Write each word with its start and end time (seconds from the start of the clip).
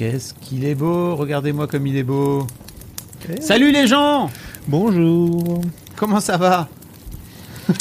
Qu'est-ce 0.00 0.32
qu'il 0.32 0.64
est 0.64 0.74
beau 0.74 1.14
Regardez-moi 1.14 1.66
comme 1.66 1.86
il 1.86 1.94
est 1.94 2.02
beau. 2.02 2.46
Salut 3.42 3.70
les 3.70 3.86
gens 3.86 4.30
Bonjour. 4.66 5.60
Comment 5.94 6.20
ça 6.20 6.38
va? 6.38 6.70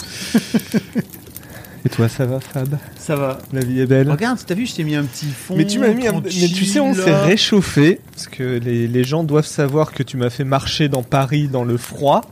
Et 1.85 1.89
toi, 1.89 2.09
ça 2.09 2.25
va, 2.25 2.41
Fab? 2.41 2.77
Ça 2.97 3.15
va. 3.15 3.37
La 3.53 3.61
vie 3.61 3.79
est 3.79 3.85
belle? 3.85 4.11
Regarde, 4.11 4.37
t'as 4.45 4.53
vu, 4.53 4.65
je 4.65 4.75
t'ai 4.75 4.83
mis 4.83 4.95
un 4.95 5.05
petit 5.05 5.27
fond. 5.27 5.55
Mais 5.55 5.65
tu 5.65 5.79
m'as 5.79 5.93
mis 5.93 6.09
un... 6.09 6.19
Mais 6.19 6.29
tu 6.29 6.65
sais, 6.65 6.81
on 6.81 6.93
s'est 6.93 7.15
réchauffé 7.15 8.01
parce 8.11 8.27
que 8.27 8.59
les, 8.59 8.89
les 8.89 9.03
gens 9.05 9.23
doivent 9.23 9.47
savoir 9.47 9.93
que 9.93 10.03
tu 10.03 10.17
m'as 10.17 10.29
fait 10.29 10.43
marcher 10.43 10.89
dans 10.89 11.03
Paris 11.03 11.47
dans 11.47 11.63
le 11.63 11.77
froid. 11.77 12.25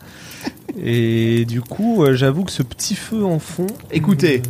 Et 0.77 1.45
du 1.45 1.61
coup, 1.61 2.03
euh, 2.03 2.13
j'avoue 2.13 2.43
que 2.43 2.51
ce 2.51 2.61
petit 2.61 2.95
feu 2.95 3.23
en 3.23 3.39
fond. 3.39 3.67
Écoutez, 3.89 4.41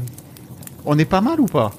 on 0.84 0.98
est 0.98 1.06
pas 1.06 1.22
mal 1.22 1.40
ou 1.40 1.46
pas? 1.46 1.76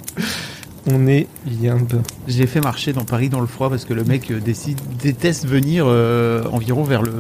On 0.91 1.07
est 1.07 1.27
yimbe. 1.47 2.03
Je 2.27 2.39
l'ai 2.39 2.47
fait 2.47 2.61
marcher 2.61 2.93
dans 2.93 3.05
Paris 3.05 3.29
dans 3.29 3.41
le 3.41 3.47
froid 3.47 3.69
parce 3.69 3.85
que 3.85 3.93
le 3.95 4.05
mec 4.05 4.31
euh, 4.31 4.41
décide, 4.41 4.81
déteste 5.03 5.47
venir 5.47 5.85
euh, 5.87 6.45
environ 6.53 6.83
vers 6.83 7.03
le, 7.03 7.13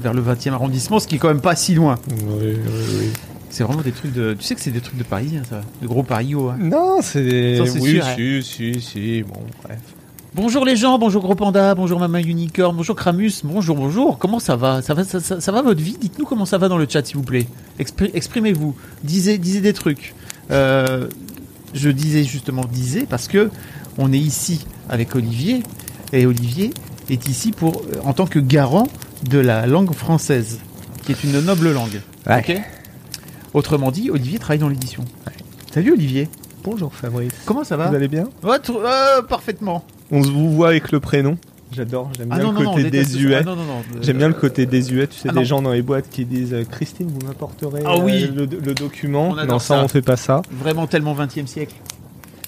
vers 0.00 0.14
le 0.14 0.22
20e 0.22 0.52
arrondissement, 0.52 1.00
ce 1.00 1.08
qui 1.08 1.16
est 1.16 1.18
quand 1.18 1.28
même 1.28 1.40
pas 1.40 1.56
si 1.56 1.74
loin. 1.74 1.96
Oui, 2.10 2.16
oui, 2.42 2.54
oui. 3.00 3.10
C'est 3.48 3.64
vraiment 3.64 3.82
des 3.82 3.90
trucs 3.90 4.12
de. 4.12 4.34
Tu 4.34 4.44
sais 4.44 4.54
que 4.54 4.60
c'est 4.60 4.70
des 4.70 4.80
trucs 4.80 4.96
de 4.98 5.02
Parisiens, 5.02 5.42
ça. 5.48 5.62
De 5.82 5.86
gros 5.88 6.04
Parisio. 6.04 6.50
Hein. 6.50 6.56
Non, 6.60 6.98
c'est. 7.02 7.56
Ça, 7.58 7.66
c'est 7.66 7.80
oui, 7.80 7.90
sûr, 7.94 8.04
hein. 8.06 8.14
si, 8.16 8.42
si, 8.44 8.80
si. 8.80 9.22
Bon, 9.24 9.40
bref. 9.64 9.78
Bonjour 10.32 10.64
les 10.64 10.76
gens, 10.76 10.96
bonjour 10.96 11.22
Gros 11.22 11.34
Panda, 11.34 11.74
bonjour 11.74 11.98
Maman 11.98 12.18
Unicorn, 12.18 12.76
bonjour 12.76 12.94
Kramus, 12.94 13.40
bonjour, 13.42 13.74
bonjour. 13.74 14.16
Comment 14.16 14.38
ça 14.38 14.54
va? 14.54 14.80
Ça 14.80 14.94
va, 14.94 15.02
ça, 15.02 15.18
ça- 15.18 15.40
ça 15.40 15.50
va 15.50 15.60
votre 15.62 15.80
vie? 15.82 15.96
Dites-nous 16.00 16.24
comment 16.24 16.44
ça 16.44 16.56
va 16.56 16.68
dans 16.68 16.78
le 16.78 16.86
chat, 16.88 17.04
s'il 17.04 17.16
vous 17.16 17.24
plaît. 17.24 17.48
Expri- 17.80 18.12
Exprimez-vous, 18.14 18.76
disez, 19.02 19.38
disez 19.38 19.60
des 19.60 19.72
trucs. 19.72 20.14
Euh, 20.52 21.08
je 21.74 21.90
disais 21.90 22.24
justement 22.24 22.64
disais 22.64 23.06
parce 23.08 23.28
que 23.28 23.50
on 23.98 24.12
est 24.12 24.18
ici 24.18 24.66
avec 24.88 25.14
Olivier 25.14 25.62
et 26.12 26.26
Olivier 26.26 26.72
est 27.08 27.28
ici 27.28 27.52
pour 27.52 27.76
euh, 27.82 28.00
en 28.04 28.12
tant 28.12 28.26
que 28.26 28.38
garant 28.38 28.86
de 29.28 29.38
la 29.38 29.66
langue 29.66 29.92
française, 29.92 30.58
qui 31.04 31.12
est 31.12 31.24
une 31.24 31.40
noble 31.40 31.72
langue. 31.72 32.00
Ouais. 32.26 32.38
Ok 32.38 32.60
Autrement 33.52 33.90
dit, 33.90 34.10
Olivier 34.10 34.38
travaille 34.38 34.58
dans 34.60 34.68
l'édition. 34.68 35.04
Salut 35.72 35.92
Olivier, 35.92 36.28
Bonjour, 36.62 36.94
Fabrice. 36.94 37.32
comment 37.46 37.64
ça 37.64 37.76
va 37.76 37.88
Vous 37.88 37.94
allez 37.96 38.08
bien? 38.08 38.28
Ouais, 38.42 38.58
euh, 38.70 39.22
Parfaitement. 39.22 39.84
On 40.12 40.22
se 40.22 40.30
vous 40.30 40.52
voit 40.52 40.68
avec 40.68 40.92
le 40.92 41.00
prénom. 41.00 41.36
J'adore, 41.72 42.10
j'aime 42.16 42.28
bien 42.28 42.38
non, 42.38 42.52
le 42.52 42.64
côté 42.66 42.90
désuet. 42.90 43.42
ah. 43.46 43.54
J'aime 44.02 44.18
bien 44.18 44.28
le 44.28 44.34
côté 44.34 44.66
désuet, 44.66 45.06
tu 45.06 45.14
sais, 45.18 45.28
Ah 45.30 45.32
des 45.32 45.38
non. 45.40 45.44
gens 45.44 45.62
dans 45.62 45.72
les 45.72 45.82
boîtes 45.82 46.08
qui 46.10 46.24
disent 46.24 46.52
euh, 46.52 46.64
Christine, 46.64 47.08
vous 47.08 47.24
m'apporterez 47.26 47.82
Ah 47.86 47.96
oui. 47.98 48.24
euh, 48.24 48.46
le, 48.46 48.58
le 48.58 48.74
document. 48.74 49.34
Non, 49.36 49.58
ça, 49.60 49.76
ça. 49.76 49.84
on 49.84 49.88
fait 49.88 50.02
pas 50.02 50.16
ça. 50.16 50.42
Vraiment 50.50 50.86
tellement 50.88 51.14
20e 51.14 51.46
siècle. 51.46 51.74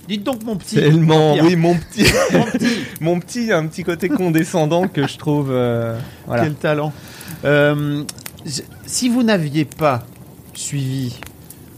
Dites 0.08 0.24
donc 0.24 0.42
mon 0.44 0.56
petit. 0.56 0.74
Tellement, 0.74 1.34
oui, 1.34 1.54
mon 1.54 1.74
petit, 1.76 2.04
Mon 2.32 2.42
petit. 2.44 2.76
mon 3.00 3.20
petit, 3.20 3.52
un 3.52 3.66
petit 3.68 3.84
côté 3.84 4.08
condescendant 4.08 4.88
que 4.88 5.06
je 5.06 5.16
trouve. 5.16 5.50
euh, 5.52 5.96
voilà. 6.26 6.42
Quel 6.42 6.54
talent. 6.54 6.92
Euh, 7.44 8.02
si 8.86 9.08
vous 9.08 9.22
n'aviez 9.22 9.64
pas 9.64 10.04
suivi 10.54 11.20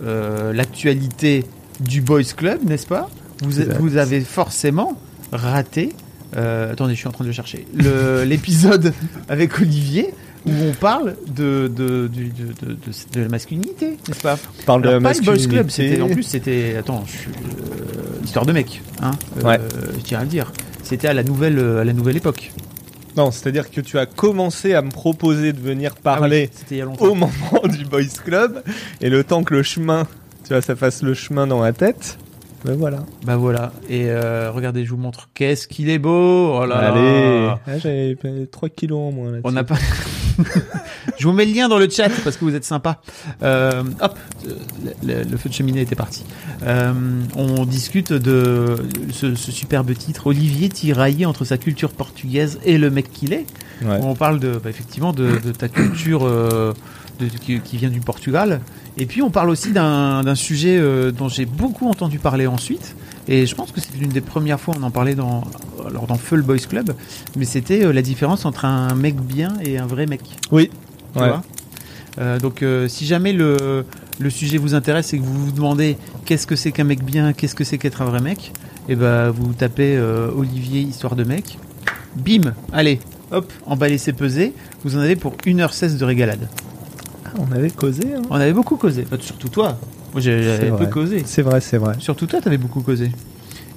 euh, 0.02 0.54
l'actualité 0.54 1.44
du 1.80 2.00
Boys 2.00 2.22
Club, 2.34 2.64
n'est-ce 2.64 2.86
pas? 2.86 3.10
Vous 3.42 3.96
avez 3.98 4.20
forcément 4.22 4.96
raté. 5.30 5.92
Euh, 6.36 6.72
attendez, 6.72 6.94
je 6.94 6.98
suis 6.98 7.08
en 7.08 7.12
train 7.12 7.24
de 7.24 7.28
le 7.28 7.34
chercher. 7.34 7.66
L'épisode 8.26 8.92
avec 9.28 9.58
Olivier 9.60 10.12
où 10.46 10.50
on 10.68 10.72
parle 10.74 11.16
de, 11.26 11.70
de, 11.74 12.06
de, 12.08 12.24
de, 12.66 12.76
de- 13.14 13.20
la 13.22 13.28
masculinité, 13.28 13.96
n'est-ce 14.08 14.20
pas? 14.20 14.36
On 14.60 14.64
parle 14.64 14.82
de 14.82 14.90
la 14.90 15.00
pas 15.00 15.12
le 15.14 15.20
Boys 15.20 15.36
Club, 15.36 15.64
masculinité. 15.66 15.70
c'était 15.70 16.02
en 16.02 16.08
plus 16.08 16.22
c'était 16.22 16.76
attends, 16.78 17.04
je 17.06 17.12
suis, 17.12 17.30
euh, 17.30 18.24
histoire 18.24 18.44
de 18.44 18.52
mec, 18.52 18.82
hein. 19.00 19.12
euh, 19.38 19.42
Ouais. 19.42 19.58
je 19.96 20.00
tiens 20.02 20.18
à 20.18 20.22
le 20.22 20.28
dire. 20.28 20.52
C'était 20.82 21.08
à 21.08 21.14
la 21.14 21.22
nouvelle 21.22 21.58
euh, 21.58 21.80
à 21.80 21.84
la 21.84 21.94
nouvelle 21.94 22.16
époque. 22.18 22.52
Non, 23.16 23.30
c'est-à-dire 23.30 23.70
que 23.70 23.80
tu 23.80 23.96
as 23.98 24.04
commencé 24.06 24.74
à 24.74 24.82
me 24.82 24.90
proposer 24.90 25.52
de 25.54 25.60
venir 25.60 25.94
parler 25.94 26.50
Ah 26.52 26.64
oui, 26.70 26.78
longtemps. 26.80 27.04
au 27.06 27.14
moment 27.14 27.32
du 27.78 27.84
Boys 27.86 28.02
Club, 28.24 28.62
et 29.00 29.08
le 29.08 29.24
temps 29.24 29.44
que 29.44 29.54
le 29.54 29.62
chemin, 29.62 30.06
tu 30.42 30.48
vois, 30.48 30.60
ça 30.60 30.76
fasse 30.76 31.02
le 31.02 31.14
chemin 31.14 31.46
dans 31.46 31.62
la 31.62 31.72
tête. 31.72 32.18
Ben 32.64 32.76
voilà. 32.76 33.04
Bah 33.26 33.36
voilà. 33.36 33.72
Et 33.90 34.04
euh, 34.06 34.50
regardez, 34.50 34.84
je 34.84 34.90
vous 34.90 34.96
montre. 34.96 35.28
Qu'est-ce 35.34 35.68
qu'il 35.68 35.90
est 35.90 35.98
beau 35.98 36.54
Oh 36.60 36.64
là 36.66 36.80
là. 36.80 36.92
Allez. 36.92 37.50
Ah, 37.66 37.78
J'avais 37.78 38.16
3 38.50 38.68
kilos 38.70 38.98
en 38.98 39.12
moins 39.12 39.32
là. 39.32 39.38
On 39.44 39.52
n'a 39.52 39.64
pas. 39.64 39.76
je 41.18 41.26
vous 41.26 41.32
mets 41.32 41.44
le 41.44 41.52
lien 41.52 41.68
dans 41.68 41.78
le 41.78 41.88
chat 41.90 42.08
parce 42.24 42.36
que 42.36 42.44
vous 42.44 42.54
êtes 42.54 42.64
sympa. 42.64 43.00
Euh, 43.42 43.82
hop, 44.00 44.18
le, 45.02 45.24
le 45.24 45.36
feu 45.36 45.48
de 45.50 45.54
cheminée 45.54 45.82
était 45.82 45.94
parti. 45.94 46.24
Euh, 46.62 46.92
on 47.36 47.64
discute 47.66 48.12
de 48.12 48.76
ce, 49.12 49.34
ce 49.34 49.52
superbe 49.52 49.92
titre. 49.94 50.26
Olivier 50.26 50.68
tiraillé 50.70 51.26
entre 51.26 51.44
sa 51.44 51.58
culture 51.58 51.92
portugaise 51.92 52.58
et 52.64 52.78
le 52.78 52.90
mec 52.90 53.12
qu'il 53.12 53.32
est. 53.34 53.46
Ouais. 53.82 53.98
On 54.02 54.14
parle 54.14 54.40
de, 54.40 54.52
bah, 54.62 54.70
effectivement 54.70 55.12
de, 55.12 55.38
de 55.44 55.52
ta 55.52 55.68
culture 55.68 56.24
euh, 56.24 56.72
de- 57.18 57.26
qui, 57.26 57.60
qui 57.60 57.76
vient 57.76 57.90
du 57.90 58.00
Portugal. 58.00 58.60
Et 58.96 59.06
puis 59.06 59.22
on 59.22 59.30
parle 59.30 59.50
aussi 59.50 59.72
d'un 59.72 60.34
sujet 60.34 60.76
euh, 60.78 61.10
dont 61.10 61.28
j'ai 61.28 61.46
beaucoup 61.46 61.88
entendu 61.88 62.18
parler 62.18 62.46
ensuite. 62.46 62.94
Et 63.26 63.46
je 63.46 63.54
pense 63.54 63.72
que 63.72 63.80
c'est 63.80 63.96
l'une 63.98 64.10
des 64.10 64.20
premières 64.20 64.60
fois 64.60 64.74
on 64.78 64.82
en 64.82 64.90
parlait 64.90 65.14
dans, 65.14 65.42
alors 65.88 66.06
dans 66.06 66.16
Feu 66.16 66.36
le 66.36 66.42
Boys 66.42 66.58
Club. 66.68 66.94
Mais 67.36 67.44
c'était 67.44 67.84
euh, 67.84 67.92
la 67.92 68.02
différence 68.02 68.44
entre 68.44 68.64
un 68.66 68.94
mec 68.94 69.16
bien 69.16 69.54
et 69.64 69.78
un 69.78 69.86
vrai 69.86 70.06
mec. 70.06 70.20
Oui. 70.52 70.70
Tu 71.14 71.20
Ouais. 71.20 71.28
vois? 71.28 71.42
Euh, 72.18 72.38
donc 72.38 72.62
euh, 72.62 72.86
si 72.86 73.06
jamais 73.06 73.32
le, 73.32 73.84
le 74.20 74.30
sujet 74.30 74.56
vous 74.58 74.74
intéresse 74.74 75.12
et 75.12 75.18
que 75.18 75.24
vous 75.24 75.46
vous 75.46 75.52
demandez 75.52 75.96
qu'est-ce 76.24 76.46
que 76.46 76.54
c'est 76.54 76.70
qu'un 76.70 76.84
mec 76.84 77.02
bien, 77.04 77.32
qu'est-ce 77.32 77.54
que 77.56 77.64
c'est 77.64 77.76
qu'être 77.78 78.02
un 78.02 78.04
vrai 78.04 78.20
mec, 78.20 78.52
et 78.88 78.94
ben 78.94 79.30
vous 79.30 79.52
tapez 79.52 79.96
euh, 79.96 80.30
Olivier 80.36 80.80
histoire 80.82 81.16
de 81.16 81.24
mec. 81.24 81.58
Bim, 82.14 82.54
allez, 82.72 83.00
hop, 83.32 83.52
emballez 83.66 83.98
c'est 83.98 84.12
pesé. 84.12 84.52
Vous 84.84 84.96
en 84.96 85.00
avez 85.00 85.16
pour 85.16 85.32
1h16 85.44 85.96
de 85.98 86.04
régalade. 86.04 86.48
On 87.38 87.50
avait 87.52 87.70
causé. 87.70 88.14
Hein. 88.14 88.22
On 88.30 88.36
avait 88.36 88.52
beaucoup 88.52 88.76
causé. 88.76 89.06
Surtout 89.20 89.48
toi. 89.48 89.78
Moi 90.12 90.20
j'avais 90.20 90.70
peu 90.70 90.86
causé. 90.86 91.22
C'est 91.26 91.42
vrai, 91.42 91.60
c'est 91.60 91.78
vrai. 91.78 91.96
Surtout 91.98 92.26
toi, 92.26 92.40
t'avais 92.40 92.58
beaucoup 92.58 92.80
causé. 92.80 93.10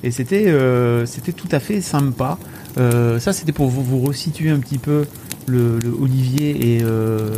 Et 0.03 0.11
c'était 0.11 0.47
euh, 0.47 1.05
c'était 1.05 1.31
tout 1.31 1.47
à 1.51 1.59
fait 1.59 1.81
sympa. 1.81 2.37
Euh, 2.77 3.19
ça, 3.19 3.33
c'était 3.33 3.51
pour 3.51 3.67
vous, 3.67 3.83
vous 3.83 3.99
resituer 3.99 4.51
un 4.51 4.59
petit 4.59 4.77
peu 4.77 5.05
le, 5.47 5.79
le 5.79 5.89
Olivier 5.89 6.75
et, 6.75 6.83
euh, 6.83 7.31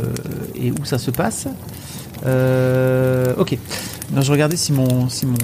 et 0.54 0.70
où 0.70 0.84
ça 0.84 0.98
se 0.98 1.10
passe. 1.10 1.46
Ok. 3.38 3.56
Non, 4.12 4.20
je 4.20 4.30
regardais 4.32 4.56
si 4.56 4.72
mon, 4.72 5.08
si 5.08 5.24
mon 5.24 5.38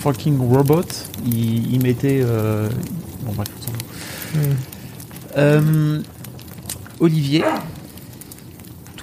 fucking 0.00 0.38
robot, 0.38 0.82
il, 1.24 1.74
il 1.74 1.82
mettait... 1.82 2.22
bon 2.22 3.32
bref, 3.36 3.48
on 3.56 3.62
s'en 3.62 3.72
fout. 3.72 3.82
Euh, 5.36 6.00
Olivier, 6.98 7.44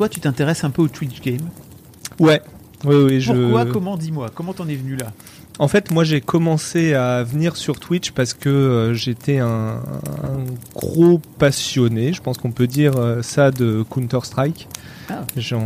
toi, 0.01 0.09
tu 0.09 0.19
t'intéresses 0.19 0.63
un 0.63 0.71
peu 0.71 0.81
au 0.81 0.87
Twitch 0.87 1.21
game. 1.21 1.47
Ouais. 2.19 2.41
Oui, 2.85 2.95
oui, 2.95 3.21
je. 3.21 3.31
Pourquoi 3.33 3.65
Comment 3.67 3.97
Dis-moi. 3.97 4.31
Comment 4.33 4.51
t'en 4.51 4.67
es 4.67 4.73
venu 4.73 4.95
là? 4.95 5.11
En 5.59 5.67
fait, 5.67 5.91
moi, 5.91 6.03
j'ai 6.03 6.21
commencé 6.21 6.95
à 6.95 7.21
venir 7.21 7.55
sur 7.55 7.79
Twitch 7.79 8.09
parce 8.09 8.33
que 8.33 8.49
euh, 8.49 8.93
j'étais 8.95 9.37
un, 9.37 9.47
un 9.77 10.45
gros 10.73 11.19
passionné, 11.37 12.13
je 12.13 12.21
pense 12.23 12.39
qu'on 12.39 12.51
peut 12.51 12.65
dire 12.65 12.93
euh, 12.97 13.21
ça, 13.21 13.51
de 13.51 13.83
Counter-Strike. 13.87 14.67
Ah. 15.11 15.21
J'en- 15.37 15.63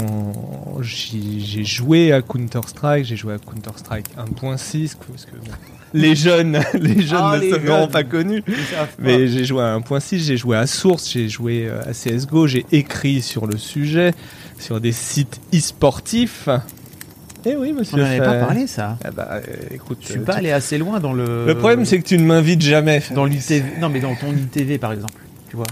J'ai 0.81 1.63
joué 1.63 2.11
à 2.11 2.21
Counter-Strike, 2.21 3.05
j'ai 3.05 3.15
joué 3.15 3.35
à 3.35 3.37
Counter-Strike 3.37 4.07
1.6, 4.17 4.95
parce 5.09 5.23
que 5.25 5.37
bon, 5.37 5.51
les 5.95 6.15
jeunes, 6.15 6.59
les 6.73 7.01
jeunes 7.01 7.19
Ah, 7.21 7.35
ne 7.37 7.41
les 7.41 7.51
seront 7.51 7.65
jeunes. 7.81 7.89
pas 7.89 8.03
connus. 8.03 8.43
Mais 8.99 9.27
j'ai 9.27 9.45
joué 9.45 9.63
à 9.63 9.75
1.6, 9.77 10.19
j'ai 10.19 10.37
joué 10.37 10.57
à 10.57 10.67
Source, 10.67 11.09
j'ai 11.11 11.29
joué 11.29 11.67
euh, 11.67 11.81
à 11.89 11.91
CSGO, 11.93 12.47
j'ai 12.47 12.65
écrit 12.71 13.21
sur 13.21 13.47
le 13.47 13.57
sujet, 13.57 14.13
sur 14.59 14.79
des 14.81 14.91
sites 14.91 15.39
e-sportifs. 15.53 16.49
Eh 17.47 17.55
oui, 17.55 17.71
On 17.75 17.79
monsieur. 17.79 17.97
n'en 17.97 18.05
avait 18.05 18.17
pas 18.17 18.35
parlé 18.39 18.65
ça. 18.65 18.97
Ah 19.03 19.11
bah, 19.11 19.29
euh, 19.33 19.41
écoute, 19.71 19.99
Je 20.01 20.07
suis 20.13 20.19
euh, 20.19 20.23
pas 20.23 20.33
tu- 20.33 20.39
allé 20.39 20.51
assez 20.51 20.77
loin 20.79 20.99
dans 20.99 21.13
le. 21.13 21.45
Le 21.45 21.55
problème, 21.55 21.85
c'est 21.85 21.99
que 21.99 22.07
tu 22.07 22.17
ne 22.17 22.23
m'invites 22.25 22.61
jamais. 22.61 23.03
dans 23.13 23.25
l'ITV. 23.25 23.63
Non, 23.79 23.89
mais 23.89 23.99
dans 23.99 24.15
ton 24.15 24.31
ITV 24.31 24.77
par 24.79 24.93
exemple. 24.93 25.21
Tu 25.49 25.55
vois. 25.55 25.65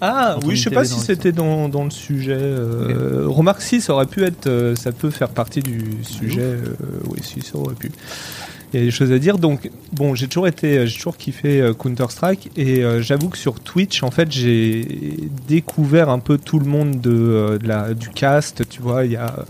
Ah 0.00 0.36
oui, 0.44 0.56
je 0.56 0.64
sais 0.64 0.70
pas 0.70 0.84
si 0.84 0.98
c'était 1.00 1.32
dans, 1.32 1.68
dans 1.70 1.84
le 1.84 1.90
sujet. 1.90 2.36
euh, 2.38 3.24
Remarque 3.28 3.62
si, 3.62 3.80
ça 3.80 3.94
aurait 3.94 4.04
pu 4.06 4.24
être, 4.24 4.46
euh, 4.46 4.74
ça 4.76 4.92
peut 4.92 5.08
faire 5.10 5.30
partie 5.30 5.60
du 5.60 5.80
sujet. 6.02 6.40
euh, 6.42 6.74
oui, 7.08 7.20
si, 7.22 7.40
ça 7.40 7.56
aurait 7.56 7.74
pu. 7.76 7.90
Il 8.72 8.80
y 8.80 8.82
a 8.82 8.86
des 8.86 8.90
choses 8.90 9.12
à 9.12 9.18
dire. 9.18 9.38
Donc, 9.38 9.70
bon, 9.92 10.14
j'ai 10.14 10.26
toujours 10.28 10.48
été, 10.48 10.86
j'ai 10.86 10.96
toujours 10.96 11.16
kiffé 11.16 11.60
euh, 11.60 11.74
Counter 11.74 12.06
Strike 12.08 12.50
et 12.56 12.84
euh, 12.84 13.00
j'avoue 13.00 13.28
que 13.28 13.38
sur 13.38 13.60
Twitch, 13.60 14.02
en 14.02 14.10
fait, 14.10 14.30
j'ai 14.30 15.28
découvert 15.46 16.08
un 16.08 16.18
peu 16.18 16.38
tout 16.38 16.58
le 16.58 16.66
monde 16.66 17.00
de, 17.00 17.10
euh, 17.12 17.58
la, 17.62 17.94
du 17.94 18.10
cast. 18.10 18.68
Tu 18.68 18.82
vois, 18.82 19.04
il 19.04 19.12
y 19.12 19.16
a, 19.16 19.44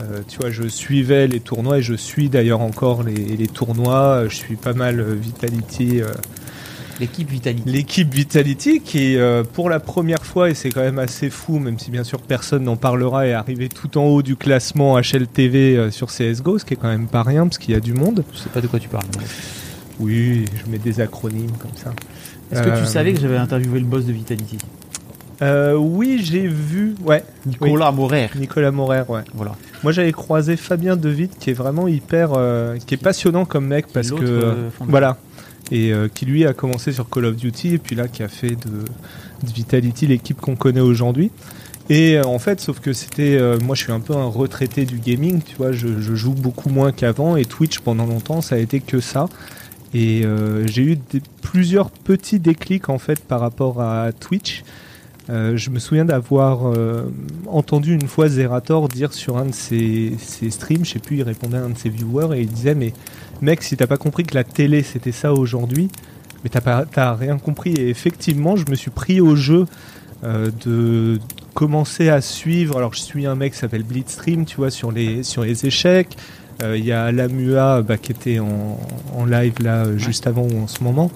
euh, 0.00 0.20
tu 0.28 0.38
vois, 0.38 0.50
je 0.50 0.66
suivais 0.68 1.26
les 1.26 1.40
tournois 1.40 1.78
et 1.78 1.82
je 1.82 1.94
suis 1.94 2.28
d'ailleurs 2.28 2.60
encore 2.60 3.02
les, 3.02 3.14
les 3.14 3.46
tournois. 3.46 4.24
Je 4.28 4.34
suis 4.34 4.56
pas 4.56 4.72
mal 4.72 5.00
euh, 5.00 5.14
Vitality. 5.14 6.00
Euh, 6.94 7.00
L'équipe 7.00 7.28
Vitality. 7.30 7.62
L'équipe 7.68 8.14
Vitality 8.14 8.80
qui, 8.80 9.16
euh, 9.16 9.42
pour 9.44 9.68
la 9.70 9.80
première 9.80 10.24
fois, 10.24 10.50
et 10.50 10.54
c'est 10.54 10.70
quand 10.70 10.80
même 10.82 10.98
assez 10.98 11.30
fou, 11.30 11.58
même 11.58 11.78
si 11.78 11.90
bien 11.90 12.04
sûr 12.04 12.20
personne 12.20 12.64
n'en 12.64 12.76
parlera, 12.76 13.26
est 13.26 13.32
arrivé 13.32 13.68
tout 13.68 13.98
en 13.98 14.04
haut 14.04 14.22
du 14.22 14.36
classement 14.36 14.98
HLTV 14.98 15.76
euh, 15.76 15.90
sur 15.90 16.08
CSGO, 16.08 16.58
ce 16.58 16.64
qui 16.64 16.74
est 16.74 16.76
quand 16.76 16.88
même 16.88 17.06
pas 17.08 17.22
rien 17.22 17.44
parce 17.46 17.58
qu'il 17.58 17.74
y 17.74 17.76
a 17.76 17.80
du 17.80 17.94
monde. 17.94 18.24
Je 18.32 18.38
sais 18.38 18.48
pas 18.50 18.60
de 18.60 18.66
quoi 18.66 18.78
tu 18.78 18.88
parles. 18.88 19.04
mais- 19.18 19.24
Oui, 20.00 20.44
je 20.64 20.70
mets 20.70 20.78
des 20.78 21.00
acronymes 21.00 21.52
comme 21.58 21.70
ça. 21.76 21.92
Est-ce 22.52 22.62
que 22.62 22.68
Euh, 22.70 22.80
tu 22.80 22.86
savais 22.86 23.12
que 23.12 23.20
j'avais 23.20 23.36
interviewé 23.36 23.78
le 23.80 23.86
boss 23.86 24.04
de 24.04 24.12
Vitality? 24.12 24.58
Euh, 25.42 25.74
oui, 25.74 26.20
j'ai 26.22 26.46
vu, 26.46 26.94
ouais, 27.04 27.24
Nicolas 27.44 27.90
Morer. 27.90 28.30
Nicolas 28.36 28.70
Morer, 28.70 29.02
ouais. 29.08 29.22
Voilà. 29.34 29.52
Moi, 29.82 29.90
j'avais 29.92 30.12
croisé 30.12 30.56
Fabien 30.56 30.96
Devitt, 30.96 31.36
qui 31.38 31.50
est 31.50 31.54
vraiment 31.54 31.88
hyper, 31.88 32.30
euh, 32.36 32.76
qui 32.86 32.94
est 32.94 32.98
passionnant 33.02 33.44
comme 33.44 33.66
mec 33.66 33.86
parce 33.92 34.10
que, 34.12 34.22
euh, 34.24 34.68
voilà, 34.80 35.16
et 35.74 35.92
euh, 35.92 36.06
qui 36.06 36.24
lui 36.24 36.46
a 36.46 36.52
commencé 36.52 36.92
sur 36.92 37.10
Call 37.10 37.24
of 37.24 37.36
Duty 37.36 37.74
et 37.74 37.78
puis 37.78 37.96
là 37.96 38.06
qui 38.06 38.22
a 38.22 38.28
fait 38.28 38.54
de, 38.54 38.84
Vitality 39.42 40.06
l'équipe 40.06 40.40
qu'on 40.40 40.56
connaît 40.56 40.80
aujourd'hui. 40.80 41.30
Et 41.90 42.16
euh, 42.16 42.24
en 42.24 42.38
fait, 42.38 42.60
sauf 42.60 42.80
que 42.80 42.94
c'était, 42.94 43.36
euh, 43.36 43.58
moi, 43.60 43.74
je 43.74 43.82
suis 43.82 43.92
un 43.92 44.00
peu 44.00 44.14
un 44.14 44.24
retraité 44.24 44.86
du 44.86 44.98
gaming, 44.98 45.42
tu 45.42 45.56
vois, 45.56 45.72
je, 45.72 45.86
joue 46.14 46.32
beaucoup 46.32 46.70
moins 46.70 46.92
qu'avant 46.92 47.36
et 47.36 47.44
Twitch 47.44 47.80
pendant 47.80 48.06
longtemps, 48.06 48.40
ça 48.40 48.54
a 48.54 48.58
été 48.58 48.80
que 48.80 49.00
ça. 49.00 49.28
Et 49.92 50.24
j'ai 50.64 50.82
eu 50.82 50.98
plusieurs 51.40 51.88
petits 51.88 52.40
déclics 52.40 52.88
en 52.88 52.98
fait 52.98 53.20
par 53.20 53.38
rapport 53.38 53.80
à 53.80 54.10
Twitch. 54.12 54.64
Euh, 55.30 55.56
je 55.56 55.70
me 55.70 55.78
souviens 55.78 56.04
d'avoir 56.04 56.66
euh, 56.66 57.10
entendu 57.46 57.94
une 57.94 58.08
fois 58.08 58.28
Zerator 58.28 58.88
dire 58.88 59.14
sur 59.14 59.38
un 59.38 59.46
de 59.46 59.54
ses, 59.54 60.12
ses 60.18 60.50
streams, 60.50 60.84
je 60.84 60.92
sais 60.92 60.98
plus, 60.98 61.18
il 61.18 61.22
répondait 61.22 61.56
à 61.56 61.62
un 61.62 61.70
de 61.70 61.78
ses 61.78 61.88
viewers 61.88 62.36
et 62.36 62.42
il 62.42 62.48
disait 62.48 62.74
mais 62.74 62.92
mec 63.40 63.62
si 63.62 63.76
t'as 63.76 63.86
pas 63.86 63.96
compris 63.96 64.24
que 64.24 64.34
la 64.34 64.44
télé 64.44 64.82
c'était 64.82 65.12
ça 65.12 65.32
aujourd'hui, 65.32 65.88
mais 66.42 66.50
t'as 66.50 66.60
pas 66.60 66.84
t'as 66.84 67.14
rien 67.14 67.38
compris 67.38 67.72
et 67.72 67.88
effectivement 67.88 68.56
je 68.56 68.66
me 68.70 68.74
suis 68.74 68.90
pris 68.90 69.22
au 69.22 69.34
jeu 69.34 69.64
euh, 70.24 70.50
de 70.66 71.18
commencer 71.54 72.10
à 72.10 72.20
suivre. 72.20 72.76
Alors 72.76 72.92
je 72.92 73.00
suis 73.00 73.24
un 73.24 73.34
mec 73.34 73.54
qui 73.54 73.58
s'appelle 73.58 73.82
Blitzstream, 73.82 74.44
tu 74.44 74.56
vois 74.56 74.70
sur 74.70 74.92
les 74.92 75.22
sur 75.22 75.42
les 75.42 75.64
échecs. 75.64 76.18
Euh, 76.62 76.76
Il 76.76 76.84
y 76.84 76.92
a 76.92 77.10
Lamua 77.12 77.82
bah, 77.82 77.96
qui 77.96 78.12
était 78.12 78.38
en, 78.40 78.78
en 79.16 79.24
live 79.24 79.54
là 79.60 79.96
juste 79.96 80.26
avant 80.26 80.42
ou 80.42 80.62
en 80.62 80.68
ce 80.68 80.84
moment. 80.84 81.10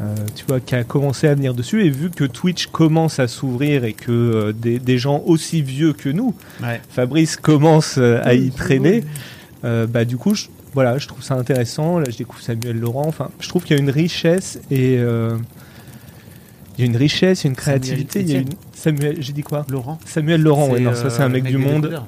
Euh, 0.00 0.14
tu 0.34 0.44
vois, 0.48 0.58
qui 0.58 0.74
a 0.74 0.82
commencé 0.82 1.28
à 1.28 1.34
venir 1.36 1.54
dessus 1.54 1.84
et 1.84 1.88
vu 1.90 2.10
que 2.10 2.24
Twitch 2.24 2.66
commence 2.66 3.20
à 3.20 3.28
s'ouvrir 3.28 3.84
et 3.84 3.92
que 3.92 4.10
euh, 4.10 4.52
des, 4.52 4.80
des 4.80 4.98
gens 4.98 5.22
aussi 5.24 5.62
vieux 5.62 5.92
que 5.92 6.08
nous, 6.08 6.34
Ouais. 6.60 6.80
Fabrice 6.88 7.36
commence 7.36 7.96
euh, 7.98 8.20
à 8.24 8.34
y 8.34 8.50
traîner, 8.50 9.04
bah 9.62 10.04
du 10.04 10.16
coup, 10.16 10.34
je, 10.34 10.46
voilà, 10.72 10.98
je 10.98 11.06
trouve 11.06 11.22
ça 11.22 11.34
intéressant. 11.36 12.00
Là, 12.00 12.06
je 12.10 12.16
découvre 12.16 12.42
Samuel 12.42 12.78
Laurent. 12.78 13.06
Enfin, 13.06 13.30
je 13.38 13.48
trouve 13.48 13.62
qu'il 13.64 13.76
y 13.76 13.78
a 13.78 13.82
une 13.82 13.88
richesse 13.90 14.58
et 14.70 14.94
il 14.94 16.80
y 16.80 16.82
a 16.82 16.86
une 16.86 16.96
richesse, 16.96 17.44
une 17.44 17.54
Samuel 17.54 17.80
créativité. 17.80 18.20
Il 18.20 18.28
y 18.30 18.34
a 18.34 18.40
Etienne. 18.40 18.52
une 18.52 18.58
Samuel, 18.74 19.16
j'ai 19.20 19.32
dit 19.32 19.42
quoi? 19.42 19.64
Laurent. 19.70 19.98
Samuel 20.04 20.42
Laurent. 20.42 20.68
Ouais, 20.70 20.78
C'est, 20.78 20.84
non, 20.84 20.94
ça 20.94 21.08
c'est 21.10 21.22
un 21.22 21.28
mec, 21.28 21.44
du 21.44 21.56
monde. 21.56 22.02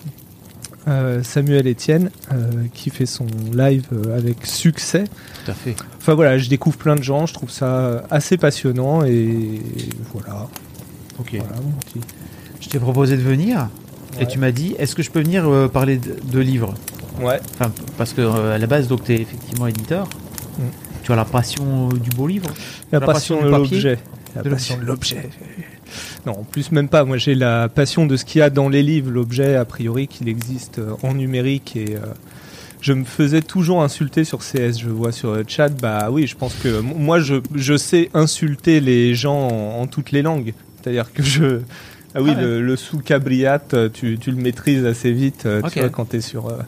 Euh, 0.89 1.21
Samuel 1.25 1.67
Etienne 1.67 2.11
euh, 2.33 2.37
qui 2.73 2.91
fait 2.91 3.07
son 3.07 3.27
live 3.53 3.87
euh, 3.93 4.17
avec 4.17 4.47
succès. 4.47 5.03
Tout 5.45 5.51
à 5.51 5.55
fait. 5.55 5.75
Enfin 5.99 6.15
voilà, 6.15 6.39
je 6.39 6.49
découvre 6.49 6.77
plein 6.77 6.95
de 6.95 7.03
gens. 7.03 7.27
Je 7.27 7.35
trouve 7.35 7.51
ça 7.51 8.05
assez 8.09 8.37
passionnant 8.37 9.05
et 9.05 9.61
voilà. 10.13 10.47
Ok. 11.19 11.31
voilà 11.39 11.57
mon 11.61 11.73
petit- 11.81 12.01
Je 12.61 12.69
t'ai 12.69 12.79
proposé 12.79 13.17
de 13.17 13.23
venir 13.23 13.69
et 14.21 14.27
tu 14.27 14.39
m'as 14.39 14.53
dit 14.53 14.77
est-ce 14.79 14.95
que 14.95 15.03
je 15.03 15.11
peux 15.11 15.21
venir 15.23 15.69
parler 15.73 15.97
de, 15.99 16.15
de 16.31 16.39
livres? 16.39 16.73
Ouais. 17.21 17.41
Enfin, 17.55 17.73
parce 17.99 18.13
que 18.13 18.21
à 18.53 18.57
la 18.59 18.67
base, 18.69 18.87
donc, 18.87 19.03
tu 19.05 19.13
es 19.13 19.21
effectivement 19.21 19.67
éditeur. 19.67 20.07
Mm. 20.59 20.63
Tu 21.03 21.13
as 21.13 21.17
la 21.17 21.25
passion 21.25 21.89
du 21.89 22.11
beau 22.11 22.27
livre? 22.29 22.49
La, 22.93 23.01
La 23.01 23.07
passion, 23.07 23.37
passion 23.39 23.51
de 23.51 23.57
l'objet. 23.57 23.99
La 24.37 24.43
De 24.43 24.51
passion 24.51 24.77
de 24.77 24.85
l'objet. 24.85 25.31
Non, 26.27 26.33
en 26.33 26.43
plus 26.45 26.73
même 26.73 26.89
pas. 26.89 27.05
Moi, 27.05 27.17
j'ai 27.17 27.35
la 27.35 27.69
passion 27.69 28.07
de 28.07 28.17
ce 28.17 28.25
qu'il 28.25 28.39
y 28.41 28.43
a 28.43 28.51
dans 28.51 28.69
les 28.69 28.83
livres. 28.83 29.11
L'objet, 29.11 29.55
a 29.57 29.65
priori, 29.65 30.09
qu'il 30.09 30.29
existe 30.29 30.79
euh, 30.79 30.93
en 31.03 31.15
numérique 31.15 31.77
et 31.77 31.97
euh, 31.97 32.01
je 32.81 32.93
me 32.93 33.05
faisais 33.05 33.43
toujours 33.43 33.83
insulter 33.83 34.25
sur 34.25 34.41
CS. 34.41 34.79
Je 34.81 34.91
vois 34.91 35.13
sur 35.13 35.35
le 35.35 35.45
chat. 35.47 35.69
Bah 35.71 36.09
oui, 36.11 36.27
je 36.27 36.37
pense 36.37 36.55
que 36.55 36.81
moi, 36.81 37.21
je, 37.21 37.37
je 37.55 37.77
sais 37.77 38.11
insulter 38.15 38.81
les 38.81 39.15
gens 39.15 39.49
en, 39.49 39.81
en 39.83 39.87
toutes 39.87 40.11
les 40.13 40.23
langues. 40.23 40.53
C'est-à-dire 40.83 41.13
que 41.13 41.23
je 41.23 41.61
ah 42.15 42.23
oui, 42.23 42.31
Ah 42.35 42.39
ouais. 42.39 42.43
le, 42.45 42.63
le 42.63 42.77
sous 42.77 42.99
cabriat, 42.99 43.61
tu, 43.93 44.19
tu 44.19 44.31
le 44.31 44.37
maîtrises 44.37 44.85
assez 44.87 45.13
vite. 45.13 45.45
euh. 45.47 45.61
Tu 45.71 45.81
vois 45.81 45.89
quand 45.91 46.07
t'es 46.07 46.21
sur 46.21 46.47
euh, 46.49 46.59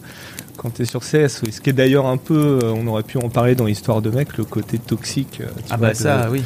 quand 0.57 0.71
t'es 0.71 0.85
sur 0.85 1.01
CS. 1.03 1.41
Oui. 1.45 1.53
Ce 1.53 1.61
qui 1.61 1.71
est 1.71 1.73
d'ailleurs 1.73 2.07
un 2.07 2.17
peu, 2.17 2.59
euh, 2.63 2.73
on 2.75 2.87
aurait 2.89 3.05
pu 3.05 3.17
en 3.19 3.29
parler 3.29 3.55
dans 3.55 3.67
Histoire 3.69 4.03
de 4.03 4.11
mec, 4.11 4.37
le 4.37 4.45
côté 4.45 4.79
toxique. 4.79 5.39
euh, 5.41 5.47
tu 5.59 5.63
Ah 5.71 5.77
vois, 5.77 5.87
bah 5.89 5.93
de- 5.93 5.99
ça, 5.99 6.29
oui. 6.33 6.43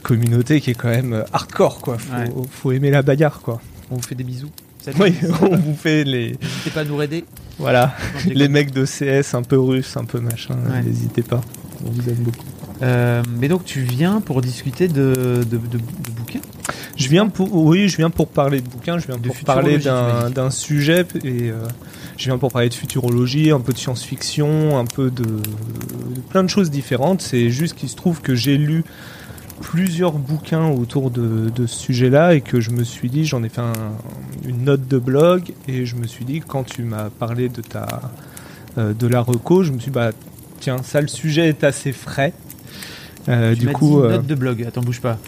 Cette 0.00 0.06
communauté 0.06 0.60
qui 0.60 0.70
est 0.70 0.74
quand 0.74 0.88
même 0.88 1.12
euh, 1.12 1.22
hardcore 1.32 1.80
quoi. 1.80 1.98
Faut, 1.98 2.14
Ouais. 2.16 2.30
faut 2.50 2.72
aimer 2.72 2.90
la 2.90 3.02
bagarre 3.02 3.40
quoi. 3.42 3.60
On 3.90 3.96
vous 3.96 4.02
fait 4.02 4.14
des 4.14 4.24
bisous. 4.24 4.50
Salut. 4.82 4.96
Oui, 4.98 5.14
on 5.42 5.56
vous 5.56 5.74
fait 5.76 6.04
les 6.04 6.38
N'hésitez 6.40 6.70
pas 6.72 6.80
à 6.80 6.84
nous 6.84 7.02
aider. 7.02 7.24
voilà 7.58 7.94
Non, 8.26 8.32
les 8.34 8.48
mecs 8.48 8.70
de 8.72 8.86
CS 8.86 9.34
un 9.34 9.42
peu 9.42 9.58
russes, 9.60 9.94
un 9.98 10.04
peu 10.06 10.20
machin. 10.20 10.56
Ouais. 10.70 10.82
N'hésitez 10.82 11.20
pas. 11.22 11.42
On 11.84 11.90
vous 11.90 12.08
aime 12.08 12.14
beaucoup. 12.16 12.44
Euh, 12.82 13.22
mais 13.38 13.48
donc 13.48 13.66
tu 13.66 13.80
viens 13.80 14.22
pour 14.22 14.40
discuter 14.40 14.88
de, 14.88 15.42
de, 15.46 15.58
de- 15.58 15.58
de 15.58 16.10
bouquins? 16.16 16.40
Je 16.96 17.08
viens 17.10 17.28
pour 17.28 17.54
oui, 17.54 17.88
je 17.90 17.98
viens 17.98 18.08
pour 18.08 18.28
parler 18.28 18.62
de 18.62 18.68
bouquins. 18.68 18.98
Je 18.98 19.06
viens 19.06 19.18
De 19.18 19.28
pour 19.28 19.36
parler 19.40 19.76
d'un 19.78 20.50
sujet 20.50 21.04
et 21.24 21.50
euh, 21.50 21.66
je 22.16 22.24
viens 22.24 22.38
pour 22.38 22.50
parler 22.50 22.70
de 22.70 22.74
futurologie, 22.74 23.50
un 23.50 23.60
peu 23.60 23.74
de 23.74 23.78
science-fiction, 23.78 24.78
un 24.78 24.86
peu 24.86 25.10
de, 25.10 25.24
de 25.24 26.20
plein 26.30 26.42
de 26.42 26.48
choses 26.48 26.70
différentes. 26.70 27.20
C'est 27.20 27.50
juste 27.50 27.74
qu'il 27.76 27.90
se 27.90 27.96
trouve 27.96 28.22
que 28.22 28.34
j'ai 28.34 28.56
lu 28.56 28.82
plusieurs 29.60 30.12
bouquins 30.12 30.68
autour 30.68 31.10
de, 31.10 31.50
de 31.54 31.66
ce 31.66 31.78
sujet-là 31.78 32.34
et 32.34 32.40
que 32.40 32.60
je 32.60 32.70
me 32.70 32.84
suis 32.84 33.10
dit, 33.10 33.24
j'en 33.24 33.42
ai 33.42 33.48
fait 33.48 33.60
un- 33.60 33.72
une 34.46 34.64
note 34.64 34.86
de 34.88 34.98
blog 34.98 35.52
et 35.68 35.84
je 35.86 35.96
me 35.96 36.06
suis 36.06 36.24
dit 36.24 36.40
quand 36.40 36.64
tu 36.64 36.82
m'as 36.82 37.10
parlé 37.10 37.48
de 37.48 37.60
ta 37.60 38.00
euh, 38.78 38.92
de 38.94 39.06
la 39.06 39.20
reco, 39.20 39.62
je 39.62 39.72
me 39.72 39.78
suis 39.78 39.90
dit, 39.90 39.94
bah 39.94 40.10
tiens 40.60 40.78
ça 40.82 41.00
le 41.00 41.08
sujet 41.08 41.48
est 41.48 41.64
assez 41.64 41.92
frais. 41.92 42.32
Euh, 43.28 43.54
Tu 43.54 43.66
du 43.66 43.72
coup, 43.72 44.00
dit 44.00 44.06
euh, 44.06 44.10
note 44.12 44.26
de 44.26 44.34
blog. 44.34 44.64
Attends, 44.66 44.80
bouge 44.80 45.00
pas. 45.00 45.18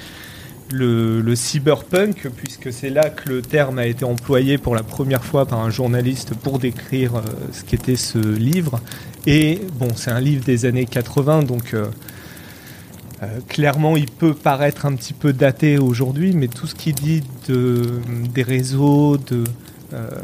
le, 0.73 1.35
cyberpunk, 1.35 2.29
puisque 2.37 2.73
c'est 2.73 2.91
là 2.91 3.11
que 3.11 3.29
le 3.29 3.43
terme 3.43 3.79
a 3.79 3.87
été 3.87 4.05
employé 4.05 4.59
pour 4.59 4.75
la 4.75 4.83
première 4.83 5.25
fois 5.25 5.47
par 5.47 5.61
un 5.61 5.71
journaliste 5.71 6.35
pour 6.35 6.59
décrire 6.59 7.17
euh, 7.17 7.23
ce 7.53 7.65
qu'était 7.65 7.97
ce 7.97 8.19
livre. 8.19 8.81
Et 9.27 9.61
bon, 9.75 9.89
c'est 9.95 10.11
un 10.11 10.21
livre 10.21 10.45
des 10.45 10.67
années 10.67 10.87
80, 10.87 11.43
donc 11.45 11.75
euh, 11.75 11.87
euh, 13.23 13.41
clairement, 13.49 13.97
il 13.97 14.11
peut 14.11 14.35
paraître 14.35 14.87
un 14.87 14.95
petit 14.95 15.15
peu 15.15 15.33
daté 15.33 15.79
aujourd'hui, 15.79 16.33
mais 16.35 16.49
tout 16.49 16.67
ce 16.67 16.75
qu'il 16.75 16.95
dit 16.95 17.23
de, 17.49 18.01
des 18.33 18.43
réseaux, 18.43 19.17
de, 19.17 19.45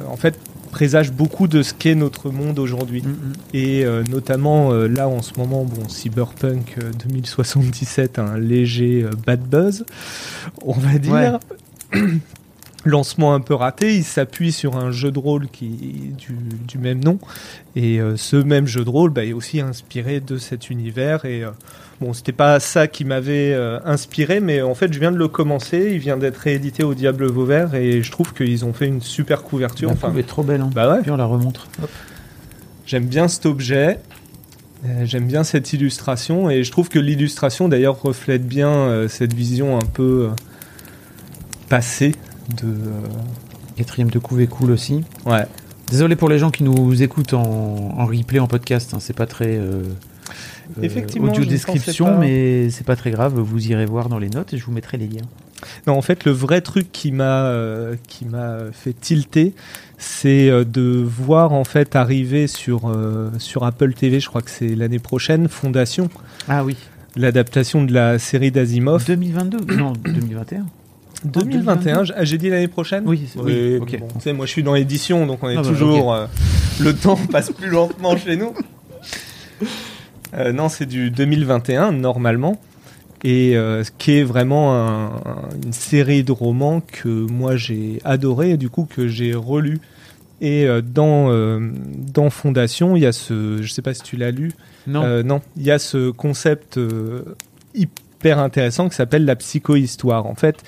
en 0.08 0.16
fait, 0.16 0.38
présage 0.74 1.12
beaucoup 1.12 1.46
de 1.46 1.62
ce 1.62 1.72
qu'est 1.72 1.94
notre 1.94 2.30
monde 2.30 2.58
aujourd'hui. 2.58 3.02
Mm, 3.02 3.10
mm. 3.10 3.32
Et 3.54 3.84
euh, 3.84 4.02
notamment 4.10 4.72
euh, 4.72 4.88
là 4.88 5.06
en 5.06 5.22
ce 5.22 5.38
moment, 5.38 5.64
bon, 5.64 5.88
Cyberpunk 5.88 6.78
euh, 6.78 6.90
2077 7.06 8.18
a 8.18 8.24
un 8.24 8.38
léger 8.38 9.04
euh, 9.04 9.10
bad 9.24 9.40
buzz, 9.40 9.84
on 10.62 10.72
va 10.72 10.98
dire. 10.98 11.38
Lancement 12.86 13.32
un 13.34 13.40
peu 13.40 13.54
raté, 13.54 13.96
il 13.96 14.04
s'appuie 14.04 14.52
sur 14.52 14.76
un 14.76 14.90
jeu 14.90 15.10
de 15.10 15.18
rôle 15.18 15.48
qui 15.48 16.12
du, 16.18 16.36
du 16.68 16.76
même 16.78 17.02
nom. 17.02 17.18
Et 17.76 17.98
euh, 17.98 18.16
ce 18.18 18.36
même 18.36 18.66
jeu 18.66 18.84
de 18.84 18.90
rôle 18.90 19.10
bah, 19.10 19.24
est 19.24 19.32
aussi 19.32 19.60
inspiré 19.60 20.20
de 20.20 20.36
cet 20.36 20.68
univers. 20.68 21.24
Et 21.24 21.42
euh, 21.44 21.50
bon, 22.02 22.12
c'était 22.12 22.32
pas 22.32 22.60
ça 22.60 22.86
qui 22.86 23.06
m'avait 23.06 23.54
euh, 23.54 23.78
inspiré, 23.86 24.40
mais 24.40 24.60
en 24.60 24.74
fait, 24.74 24.92
je 24.92 25.00
viens 25.00 25.12
de 25.12 25.16
le 25.16 25.28
commencer. 25.28 25.92
Il 25.92 25.98
vient 25.98 26.18
d'être 26.18 26.36
réédité 26.36 26.82
au 26.84 26.92
Diable 26.92 27.24
Vauvert 27.26 27.74
et 27.74 28.02
je 28.02 28.10
trouve 28.12 28.34
qu'ils 28.34 28.66
ont 28.66 28.74
fait 28.74 28.86
une 28.86 29.00
super 29.00 29.42
couverture. 29.44 29.88
La 29.88 29.94
Enfin, 29.94 30.14
est 30.16 30.22
trop 30.28 30.42
belle. 30.42 30.60
Hein. 30.60 30.70
bah 30.74 30.92
ouais. 30.92 31.00
Puis 31.00 31.10
on 31.10 31.16
la 31.16 31.24
remontre. 31.24 31.66
J'aime 32.84 33.06
bien 33.06 33.28
cet 33.28 33.46
objet. 33.46 33.98
euh, 34.84 35.06
J'aime 35.06 35.26
bien 35.26 35.42
cette 35.42 35.72
illustration 35.72 36.50
et 36.50 36.64
je 36.64 36.70
trouve 36.70 36.90
que 36.90 36.98
l'illustration 36.98 37.66
d'ailleurs 37.70 38.02
reflète 38.02 38.46
bien 38.46 39.06
cette 39.08 39.32
vision 39.32 39.78
un 39.78 39.86
peu 39.86 40.28
passée 41.70 42.12
de. 42.48 42.66
euh, 42.66 43.00
Quatrième 43.76 44.08
de 44.10 44.18
couve 44.20 44.40
est 44.40 44.46
cool 44.46 44.70
aussi. 44.70 45.02
Ouais. 45.26 45.46
Désolé 45.90 46.14
pour 46.16 46.28
les 46.28 46.38
gens 46.38 46.50
qui 46.52 46.62
nous 46.62 47.02
écoutent 47.02 47.34
en, 47.34 47.42
en 47.98 48.06
replay, 48.06 48.38
en 48.38 48.46
podcast. 48.46 48.94
hein, 48.94 48.98
c'est 49.00 49.16
pas 49.16 49.26
très. 49.26 49.56
euh, 49.56 49.82
euh, 50.78 50.82
Effectivement, 50.82 51.28
Audio 51.32 51.44
description, 51.44 52.16
mais 52.18 52.70
c'est 52.70 52.86
pas 52.86 52.94
très 52.96 53.10
grave. 53.10 53.34
Vous 53.38 53.66
irez 53.68 53.84
voir 53.84 54.08
dans 54.08 54.18
les 54.18 54.30
notes 54.30 54.54
et 54.54 54.58
je 54.58 54.64
vous 54.64 54.72
mettrai 54.72 54.96
les 54.96 55.08
liens. 55.08 55.26
Non, 55.86 55.94
en 55.98 56.02
fait, 56.02 56.24
le 56.24 56.30
vrai 56.30 56.60
truc 56.60 56.92
qui 56.92 57.10
m'a 57.10 57.46
euh, 57.46 57.96
qui 58.06 58.24
m'a 58.26 58.58
fait 58.72 58.92
tilter, 58.98 59.54
c'est 59.98 60.50
de 60.64 61.02
voir 61.04 61.52
en 61.52 61.64
fait 61.64 61.96
arriver 61.96 62.46
sur 62.46 62.88
euh, 62.88 63.30
sur 63.38 63.64
Apple 63.64 63.92
TV, 63.94 64.20
je 64.20 64.28
crois 64.28 64.40
que 64.42 64.50
c'est 64.50 64.74
l'année 64.74 64.98
prochaine, 65.00 65.48
Fondation, 65.48 66.08
Ah 66.48 66.64
oui. 66.64 66.76
l'adaptation 67.16 67.82
de 67.82 67.92
la 67.92 68.18
série 68.20 68.50
d'Asimov. 68.52 69.04
2022 69.04 69.74
Non, 69.76 69.92
2021. 70.04 70.64
2021, 71.24 72.04
j'- 72.04 72.12
ah, 72.16 72.24
j'ai 72.24 72.38
dit 72.38 72.50
l'année 72.50 72.68
prochaine 72.68 73.04
Oui, 73.06 73.28
c'est- 73.32 73.38
oui, 73.40 73.76
ok. 73.80 73.98
bon, 74.00 74.08
tu 74.14 74.20
sais, 74.20 74.32
moi 74.32 74.46
je 74.46 74.50
suis 74.50 74.62
dans 74.62 74.74
l'édition, 74.74 75.26
donc 75.26 75.38
on 75.42 75.48
est 75.48 75.56
Ah 75.56 75.62
bah, 75.62 75.68
toujours. 75.68 76.12
euh, 76.14 76.26
le 76.80 76.94
temps 76.94 77.16
passe 77.32 77.50
plus 77.50 77.68
lentement 77.70 78.16
chez 78.16 78.36
nous. 78.36 78.52
Euh, 80.34 80.52
non, 80.52 80.68
c'est 80.68 80.86
du 80.86 81.10
2021 81.10 81.92
normalement, 81.92 82.60
et 83.22 83.56
euh, 83.56 83.84
ce 83.84 83.90
qui 83.96 84.18
est 84.18 84.24
vraiment 84.24 84.74
un- 84.74 85.06
un- 85.06 85.48
une 85.64 85.72
série 85.72 86.24
de 86.24 86.32
romans 86.32 86.80
que 86.80 87.08
moi 87.08 87.56
j'ai 87.56 88.00
adoré 88.04 88.50
et 88.50 88.56
du 88.56 88.68
coup 88.68 88.84
que 88.88 89.06
j'ai 89.08 89.34
relu. 89.34 89.80
Et 90.40 90.66
euh, 90.66 90.82
dans 90.82 91.30
euh, 91.30 91.60
dans 92.12 92.28
Fondation, 92.28 92.96
il 92.96 93.02
y 93.02 93.06
a 93.06 93.12
ce, 93.12 93.62
je 93.62 93.72
sais 93.72 93.82
pas 93.82 93.94
si 93.94 94.02
tu 94.02 94.16
l'as 94.16 94.32
lu, 94.32 94.52
Non. 94.88 95.04
euh, 95.04 95.22
non, 95.22 95.40
il 95.56 95.62
y 95.62 95.70
a 95.70 95.78
ce 95.78 96.10
concept 96.10 96.76
euh, 96.76 97.22
hyper 97.74 98.40
intéressant 98.40 98.88
qui 98.88 98.96
s'appelle 98.96 99.24
la 99.24 99.36
psychohistoire. 99.36 100.26
En 100.26 100.34
fait, 100.34 100.56
euh, 100.56 100.60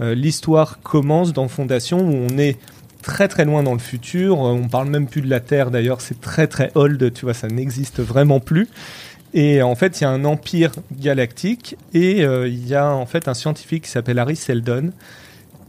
l'histoire 0.00 0.80
commence 0.82 1.32
dans 1.32 1.48
Fondation 1.48 2.00
où 2.00 2.26
on 2.30 2.38
est 2.38 2.58
très 3.02 3.28
très 3.28 3.44
loin 3.44 3.62
dans 3.62 3.72
le 3.72 3.78
futur. 3.78 4.34
Euh, 4.44 4.50
On 4.52 4.68
parle 4.68 4.88
même 4.88 5.06
plus 5.06 5.20
de 5.22 5.30
la 5.30 5.40
Terre 5.40 5.70
d'ailleurs, 5.70 6.00
c'est 6.00 6.20
très 6.20 6.46
très 6.46 6.70
old, 6.74 7.12
tu 7.14 7.24
vois, 7.24 7.34
ça 7.34 7.48
n'existe 7.48 8.00
vraiment 8.00 8.40
plus. 8.40 8.68
Et 9.34 9.60
en 9.62 9.74
fait, 9.74 10.00
il 10.00 10.04
y 10.04 10.06
a 10.06 10.10
un 10.10 10.24
empire 10.24 10.72
galactique 10.98 11.76
et 11.92 12.24
euh, 12.24 12.48
il 12.48 12.66
y 12.66 12.74
a 12.74 12.90
en 12.92 13.06
fait 13.06 13.28
un 13.28 13.34
scientifique 13.34 13.84
qui 13.84 13.90
s'appelle 13.90 14.18
Harry 14.18 14.36
Seldon 14.36 14.92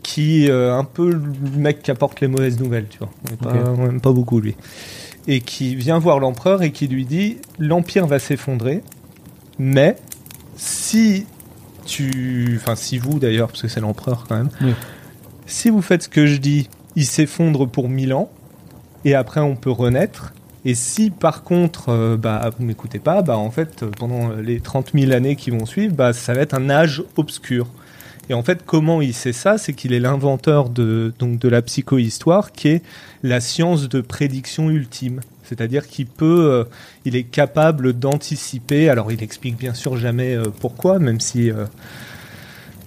qui 0.03 0.45
est 0.45 0.51
un 0.51 0.85
peu 0.85 1.11
le 1.11 1.19
mec 1.59 1.81
qui 1.81 1.91
apporte 1.91 2.21
les 2.21 2.27
mauvaises 2.29 2.59
nouvelles, 2.59 2.85
tu 2.89 2.97
vois. 2.99 3.09
On 3.29 3.33
est 3.33 3.37
pas- 3.37 3.71
on 3.77 3.89
aime 3.89 3.99
pas 3.99 4.13
beaucoup 4.13 4.39
lui. 4.39 4.55
Et 5.27 5.41
qui 5.41 5.75
vient 5.75 5.99
voir 5.99 6.19
l'empereur 6.19 6.63
et 6.63 6.71
qui 6.71 6.87
lui 6.87 7.03
dit 7.03 7.37
l'empire 7.59 8.07
va 8.07 8.17
s'effondrer, 8.19 8.83
mais 9.59 9.97
si 10.55 11.25
tu, 11.87 12.59
enfin 12.61 12.75
si 12.75 12.97
vous 12.99 13.17
d'ailleurs, 13.19 13.47
parce 13.47 13.61
que 13.63 13.67
c'est 13.67 13.79
l'empereur 13.79 14.25
quand 14.29 14.35
même, 14.37 14.49
Oui. 14.61 14.73
si 15.45 15.69
vous 15.69 15.81
faites 15.81 16.03
ce 16.03 16.09
que 16.09 16.25
je 16.27 16.37
dis, 16.37 16.69
il 16.95 17.05
s'effondre 17.05 17.67
pour 17.67 17.89
1000 17.89 18.13
ans 18.13 18.29
et 19.05 19.15
après 19.15 19.39
on 19.41 19.55
peut 19.55 19.71
renaître. 19.71 20.33
Et 20.65 20.75
si 20.75 21.11
par 21.11 21.43
contre, 21.43 21.89
euh, 21.89 22.17
bah, 22.17 22.49
vous 22.57 22.65
m'écoutez 22.65 22.99
pas, 22.99 23.21
bah, 23.21 23.37
en 23.37 23.51
fait, 23.51 23.85
pendant 23.97 24.31
les 24.33 24.59
30 24.59 24.91
000 24.93 25.13
années 25.13 25.35
qui 25.37 25.49
vont 25.49 25.65
suivre, 25.65 25.95
bah, 25.95 26.11
ça 26.13 26.33
va 26.33 26.41
être 26.41 26.53
un 26.53 26.69
âge 26.69 27.03
obscur. 27.15 27.67
Et 28.29 28.33
en 28.33 28.43
fait, 28.43 28.65
comment 28.65 29.01
il 29.01 29.13
sait 29.13 29.31
ça? 29.31 29.57
C'est 29.57 29.71
qu'il 29.71 29.93
est 29.93 30.01
l'inventeur 30.01 30.69
de, 30.69 31.13
donc, 31.19 31.39
de 31.39 31.47
la 31.47 31.61
psychohistoire, 31.61 32.51
qui 32.51 32.67
est 32.67 32.81
la 33.23 33.39
science 33.39 33.87
de 33.87 34.01
prédiction 34.01 34.69
ultime. 34.69 35.21
C'est-à-dire 35.47 35.87
qu'il 35.87 36.07
peut, 36.07 36.51
euh, 36.51 36.63
il 37.05 37.15
est 37.15 37.23
capable 37.23 37.93
d'anticiper. 37.93 38.89
Alors, 38.89 39.11
il 39.11 39.23
explique 39.23 39.57
bien 39.57 39.73
sûr 39.73 39.97
jamais 39.97 40.35
euh, 40.35 40.45
pourquoi, 40.59 40.99
même 40.99 41.19
si, 41.19 41.49
euh, 41.49 41.65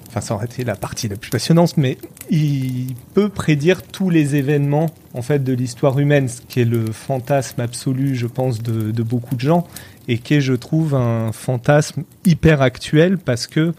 enfin, 0.09 0.21
ça 0.21 0.35
aurait 0.35 0.47
été 0.47 0.65
la 0.65 0.77
partie 0.77 1.09
la 1.09 1.17
plus 1.17 1.31
passionnante, 1.31 1.77
mais 1.77 1.97
il 2.31 2.95
peut 3.15 3.29
prédire 3.29 3.83
tous 3.83 4.11
les 4.11 4.37
événements 4.37 4.91
en 5.15 5.23
fait 5.23 5.43
de 5.43 5.53
l'histoire 5.53 5.99
humaine, 5.99 6.29
ce 6.29 6.43
qui 6.43 6.61
est 6.61 6.65
le 6.67 6.93
fantasme 6.93 7.61
absolu, 7.61 8.15
je 8.15 8.27
pense, 8.27 8.63
de, 8.63 8.91
de 8.91 9.03
beaucoup 9.03 9.37
de 9.37 9.41
gens, 9.41 9.67
et 10.07 10.19
qui 10.19 10.35
est, 10.35 10.41
je 10.41 10.55
trouve, 10.55 10.95
un 10.95 11.33
fantasme 11.33 12.05
hyper 12.27 12.63
actuel 12.63 13.17
parce 13.19 13.47
que 13.47 13.73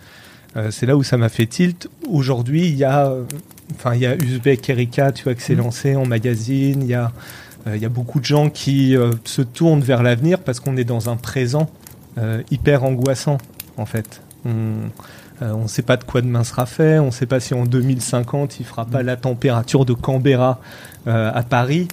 c'est 0.69 0.85
là 0.85 0.97
où 0.97 1.03
ça 1.03 1.15
m'a 1.15 1.29
fait 1.29 1.45
tilt. 1.45 1.87
Aujourd'hui, 2.09 2.67
il 2.67 2.75
y 2.75 2.83
a, 2.83 3.15
enfin, 3.75 3.95
il 3.95 4.01
y 4.01 4.05
a 4.05 4.15
Uzbek 4.15 4.69
Erika, 4.69 5.13
tu 5.13 5.23
vois, 5.23 5.33
qui 5.33 5.43
s'est 5.43 5.55
lancé 5.55 5.95
en 5.95 6.05
magazine. 6.05 6.81
Il 6.81 6.89
y 6.89 6.93
a, 6.93 7.13
il 7.67 7.77
y 7.81 7.85
a 7.85 7.89
beaucoup 7.89 8.19
de 8.19 8.25
gens 8.25 8.49
qui 8.49 8.95
euh, 8.95 9.11
se 9.25 9.41
tournent 9.41 9.81
vers 9.81 10.03
l'avenir 10.03 10.39
parce 10.39 10.59
qu'on 10.59 10.77
est 10.77 10.83
dans 10.83 11.09
un 11.09 11.15
présent 11.15 11.69
euh, 12.17 12.41
hyper 12.51 12.83
angoissant, 12.83 13.37
en 13.77 13.85
fait. 13.85 14.21
On 14.45 15.63
ne 15.63 15.67
sait 15.67 15.81
pas 15.81 15.97
de 15.97 16.03
quoi 16.03 16.21
demain 16.21 16.43
sera 16.43 16.65
fait. 16.65 16.99
On 16.99 17.07
ne 17.07 17.11
sait 17.11 17.25
pas 17.25 17.39
si 17.39 17.53
en 17.53 17.65
2050 17.65 18.59
il 18.59 18.65
fera 18.65 18.85
pas 18.85 19.01
la 19.03 19.15
température 19.15 19.85
de 19.85 19.93
Canberra 19.93 20.59
euh, 21.07 21.31
à 21.33 21.41
Paris. 21.43 21.87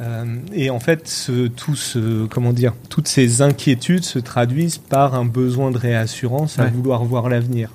Euh, 0.00 0.24
et 0.52 0.70
en 0.70 0.78
fait, 0.78 1.08
ce, 1.08 1.46
tout 1.48 1.74
ce, 1.74 2.26
comment 2.26 2.52
dire, 2.52 2.74
toutes 2.90 3.08
ces 3.08 3.42
inquiétudes 3.42 4.04
se 4.04 4.18
traduisent 4.18 4.78
par 4.78 5.14
un 5.14 5.24
besoin 5.24 5.70
de 5.70 5.78
réassurance 5.78 6.58
à 6.58 6.64
Ouais. 6.64 6.70
vouloir 6.70 7.04
voir 7.04 7.28
l'avenir. 7.28 7.70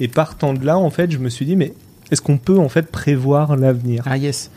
Et 0.00 0.08
partant 0.08 0.54
de 0.54 0.64
là, 0.64 0.78
en 0.78 0.90
fait, 0.90 1.10
je 1.10 1.18
me 1.18 1.28
suis 1.28 1.44
dit, 1.44 1.56
mais 1.56 1.74
est-ce 2.10 2.22
qu'on 2.22 2.38
peut 2.38 2.58
en 2.58 2.68
fait 2.68 2.90
prévoir 2.90 3.56
l'avenir? 3.56 4.04
Ah 4.06 4.16
yes. 4.16 4.50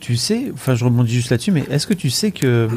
Tu, 0.00 0.16
sais, 0.16 0.50
enfin 0.54 0.74
je 0.74 0.84
rebondis 0.84 1.12
juste 1.12 1.30
là-dessus, 1.30 1.50
mais 1.50 1.64
est-ce 1.70 1.86
que 1.86 1.94
tu 1.94 2.08
sais 2.08 2.30
que 2.30 2.68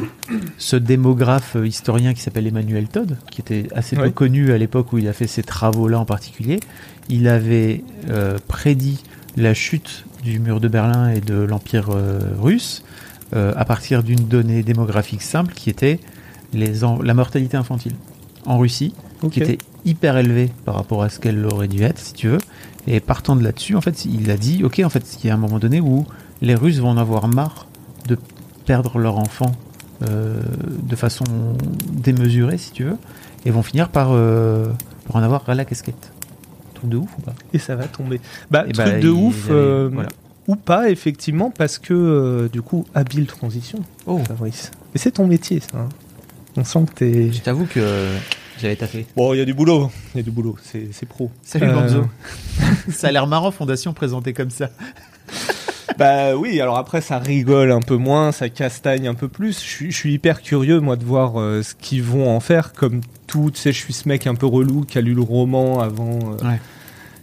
ce 0.58 0.76
démographe 0.76 1.56
historien 1.64 2.14
qui 2.14 2.20
s'appelle 2.20 2.46
Emmanuel 2.46 2.88
Todd, 2.88 3.16
qui 3.30 3.40
était 3.40 3.68
assez 3.74 3.96
peu 3.96 4.10
connu 4.10 4.52
à 4.52 4.58
l'époque 4.58 4.92
où 4.92 4.98
il 4.98 5.08
a 5.08 5.12
fait 5.12 5.26
ces 5.26 5.42
travaux-là 5.42 6.00
en 6.00 6.04
particulier, 6.04 6.58
il 7.08 7.28
avait 7.28 7.84
euh, 8.10 8.38
prédit 8.48 9.02
la 9.36 9.54
chute 9.54 10.04
du 10.22 10.38
mur 10.40 10.60
de 10.60 10.68
Berlin 10.68 11.10
et 11.10 11.20
de 11.20 11.34
l'Empire 11.34 11.90
euh, 11.90 12.18
russe 12.38 12.84
euh, 13.34 13.52
à 13.56 13.64
partir 13.64 14.02
d'une 14.02 14.28
donnée 14.28 14.62
démographique 14.62 15.22
simple 15.22 15.54
qui 15.54 15.70
était 15.70 16.00
les 16.52 16.80
la 17.02 17.14
mortalité 17.14 17.56
infantile 17.56 17.94
en 18.44 18.58
Russie, 18.58 18.94
qui 19.30 19.40
était 19.40 19.58
hyper 19.84 20.16
élevée 20.16 20.50
par 20.64 20.74
rapport 20.74 21.02
à 21.02 21.08
ce 21.08 21.18
qu'elle 21.18 21.46
aurait 21.46 21.68
dû 21.68 21.82
être, 21.82 21.98
si 21.98 22.12
tu 22.12 22.28
veux. 22.28 22.38
Et 22.86 23.00
partant 23.00 23.36
de 23.36 23.42
là-dessus, 23.44 23.76
en 23.76 23.80
fait, 23.80 24.04
il 24.04 24.30
a 24.30 24.36
dit, 24.36 24.64
ok, 24.64 24.80
en 24.84 24.90
fait, 24.90 25.18
il 25.22 25.28
y 25.28 25.30
a 25.30 25.34
un 25.34 25.38
moment 25.38 25.58
donné 25.58 25.80
où 25.80 26.04
les 26.42 26.54
Russes 26.54 26.78
vont 26.78 26.90
en 26.90 26.96
avoir 26.98 27.26
marre 27.28 27.66
de 28.06 28.18
perdre 28.66 28.98
leur 28.98 29.18
enfant 29.18 29.52
euh, 30.08 30.40
de 30.82 30.96
façon 30.96 31.24
démesurée, 31.90 32.58
si 32.58 32.72
tu 32.72 32.84
veux, 32.84 32.96
et 33.46 33.50
vont 33.50 33.62
finir 33.62 33.88
par, 33.88 34.08
euh, 34.12 34.68
par 35.06 35.16
en 35.16 35.22
avoir 35.22 35.44
ras 35.44 35.54
la 35.54 35.64
casquette. 35.64 36.12
Truc 36.74 36.90
de 36.90 36.96
ouf 36.98 37.08
ou 37.18 37.22
pas? 37.22 37.34
Et 37.52 37.58
ça 37.58 37.76
va 37.76 37.84
tomber. 37.84 38.20
Bah, 38.50 38.64
Et 38.68 38.72
truc 38.72 38.76
bah, 38.86 38.92
de 38.98 39.08
ils 39.08 39.08
ouf, 39.08 39.46
euh, 39.50 39.88
voilà. 39.92 40.08
ou 40.48 40.56
pas, 40.56 40.90
effectivement, 40.90 41.50
parce 41.50 41.78
que, 41.78 41.94
euh, 41.94 42.48
du 42.48 42.62
coup, 42.62 42.84
habile 42.94 43.26
transition, 43.26 43.78
Oh, 44.06 44.18
Fabrice. 44.26 44.70
Et 44.94 44.98
c'est 44.98 45.12
ton 45.12 45.26
métier, 45.26 45.60
ça. 45.60 45.78
hein. 45.78 45.88
On 46.56 46.64
sent 46.64 46.84
que 46.90 46.94
t'es... 46.98 47.32
je 47.32 47.40
t'avoue 47.40 47.64
que 47.66 47.80
j'avais 48.60 48.76
taffé. 48.76 49.06
Bon, 49.16 49.32
il 49.32 49.38
y 49.38 49.40
a 49.40 49.44
du 49.46 49.54
boulot. 49.54 49.90
Il 50.14 50.18
y 50.18 50.20
a 50.20 50.22
du 50.22 50.30
boulot, 50.30 50.56
c'est 50.62 50.88
c'est 50.92 51.06
pro. 51.06 51.30
Salut 51.42 51.66
Euh, 51.68 51.72
Banzo. 51.74 52.06
ça 52.90 53.08
a 53.08 53.12
l'air 53.12 53.26
marrant, 53.26 53.50
Fondation 53.52 53.92
présentée 53.94 54.32
comme 54.34 54.50
ça. 54.50 54.68
Bah 56.02 56.34
oui, 56.36 56.60
alors 56.60 56.78
après 56.78 57.00
ça 57.00 57.20
rigole 57.20 57.70
un 57.70 57.80
peu 57.80 57.94
moins, 57.94 58.32
ça 58.32 58.48
castagne 58.48 59.06
un 59.06 59.14
peu 59.14 59.28
plus. 59.28 59.62
Je 59.64 59.88
suis, 59.92 60.12
hyper 60.12 60.42
curieux 60.42 60.80
moi 60.80 60.96
de 60.96 61.04
voir 61.04 61.40
euh, 61.40 61.62
ce 61.62 61.76
qu'ils 61.76 62.02
vont 62.02 62.28
en 62.28 62.40
faire. 62.40 62.72
Comme 62.72 63.02
tout, 63.28 63.52
tu 63.54 63.60
sais, 63.60 63.70
je 63.70 63.78
suis 63.78 63.92
ce 63.92 64.08
mec 64.08 64.26
un 64.26 64.34
peu 64.34 64.46
relou 64.46 64.84
qui 64.84 64.98
a 64.98 65.00
lu 65.00 65.14
le 65.14 65.22
roman 65.22 65.78
avant, 65.78 66.18
euh, 66.18 66.48
Ouais. 66.48 66.60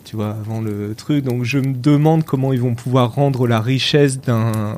tu 0.05 0.15
vois, 0.15 0.29
avant 0.29 0.61
le 0.61 0.95
truc. 0.95 1.25
Donc 1.25 1.43
je 1.43 1.57
me 1.57 1.73
demande 1.73 2.23
comment 2.23 2.53
ils 2.53 2.61
vont 2.61 2.73
pouvoir 2.73 3.13
rendre 3.15 3.47
la 3.47 3.59
richesse 3.59 4.21
d'un. 4.21 4.77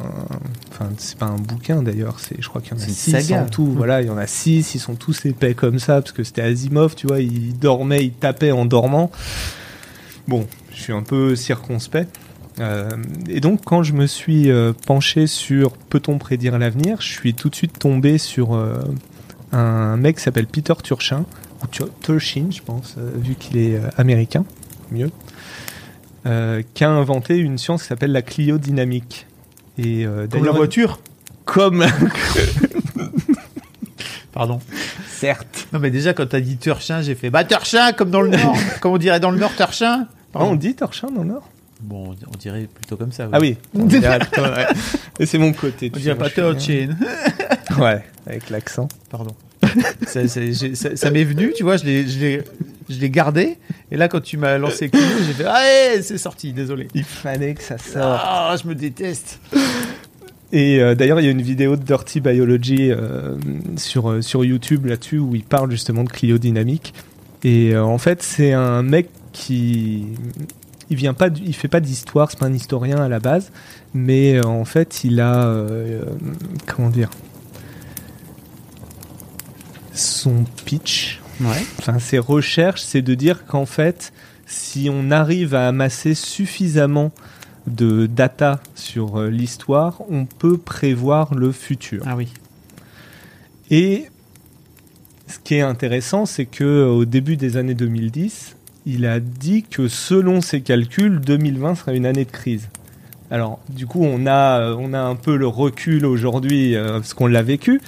Enfin, 0.71 0.89
c'est 0.97 1.19
pas 1.19 1.27
un 1.27 1.37
bouquin 1.37 1.83
d'ailleurs. 1.83 2.19
C'est, 2.19 2.41
je 2.41 2.49
crois 2.49 2.59
qu'il 2.61 2.71
y 2.75 2.81
en 2.81 2.83
a 2.83 2.87
six 2.87 3.11
saga. 3.11 3.43
en 3.43 3.45
tout. 3.45 3.67
Voilà, 3.67 4.01
il 4.01 4.07
y 4.07 4.09
en 4.09 4.17
a 4.17 4.25
six. 4.25 4.73
Ils 4.73 4.79
sont 4.79 4.95
tous 4.95 5.27
épais 5.27 5.53
comme 5.53 5.77
ça 5.77 6.01
parce 6.01 6.11
que 6.11 6.23
c'était 6.23 6.41
Asimov, 6.41 6.95
tu 6.95 7.05
vois. 7.05 7.19
Il 7.19 7.55
dormait, 7.59 8.05
il 8.05 8.13
tapait 8.13 8.51
en 8.51 8.65
dormant. 8.65 9.11
Bon, 10.27 10.47
je 10.73 10.81
suis 10.81 10.93
un 10.93 11.03
peu 11.03 11.35
circonspect. 11.35 12.17
Euh, 12.61 12.89
et 13.27 13.39
donc, 13.41 13.61
quand 13.65 13.83
je 13.83 13.91
me 13.93 14.05
suis 14.07 14.49
euh, 14.51 14.71
penché 14.85 15.27
sur 15.27 15.71
peut-on 15.73 16.17
prédire 16.19 16.57
l'avenir, 16.59 17.01
je 17.01 17.07
suis 17.11 17.33
tout 17.33 17.49
de 17.49 17.55
suite 17.55 17.77
tombé 17.79 18.17
sur 18.17 18.53
euh, 18.53 18.79
un 19.51 19.97
mec 19.97 20.17
qui 20.17 20.23
s'appelle 20.23 20.47
Peter 20.47 20.73
Turchin, 20.83 21.25
ou 21.63 21.67
Tur- 21.67 21.89
Turchin, 22.01 22.47
je 22.51 22.61
pense, 22.61 22.95
vu 23.15 23.35
qu'il 23.35 23.57
est 23.57 23.79
américain, 23.97 24.45
mieux, 24.91 25.09
euh, 26.27 26.61
qui 26.73 26.83
a 26.83 26.89
inventé 26.91 27.37
une 27.37 27.57
science 27.57 27.81
qui 27.81 27.87
s'appelle 27.89 28.11
la 28.11 28.21
cliodynamique. 28.21 29.25
Et 29.77 30.05
euh, 30.05 30.27
Comme 30.27 30.45
la 30.45 30.51
voiture 30.51 30.99
Comme. 31.45 31.85
Pardon. 34.33 34.59
Certes. 35.09 35.67
Non, 35.73 35.79
mais 35.79 35.91
déjà, 35.91 36.13
quand 36.13 36.27
t'as 36.27 36.39
dit 36.39 36.57
Turchin, 36.57 37.01
j'ai 37.01 37.15
fait 37.15 37.29
Bah, 37.29 37.43
Turchin, 37.43 37.91
comme 37.93 38.11
dans 38.11 38.21
le 38.21 38.29
Nord. 38.37 38.55
comme 38.79 38.93
on 38.93 38.97
dirait 38.97 39.19
dans 39.19 39.31
le 39.31 39.37
Nord, 39.39 39.51
Turchin? 39.55 40.07
Ah, 40.33 40.39
on 40.43 40.55
dit 40.55 40.75
Turchin 40.75 41.07
dans 41.11 41.23
le 41.23 41.29
Nord? 41.29 41.49
Bon, 41.81 42.15
on 42.27 42.37
dirait 42.37 42.67
plutôt 42.73 42.95
comme 42.97 43.11
ça. 43.11 43.25
ouais. 43.25 43.29
Ah 43.33 43.39
oui. 43.39 43.57
On 43.73 43.85
dirait 43.85 44.19
plutôt, 44.31 44.41
ouais. 44.43 44.67
Et 45.19 45.25
c'est 45.25 45.37
mon 45.37 45.51
côté. 45.53 45.89
On 45.93 45.97
tu 45.97 46.03
dirait 46.03 46.15
pas 46.17 46.29
Turchin. 46.29 46.89
Ouais, 47.79 48.03
avec 48.27 48.49
l'accent. 48.49 48.89
Pardon. 49.09 49.33
ça 50.05 50.27
ça- 50.27 50.41
j'ai- 50.51 50.75
ça- 50.75 50.95
ça 50.97 51.09
m'est 51.09 51.23
venu, 51.23 51.53
tu 51.55 51.63
vois, 51.63 51.77
je 51.77 51.85
l'ai- 51.85 53.09
gardé. 53.09 53.57
Et 53.91 53.95
là, 53.97 54.09
quand 54.09 54.19
tu 54.21 54.35
m'as 54.35 54.57
lancé 54.57 54.89
Clio, 54.89 55.01
j'ai 55.25 55.31
fait 55.33 55.45
Ah, 55.47 55.61
ouais, 55.95 56.01
c'est 56.01 56.17
sorti, 56.17 56.51
désolé. 56.51 56.89
Il 56.93 57.05
fallait 57.05 57.53
que 57.53 57.63
ça 57.63 57.77
sorte. 57.77 57.95
Ah, 58.23 58.53
je 58.61 58.67
me 58.67 58.75
déteste. 58.75 59.39
Et 60.51 60.81
euh, 60.81 60.95
d'ailleurs, 60.95 61.21
il 61.21 61.25
y 61.25 61.27
a 61.29 61.31
une 61.31 61.41
vidéo 61.41 61.77
de 61.77 61.83
Dirty 61.83 62.19
Biology 62.19 62.91
euh, 62.91 63.37
sur, 63.77 64.11
euh, 64.11 64.21
sur 64.21 64.43
YouTube 64.43 64.85
là-dessus 64.85 65.17
où 65.19 65.33
il 65.35 65.43
parle 65.43 65.71
justement 65.71 66.03
de 66.03 66.09
cliodynamique. 66.09 66.93
Et 67.45 67.77
en 67.77 67.97
fait, 67.97 68.21
c'est 68.21 68.51
un 68.51 68.83
mec 68.83 69.07
qui. 69.31 70.07
Il 70.91 70.97
vient 70.97 71.13
pas, 71.15 71.29
du- 71.31 71.41
il 71.43 71.55
fait 71.55 71.67
pas 71.69 71.79
d'histoire, 71.79 72.29
c'est 72.29 72.37
pas 72.37 72.45
un 72.45 72.53
historien 72.53 72.97
à 72.97 73.07
la 73.09 73.19
base, 73.19 73.51
mais 73.95 74.35
euh, 74.35 74.43
en 74.43 74.65
fait, 74.65 75.03
il 75.03 75.19
a. 75.21 75.45
euh, 75.45 76.03
euh, 76.03 76.05
comment 76.67 76.89
dire 76.91 77.09
Son 79.93 80.45
pitch, 80.65 81.19
Ouais. 81.41 81.63
enfin 81.79 81.99
ses 81.99 82.19
recherches, 82.19 82.81
c'est 82.81 83.01
de 83.01 83.13
dire 83.15 83.45
qu'en 83.45 83.65
fait, 83.65 84.13
si 84.45 84.89
on 84.91 85.11
arrive 85.11 85.55
à 85.55 85.67
amasser 85.67 86.13
suffisamment 86.13 87.11
de 87.67 88.05
data 88.05 88.59
sur 88.75 89.17
euh, 89.19 89.29
l'histoire, 89.29 90.01
on 90.09 90.25
peut 90.25 90.57
prévoir 90.57 91.35
le 91.35 91.51
futur. 91.51 92.03
Ah 92.05 92.15
oui. 92.15 92.29
Et 93.69 94.05
ce 95.27 95.37
qui 95.43 95.55
est 95.55 95.61
intéressant, 95.61 96.25
c'est 96.25 96.45
que 96.45 96.63
euh, 96.63 96.87
au 96.87 97.05
début 97.05 97.37
des 97.37 97.57
années 97.57 97.75
2010, 97.75 98.55
il 98.85 99.05
a 99.05 99.19
dit 99.19 99.63
que 99.63 99.87
selon 99.87 100.41
ses 100.41 100.61
calculs, 100.61 101.19
2020 101.19 101.75
serait 101.75 101.95
une 101.97 102.05
année 102.05 102.25
de 102.25 102.31
crise. 102.31 102.69
Alors, 103.29 103.59
du 103.69 103.87
coup, 103.87 104.03
on 104.03 104.25
a, 104.25 104.59
euh, 104.59 104.75
on 104.77 104.93
a 104.93 104.99
un 104.99 105.15
peu 105.15 105.37
le 105.37 105.47
recul 105.47 106.05
aujourd'hui 106.05 106.75
euh, 106.75 106.93
parce 106.93 107.13
qu'on 107.13 107.27
l'a 107.27 107.43
vécu. 107.43 107.81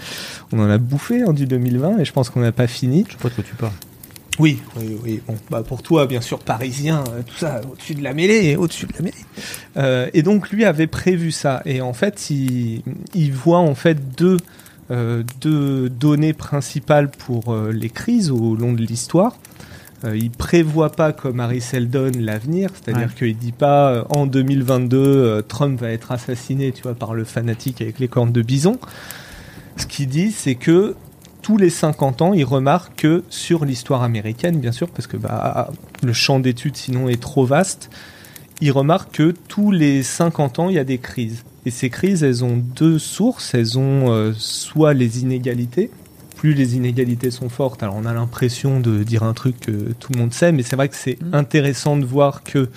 On 0.54 0.60
en 0.60 0.70
a 0.70 0.78
bouffé 0.78 1.22
hein, 1.22 1.34
du 1.34 1.46
2020 1.46 2.00
et 2.00 2.06
je 2.06 2.14
pense 2.14 2.30
qu'on 2.30 2.40
n'a 2.40 2.54
pas 2.54 2.68
fini. 2.68 3.06
Je 3.08 3.14
sais 3.14 3.18
pas 3.18 3.30
de 3.30 3.34
quoi 3.34 3.44
tu 3.44 3.56
parles. 3.56 3.74
Oui, 4.40 4.60
oui, 4.78 4.98
oui. 5.04 5.22
Bon, 5.28 5.36
bah 5.52 5.62
pour 5.62 5.84
toi, 5.84 6.08
bien 6.08 6.22
sûr, 6.22 6.40
parisien, 6.40 7.04
euh, 7.10 7.22
tout 7.26 7.36
ça, 7.36 7.62
au-dessus 7.72 7.94
de 7.94 8.04
la 8.04 8.14
mêlée, 8.14 8.56
au-dessus 8.56 8.88
de 8.88 8.94
la 8.94 9.02
mêlée. 9.02 9.26
Euh, 9.78 10.10
et 10.14 10.24
donc, 10.24 10.50
lui 10.50 10.66
avait 10.66 10.88
prévu 10.88 11.32
ça. 11.32 11.62
Et 11.66 11.82
en 11.82 11.94
fait, 11.94 12.30
il, 12.30 12.82
il 13.14 13.34
voit 13.34 13.60
en 13.60 13.76
fait 13.76 14.16
deux, 14.16 14.38
euh, 14.92 15.24
deux 15.40 15.90
données 15.90 16.34
principales 16.34 17.10
pour 17.10 17.54
euh, 17.54 17.72
les 17.72 17.90
crises 17.90 18.32
au 18.32 18.56
long 18.56 18.74
de 18.74 18.82
l'histoire. 18.82 19.38
Euh, 20.06 20.18
il 20.18 20.32
prévoit 20.32 20.92
pas 20.92 21.14
comme 21.14 21.40
Harry 21.40 21.62
Seldon 21.62 22.12
l'avenir, 22.20 22.70
c'est-à-dire 22.74 23.08
Ouais. 23.08 23.14
qu'il 23.18 23.38
dit 23.38 23.52
pas 23.54 23.92
euh, 23.92 24.04
en 24.10 24.26
2022 24.26 24.98
euh, 24.98 25.42
Trump 25.42 25.80
va 25.80 25.90
être 25.92 26.12
assassiné, 26.12 26.72
tu 26.72 26.84
vois, 26.84 26.94
par 26.94 27.14
le 27.14 27.24
fanatique 27.24 27.82
avec 27.82 28.00
les 28.00 28.08
cornes 28.08 28.32
de 28.32 28.42
bison. 28.42 28.78
Ce 29.78 29.86
qu'il 29.86 30.08
dit, 30.08 30.32
c'est 30.32 30.56
que 30.56 30.96
tous 31.42 31.58
les 31.58 31.70
50 31.70 32.22
ans, 32.22 32.34
il 32.34 32.44
remarque 32.46 32.96
que 33.02 33.24
sur 33.30 33.66
l'histoire 33.66 34.04
américaine, 34.04 34.60
bien 34.60 34.72
sûr, 34.72 34.90
parce 34.90 35.08
que 35.08 35.18
bah, 35.18 35.72
le 36.02 36.14
champ 36.14 36.40
d'études 36.40 36.76
sinon 36.78 37.10
est 37.10 37.22
trop 37.22 37.46
vaste, 37.46 37.90
il 38.62 38.72
remarque 38.72 39.16
que 39.16 39.34
tous 39.48 39.72
les 39.72 40.04
50 40.04 40.60
ans, 40.60 40.70
il 40.70 40.76
y 40.76 40.80
a 40.80 40.84
des 40.86 41.00
crises. 41.00 41.44
Et 41.66 41.72
ces 41.72 41.90
crises, 41.90 42.24
elles 42.24 42.44
ont 42.44 42.58
deux 42.58 43.00
sources. 43.00 43.54
Elles 43.54 43.78
ont 43.78 44.12
euh, 44.12 44.34
soit 44.38 44.94
les 44.94 45.22
inégalités. 45.22 45.92
Plus 46.44 46.54
les 46.56 46.76
inégalités 46.76 47.32
sont 47.32 47.48
fortes, 47.48 47.84
alors 47.84 47.96
on 47.96 48.04
a 48.04 48.14
l'impression 48.14 48.82
de 48.82 49.02
dire 49.04 49.24
un 49.24 49.32
truc 49.32 49.62
que 49.62 49.94
tout 49.98 50.12
le 50.12 50.20
monde 50.20 50.34
sait, 50.34 50.52
mais 50.52 50.62
c'est 50.62 50.76
vrai 50.76 50.90
que 50.90 50.96
c'est 50.98 51.18
Mm. 51.22 51.36
intéressant 51.36 51.96
de 51.96 52.04
voir 52.04 52.44
que 52.44 52.68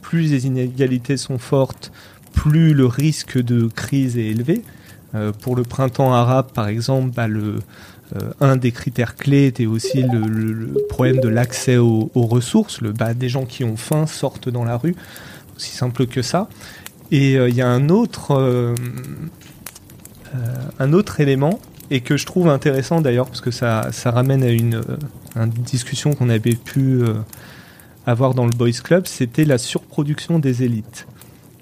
plus 0.00 0.32
les 0.32 0.46
inégalités 0.48 1.16
sont 1.16 1.38
fortes, 1.38 1.92
plus 2.32 2.74
le 2.74 2.84
risque 2.84 3.40
de 3.40 3.68
crise 3.68 4.18
est 4.18 4.24
élevé. 4.26 4.62
Euh, 5.14 5.30
pour 5.30 5.54
le 5.54 5.62
printemps 5.62 6.12
arabe, 6.12 6.50
par 6.52 6.66
exemple, 6.66 7.12
bah, 7.14 7.28
le, 7.28 7.60
euh, 8.16 8.32
un 8.40 8.56
des 8.56 8.72
critères 8.72 9.14
clés 9.14 9.46
était 9.46 9.66
aussi 9.66 10.02
le, 10.02 10.26
le- 10.26 10.52
le 10.52 10.72
problème 10.88 11.20
de 11.20 11.28
l'accès 11.28 11.76
aux, 11.76 12.10
aux 12.16 12.26
ressources. 12.26 12.80
Le, 12.80 12.90
bah, 12.90 13.14
des 13.14 13.28
gens 13.28 13.44
qui 13.46 13.62
ont 13.62 13.76
faim 13.76 14.08
sortent 14.08 14.48
dans 14.48 14.64
la 14.64 14.76
rue, 14.76 14.96
aussi 15.56 15.70
simple 15.70 16.08
que 16.08 16.22
ça. 16.22 16.48
Et 17.12 17.36
euh, 17.38 17.48
il 17.48 17.54
y 17.54 17.62
a 17.62 17.68
un 17.68 17.88
autre, 17.88 18.74
un 20.80 20.92
autre 20.92 21.20
élément, 21.20 21.60
et 21.92 22.00
que 22.00 22.16
je 22.16 22.24
trouve 22.24 22.48
intéressant 22.48 23.02
d'ailleurs, 23.02 23.26
parce 23.26 23.42
que 23.42 23.50
ça, 23.50 23.90
ça 23.92 24.10
ramène 24.10 24.42
à 24.42 24.48
une, 24.48 24.76
euh, 25.36 25.46
discussion 25.46 26.14
qu'on 26.14 26.30
avait 26.30 26.54
pu 26.54 27.02
euh, 27.02 27.12
avoir 28.06 28.32
dans 28.32 28.46
le 28.46 28.50
Boys 28.50 28.80
Club, 28.82 29.06
c'était 29.06 29.44
la 29.44 29.58
surproduction 29.58 30.38
des 30.38 30.62
élites. 30.62 31.06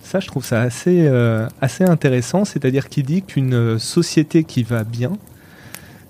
Ça, 0.00 0.20
je 0.20 0.28
trouve 0.28 0.44
ça 0.44 0.62
assez, 0.62 1.04
euh, 1.08 1.48
assez 1.60 1.82
intéressant, 1.82 2.44
c'est-à-dire 2.44 2.88
qu'il 2.88 3.06
dit 3.06 3.22
qu'une 3.22 3.76
société 3.80 4.44
qui 4.44 4.62
va 4.62 4.84
bien, 4.84 5.10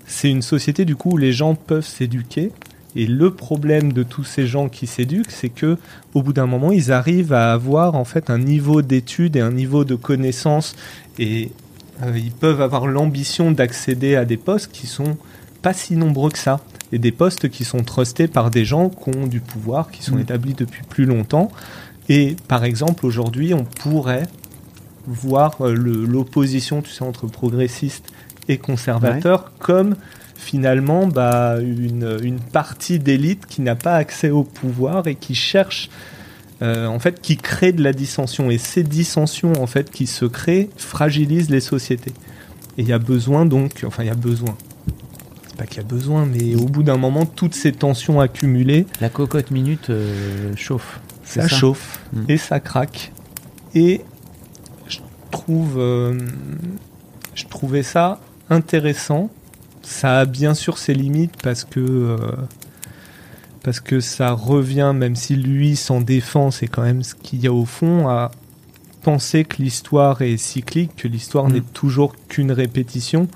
c'est 0.05 0.29
une 0.29 0.43
société 0.43 0.85
du 0.85 0.95
coup 0.95 1.13
où 1.13 1.17
les 1.17 1.33
gens 1.33 1.55
peuvent 1.55 1.85
s'éduquer. 1.85 2.51
Et 2.95 3.07
le 3.07 3.33
problème 3.33 3.91
de 3.91 4.03
tous 4.03 4.25
ces 4.25 4.45
gens 4.45 4.69
qui 4.69 4.85
s'éduquent, 4.85 5.31
c'est 5.31 5.49
que 5.49 5.77
au 6.13 6.21
bout 6.21 6.33
d'un 6.33 6.45
moment, 6.45 6.71
ils 6.71 6.91
arrivent 6.91 7.33
à 7.33 7.53
avoir 7.53 7.95
en 7.95 8.05
fait 8.05 8.29
un 8.29 8.37
niveau 8.37 8.83
d'études 8.83 9.35
et 9.35 9.39
un 9.39 9.51
niveau 9.51 9.83
de 9.83 9.95
connaissances, 9.95 10.75
et 11.17 11.51
euh, 12.03 12.17
ils 12.17 12.31
peuvent 12.31 12.61
avoir 12.61 12.87
l'ambition 12.87 13.51
d'accéder 13.51 14.15
à 14.15 14.25
des 14.25 14.37
postes 14.37 14.71
qui 14.71 14.87
sont 14.87 15.17
pas 15.61 15.73
si 15.73 15.95
nombreux 15.95 16.31
que 16.31 16.39
ça, 16.39 16.59
et 16.91 16.97
des 16.97 17.11
postes 17.11 17.49
qui 17.49 17.63
sont 17.63 17.83
trustés 17.83 18.27
par 18.27 18.49
des 18.49 18.65
gens 18.65 18.89
qui 18.89 19.15
ont 19.15 19.27
du 19.27 19.39
pouvoir, 19.39 19.91
qui 19.91 20.03
sont 20.03 20.15
Mm. 20.15 20.21
établis 20.21 20.53
depuis 20.53 20.83
plus 20.83 21.05
longtemps. 21.05 21.51
Et 22.09 22.35
par 22.47 22.63
exemple, 22.63 23.05
aujourd'hui, 23.05 23.53
on 23.53 23.63
pourrait 23.63 24.27
voir 25.05 25.55
euh, 25.61 25.73
l'opposition, 25.73 26.81
tu 26.81 26.91
sais, 26.91 27.03
entre 27.03 27.27
progressistes 27.27 28.11
et 28.47 28.57
conservateurs 28.57 29.51
comme 29.59 29.95
finalement 30.35 31.05
bah, 31.07 31.57
une, 31.61 32.17
une 32.23 32.39
partie 32.39 32.97
d'élite 32.97 33.45
qui 33.45 33.61
n'a 33.61 33.75
pas 33.75 33.93
accès 33.95 34.31
au 34.31 34.43
pouvoir 34.43 35.07
et 35.07 35.15
qui 35.15 35.35
cherche, 35.35 35.89
euh, 36.61 36.85
en 36.85 36.99
fait, 36.99 37.21
qui 37.21 37.37
crée 37.37 37.71
de 37.71 37.83
la 37.83 37.93
dissension. 37.93 38.51
Et 38.51 38.57
ces 38.57 38.83
dissensions, 38.83 39.53
en 39.61 39.67
fait, 39.67 39.89
qui 39.89 40.05
se 40.07 40.25
créent, 40.25 40.69
fragilisent 40.77 41.49
les 41.49 41.59
sociétés. 41.59 42.13
Et 42.77 42.83
il 42.83 42.87
y 42.87 42.93
a 42.93 42.99
besoin 42.99 43.45
donc, 43.45 43.83
enfin, 43.85 44.03
il 44.03 44.07
y 44.07 44.11
a 44.11 44.15
besoin. 44.15 44.55
C'est 45.47 45.55
pas 45.57 45.65
qu'il 45.65 45.77
y 45.77 45.79
a 45.79 45.87
besoin, 45.87 46.25
mais 46.25 46.55
au 46.55 46.65
bout 46.65 46.83
d'un 46.83 46.97
moment, 46.97 47.25
toutes 47.25 47.55
ces 47.55 47.71
tensions 47.71 48.19
accumulées, 48.19 48.85
La 49.01 49.09
cocotte 49.09 49.51
minute 49.51 49.89
euh, 49.89 50.53
chauffe. 50.55 50.99
Ça, 51.23 51.47
chauffe 51.47 51.99
Mm. 52.13 52.25
et 52.27 52.37
ça 52.37 52.59
craque. 52.59 53.11
Et 53.73 54.01
je 54.87 54.99
trouve, 55.31 55.75
euh, 55.77 56.19
je 57.35 57.45
trouvais 57.45 57.83
ça 57.83 58.19
intéressant. 58.49 59.29
Ça 59.81 60.19
a 60.19 60.25
bien 60.25 60.53
sûr 60.53 60.77
ses 60.77 60.93
limites 60.93 61.41
parce 61.41 61.63
que 61.63 61.79
parce 63.63 63.79
que 63.79 63.99
ça 63.99 64.31
revient, 64.31 64.91
même 64.95 65.15
si 65.15 65.35
lui 65.35 65.75
s'en 65.75 66.01
défend, 66.01 66.51
c'est 66.51 66.67
quand 66.67 66.81
même 66.81 67.03
ce 67.03 67.15
qu'il 67.15 67.41
y 67.41 67.47
a 67.47 67.53
au 67.53 67.65
fond, 67.65 68.07
à 68.07 68.31
penser 69.03 69.45
que 69.45 69.61
l'histoire 69.61 70.21
est 70.21 70.37
cyclique, 70.37 70.95
que 70.95 71.07
l'histoire 71.07 71.49
Mm. 71.49 71.53
n'est 71.53 71.61
toujours 71.61 72.15
qu'une 72.27 72.51
répétition. 72.51 73.27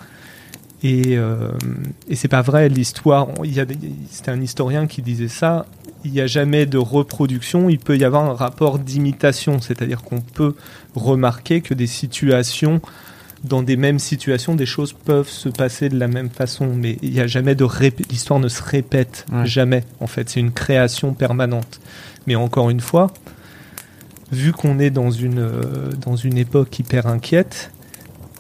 Et, 0.84 1.18
euh, 1.18 1.52
et 2.08 2.16
c'est 2.16 2.28
pas 2.28 2.42
vrai, 2.42 2.70
l'histoire, 2.70 3.28
c'était 4.12 4.32
un 4.32 4.42
historien 4.42 4.86
qui 4.88 5.02
disait 5.02 5.28
ça, 5.28 5.66
il 6.04 6.12
n'y 6.12 6.22
a 6.22 6.28
jamais 6.28 6.68
de 6.68 6.78
reproduction, 6.78 7.70
il 7.70 7.80
peut 7.80 7.98
y 7.98 8.04
avoir 8.04 8.26
un 8.26 8.34
rapport 8.34 8.78
d'imitation, 8.78 9.60
c'est-à-dire 9.60 10.04
qu'on 10.04 10.22
peut 10.22 10.56
remarquer 10.94 11.62
que 11.62 11.74
des 11.74 11.88
situations, 11.88 12.82
dans 13.48 13.62
des 13.64 13.78
mêmes 13.78 14.00
situations, 14.00 14.56
des 14.56 14.66
choses 14.66 14.94
peuvent 14.94 15.30
se 15.30 15.50
passer 15.50 15.90
de 15.90 15.98
la 15.98 16.08
même 16.08 16.30
façon, 16.30 16.68
mais 16.76 16.98
il 17.02 17.12
n'y 17.12 17.20
a 17.20 17.28
jamais 17.28 17.56
de 17.56 17.66
l'histoire 18.10 18.40
ne 18.40 18.48
se 18.48 18.62
répète 18.62 19.26
Ouais. 19.32 19.46
jamais. 19.46 19.84
En 20.00 20.08
fait, 20.08 20.30
c'est 20.30 20.40
une 20.40 20.52
création 20.52 21.14
permanente. 21.14 21.80
Mais 22.28 22.36
encore 22.36 22.70
une 22.70 22.80
fois, 22.80 23.12
vu 24.32 24.52
qu'on 24.52 24.80
est 24.80 24.90
dans 24.90 25.12
une 25.12 25.40
euh, 25.40 25.92
dans 26.02 26.16
une 26.16 26.38
époque 26.38 26.78
hyper 26.80 27.08
inquiète, 27.08 27.72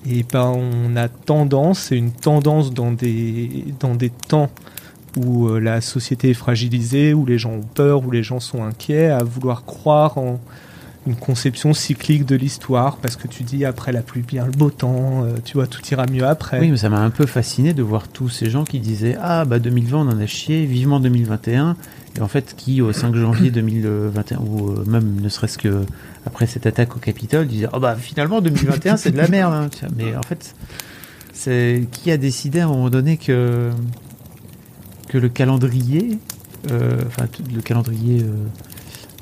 et 0.09 0.23
ben 0.31 0.53
on 0.55 0.95
a 0.95 1.07
tendance, 1.07 1.79
c'est 1.79 1.97
une 1.97 2.11
tendance 2.11 2.73
dans 2.73 2.91
des 2.91 3.65
dans 3.79 3.95
des 3.95 4.09
temps 4.09 4.49
où 5.17 5.47
euh, 5.47 5.59
la 5.59 5.81
société 5.81 6.31
est 6.31 6.33
fragilisée, 6.33 7.13
où 7.13 7.25
les 7.25 7.37
gens 7.37 7.51
ont 7.53 7.61
peur, 7.73 8.05
où 8.05 8.11
les 8.11 8.23
gens 8.23 8.39
sont 8.39 8.63
inquiets, 8.63 9.07
à 9.07 9.23
vouloir 9.23 9.63
croire 9.65 10.17
en 10.17 10.39
une 11.07 11.15
conception 11.15 11.73
cyclique 11.73 12.25
de 12.25 12.35
l'histoire, 12.35 12.97
parce 12.97 13.15
que 13.15 13.27
tu 13.27 13.43
dis 13.43 13.63
après 13.63 13.91
la 13.91 14.01
pluie 14.01 14.23
vient 14.27 14.45
le 14.45 14.51
beau 14.51 14.71
temps, 14.71 15.23
euh, 15.23 15.35
tu 15.43 15.53
vois, 15.53 15.67
tout 15.67 15.81
ira 15.91 16.05
mieux 16.07 16.25
après. 16.25 16.59
Oui, 16.59 16.71
mais 16.71 16.77
ça 16.77 16.89
m'a 16.89 16.99
un 16.99 17.11
peu 17.11 17.25
fasciné 17.27 17.73
de 17.73 17.83
voir 17.83 18.07
tous 18.07 18.29
ces 18.29 18.49
gens 18.49 18.63
qui 18.63 18.79
disaient 18.79 19.15
Ah, 19.21 19.45
bah 19.45 19.59
2020, 19.59 19.97
on 19.99 20.09
en 20.09 20.19
a 20.19 20.25
chié, 20.25 20.65
vivement 20.65 20.99
2021. 20.99 21.75
Et 22.17 22.21
en 22.21 22.27
fait, 22.27 22.55
qui 22.57 22.81
au 22.81 22.91
5 22.93 23.13
janvier 23.15 23.51
2021, 23.51 24.39
ou 24.39 24.69
euh, 24.71 24.83
même 24.87 25.19
ne 25.21 25.29
serait-ce 25.29 25.57
que 25.57 25.83
après 26.25 26.47
cette 26.47 26.65
attaque 26.65 26.95
au 26.95 26.99
Capitole, 26.99 27.45
disaient 27.45 27.67
Oh, 27.73 27.79
bah 27.79 27.95
finalement, 27.95 28.41
2021, 28.41 28.97
c'est 28.97 29.11
de 29.11 29.17
la 29.17 29.27
merde. 29.27 29.53
hein. 29.53 29.69
Mais 29.95 30.15
en 30.15 30.23
fait, 30.23 30.55
c'est 31.33 31.87
qui 31.91 32.09
a 32.11 32.17
décidé 32.17 32.61
à 32.61 32.65
un 32.65 32.69
moment 32.69 32.89
donné 32.89 33.17
que, 33.17 33.69
le 35.13 35.29
calendrier, 35.29 36.17
euh, 36.71 36.97
enfin, 37.07 37.27
le 37.53 37.61
calendrier. 37.61 38.25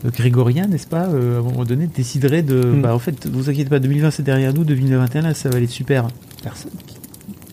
Grégorien, 0.09 0.67
n'est-ce 0.67 0.87
pas, 0.87 1.07
euh, 1.07 1.37
à 1.37 1.39
un 1.39 1.43
moment 1.43 1.65
donné, 1.65 1.87
déciderait 1.87 2.43
de. 2.43 2.61
Mm. 2.61 2.81
Bah, 2.81 2.95
en 2.95 2.99
fait, 2.99 3.27
vous 3.27 3.49
inquiétez 3.49 3.69
pas, 3.69 3.79
2020 3.79 4.11
c'est 4.11 4.23
derrière 4.23 4.53
nous, 4.53 4.63
2021 4.63 5.21
là, 5.21 5.33
ça 5.33 5.49
va 5.49 5.57
aller 5.57 5.67
super. 5.67 6.07
Personne, 6.41 6.71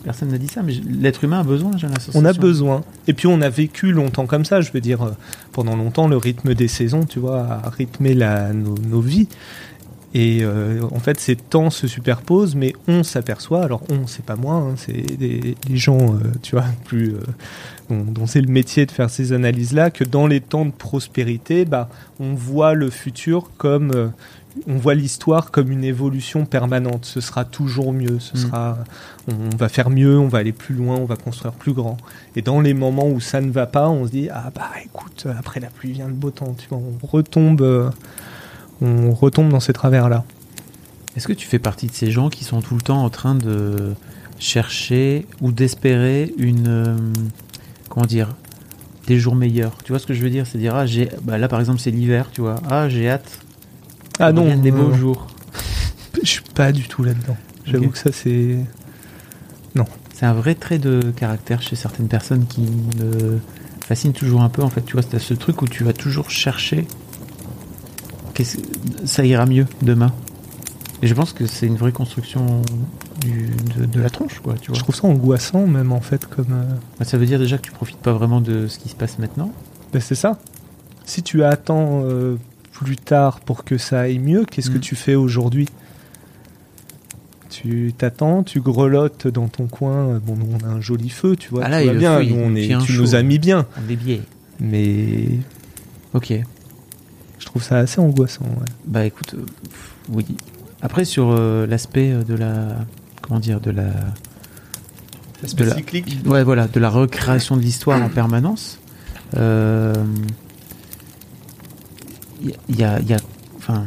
personne 0.03 0.29
n'a 0.29 0.37
dit 0.37 0.47
ça, 0.47 0.61
mais 0.63 0.73
l'être 0.73 1.23
humain 1.23 1.39
a 1.39 1.43
besoin, 1.43 1.71
j'ai 1.77 1.87
l'impression. 1.87 2.11
On 2.15 2.25
a 2.25 2.33
besoin. 2.33 2.83
Et 3.07 3.13
puis 3.13 3.27
on 3.27 3.41
a 3.41 3.49
vécu 3.49 3.91
longtemps 3.91 4.25
comme 4.25 4.45
ça. 4.45 4.61
Je 4.61 4.71
veux 4.71 4.81
dire, 4.81 5.01
euh, 5.03 5.11
pendant 5.51 5.75
longtemps, 5.75 6.07
le 6.07 6.17
rythme 6.17 6.53
des 6.53 6.67
saisons, 6.67 7.05
tu 7.05 7.19
vois, 7.19 7.39
a 7.63 7.69
rythmé 7.69 8.13
la, 8.13 8.53
nos, 8.53 8.75
nos 8.75 9.01
vies. 9.01 9.27
Et 10.13 10.39
euh, 10.41 10.81
en 10.91 10.99
fait, 10.99 11.19
ces 11.19 11.37
temps 11.37 11.69
se 11.69 11.87
superposent, 11.87 12.55
mais 12.55 12.73
on 12.87 13.03
s'aperçoit. 13.03 13.63
Alors 13.63 13.81
on, 13.89 14.07
c'est 14.07 14.25
pas 14.25 14.35
moi, 14.35 14.55
hein, 14.55 14.73
c'est 14.75 15.17
des, 15.17 15.55
des 15.67 15.77
gens, 15.77 16.15
euh, 16.15 16.17
tu 16.41 16.55
vois, 16.55 16.65
plus 16.83 17.15
dont, 17.91 18.03
dont 18.11 18.27
c'est 18.27 18.41
le 18.41 18.47
métier 18.51 18.85
de 18.85 18.91
faire 18.91 19.09
ces 19.09 19.33
analyses-là, 19.33 19.91
que 19.91 20.03
dans 20.03 20.27
les 20.27 20.41
temps 20.41 20.65
de 20.65 20.71
prospérité, 20.71 21.65
bah, 21.65 21.89
on 22.19 22.33
voit 22.33 22.73
le 22.73 22.89
futur 22.89 23.51
comme 23.57 23.91
euh, 23.91 24.07
on 24.67 24.75
voit 24.75 24.95
l'histoire 24.95 25.49
comme 25.51 25.71
une 25.71 25.83
évolution 25.83 26.45
permanente. 26.45 27.05
Ce 27.05 27.21
sera 27.21 27.45
toujours 27.45 27.93
mieux. 27.93 28.19
Ce 28.19 28.35
Mm. 28.35 28.39
sera, 28.41 28.77
on 29.27 29.55
va 29.55 29.69
faire 29.69 29.89
mieux, 29.89 30.17
on 30.19 30.27
va 30.27 30.39
aller 30.39 30.51
plus 30.51 30.75
loin, 30.75 30.95
on 30.97 31.05
va 31.05 31.15
construire 31.15 31.53
plus 31.53 31.73
grand. 31.73 31.97
Et 32.35 32.41
dans 32.41 32.59
les 32.59 32.73
moments 32.73 33.07
où 33.07 33.19
ça 33.19 33.39
ne 33.41 33.51
va 33.51 33.65
pas, 33.65 33.89
on 33.89 34.05
se 34.05 34.11
dit 34.11 34.29
ah 34.29 34.51
bah 34.53 34.69
écoute, 34.83 35.27
après 35.37 35.59
la 35.59 35.67
pluie 35.67 35.91
vient 35.93 36.07
le 36.07 36.13
beau 36.13 36.31
temps. 36.31 36.53
Tu 36.57 36.67
vois, 36.69 36.79
on 36.79 37.07
retombe, 37.07 37.61
euh, 37.61 37.89
on 38.81 39.11
retombe 39.13 39.49
dans 39.49 39.59
ces 39.61 39.73
travers 39.73 40.09
là. 40.09 40.25
Est-ce 41.15 41.27
que 41.27 41.33
tu 41.33 41.47
fais 41.47 41.59
partie 41.59 41.87
de 41.87 41.93
ces 41.93 42.11
gens 42.11 42.29
qui 42.29 42.43
sont 42.43 42.61
tout 42.61 42.75
le 42.75 42.81
temps 42.81 43.03
en 43.03 43.09
train 43.09 43.35
de 43.35 43.93
chercher 44.39 45.27
ou 45.39 45.51
d'espérer 45.51 46.33
une. 46.37 47.13
Comment 47.91 48.05
dire 48.07 48.29
Des 49.07 49.19
jours 49.19 49.35
meilleurs. 49.35 49.75
Tu 49.83 49.91
vois 49.91 49.99
ce 49.99 50.07
que 50.07 50.13
je 50.13 50.21
veux 50.21 50.29
dire? 50.29 50.47
C'est 50.47 50.57
dire, 50.57 50.73
ah, 50.75 50.85
j'ai. 50.85 51.09
Bah, 51.23 51.37
là, 51.37 51.47
par 51.47 51.59
exemple, 51.59 51.79
c'est 51.79 51.91
l'hiver, 51.91 52.29
tu 52.31 52.41
vois. 52.41 52.55
Ah, 52.69 52.89
j'ai 52.89 53.09
hâte. 53.09 53.39
Ah 54.19 54.31
non, 54.31 54.55
des 54.57 54.71
beaux 54.71 54.89
non, 54.89 54.93
jours. 54.95 55.27
je 56.23 56.27
suis 56.27 56.41
pas 56.55 56.71
du 56.71 56.83
tout 56.87 57.03
là-dedans. 57.03 57.37
J'avoue 57.65 57.89
que 57.89 57.97
ça 57.97 58.11
c'est. 58.11 58.57
C'est 60.13 60.27
un 60.27 60.33
vrai 60.33 60.53
trait 60.53 60.77
de 60.77 61.11
caractère 61.15 61.63
chez 61.63 61.75
certaines 61.75 62.07
personnes 62.07 62.45
qui 62.45 62.61
me 62.61 63.39
fascine 63.83 64.13
toujours 64.13 64.43
un 64.43 64.49
peu. 64.49 64.61
En 64.61 64.69
fait, 64.69 64.81
tu 64.85 64.93
vois, 64.93 65.01
c'est 65.01 65.17
ce 65.17 65.33
truc 65.33 65.63
où 65.63 65.67
tu 65.67 65.83
vas 65.83 65.93
toujours 65.93 66.29
chercher. 66.29 66.85
qu'est-ce- 68.35 68.59
Ça 69.05 69.25
ira 69.25 69.47
mieux 69.47 69.65
demain. 69.81 70.11
Et 71.01 71.07
je 71.07 71.13
pense 71.15 71.33
que 71.33 71.47
c'est 71.47 71.65
une 71.65 71.75
vraie 71.77 71.91
construction 71.91 72.61
du- 73.21 73.49
de, 73.79 73.85
de 73.85 74.01
la 74.01 74.09
tronche, 74.09 74.39
quoi. 74.39 74.55
Tu 74.59 74.67
vois. 74.71 74.77
Je 74.77 74.83
trouve 74.83 74.95
ça 74.95 75.07
angoissant 75.07 75.65
même 75.67 75.91
en 75.91 76.01
fait 76.01 76.25
comme. 76.25 76.51
euh, 76.51 76.63
Bah, 76.99 77.05
ça 77.05 77.17
veut 77.17 77.25
dire 77.25 77.39
déjà 77.39 77.57
que 77.57 77.61
tu 77.63 77.71
profites 77.71 77.97
pas 77.99 78.13
vraiment 78.13 78.41
de 78.41 78.67
ce 78.67 78.77
qui 78.79 78.89
se 78.89 78.95
passe 78.95 79.19
maintenant. 79.19 79.51
Ben, 79.93 80.01
c'est 80.01 80.15
ça. 80.15 80.39
Si 81.05 81.23
tu 81.23 81.43
attends 81.43 82.03
euh, 82.05 82.35
plus 82.71 82.97
tard 82.97 83.39
pour 83.41 83.63
que 83.63 83.77
ça 83.77 84.01
aille 84.01 84.19
mieux, 84.19 84.45
qu'est-ce 84.45 84.69
que 84.69 84.77
Mm. 84.77 84.81
tu 84.81 84.95
fais 84.95 85.15
aujourd'hui? 85.15 85.67
Tu 87.49 87.93
t'attends, 87.97 88.43
tu 88.43 88.61
grelottes 88.61 89.27
dans 89.27 89.49
ton 89.49 89.67
coin. 89.67 90.19
Bon, 90.25 90.35
nous, 90.37 90.47
on 90.61 90.65
a 90.65 90.69
un 90.71 90.79
joli 90.81 91.09
feu, 91.09 91.35
tu 91.35 91.49
vois. 91.49 91.63
Ah 91.65 91.69
là, 91.69 91.83
le 91.83 91.99
bien. 91.99 92.17
feu, 92.17 92.23
il 92.23 92.35
nous, 92.37 92.41
on 92.43 92.55
est, 92.55 92.79
tu 92.85 92.93
chaud. 92.93 93.01
nous 93.01 93.15
as 93.15 93.23
mis 93.23 93.39
bien. 93.39 93.65
On 93.85 93.91
est 93.91 93.95
biais. 93.97 94.21
Mais 94.61 95.25
Ok. 96.13 96.33
je 97.39 97.45
trouve 97.45 97.61
ça 97.61 97.77
assez 97.79 97.99
angoissant. 97.99 98.45
ouais. 98.45 98.65
Bah 98.85 99.05
écoute, 99.05 99.33
euh, 99.33 99.43
pff, 99.69 99.95
oui. 100.13 100.25
Après 100.81 101.03
sur 101.03 101.29
euh, 101.31 101.67
l'aspect 101.67 102.11
euh, 102.13 102.23
de 102.23 102.35
la, 102.35 102.77
comment 103.21 103.39
dire, 103.39 103.59
de 103.61 103.71
la, 103.71 103.83
de 105.53 105.63
la- 105.69 105.75
ouais 106.25 106.43
voilà, 106.43 106.67
de 106.67 106.79
la 106.79 106.89
recréation 106.89 107.55
de 107.57 107.61
l'histoire 107.61 108.01
en 108.01 108.09
permanence. 108.09 108.79
euh, 109.37 109.93
Il 112.43 112.49
y, 112.49 112.53
a- 112.53 112.57
il 112.69 112.75
y 112.79 112.83
a, 112.83 112.99
y 113.01 113.13
a- 113.13 113.19
enfin, 113.57 113.85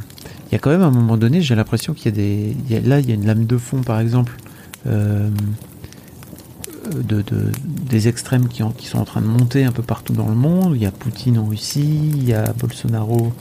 il 0.49 0.53
y 0.53 0.55
a 0.55 0.59
quand 0.59 0.70
même 0.70 0.83
à 0.83 0.87
un 0.87 0.90
moment 0.90 1.16
donné, 1.16 1.42
j'ai 1.42 1.55
l'impression 1.57 1.92
qu'il 1.92 2.07
y 2.07 2.09
a 2.09 2.16
des, 2.16 2.57
il 2.66 2.73
y 2.73 2.77
a- 2.77 2.81
là 2.81 3.01
il 3.01 3.09
y 3.09 3.12
a 3.12 3.14
une 3.16 3.27
lame 3.27 3.47
de 3.47 3.57
fond 3.59 3.83
par 3.83 3.99
exemple. 4.01 4.37
euh, 4.87 5.31
de, 6.94 7.23
de- 7.23 7.51
des 7.88 8.09
extrêmes 8.09 8.47
qui, 8.49 8.62
en- 8.62 8.70
qui 8.70 8.87
sont 8.87 8.99
en 8.99 9.07
train 9.07 9.23
de 9.23 9.27
monter 9.27 9.64
un 9.64 9.73
peu 9.73 9.83
partout 9.83 10.12
dans 10.12 10.29
le 10.29 10.35
monde. 10.35 10.73
Il 10.77 10.83
y 10.83 10.87
a 10.87 10.90
Poutine 10.90 11.38
en 11.38 11.47
Russie, 11.47 12.11
il 12.14 12.25
y 12.29 12.35
a 12.35 12.53
Bolsonaro 12.53 13.33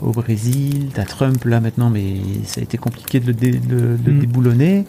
au 0.00 0.12
Brésil, 0.12 0.88
t'as 0.94 1.04
Trump 1.04 1.44
là 1.44 1.60
maintenant, 1.60 1.90
mais 1.90 2.16
ça 2.44 2.60
a 2.60 2.64
été 2.64 2.78
compliqué 2.78 3.20
de 3.20 3.26
le, 3.26 3.32
dé- 3.34 3.52
de- 3.52 3.96
de 3.96 3.98
le 4.06 4.12
Mm. 4.12 4.18
déboulonner. 4.20 4.84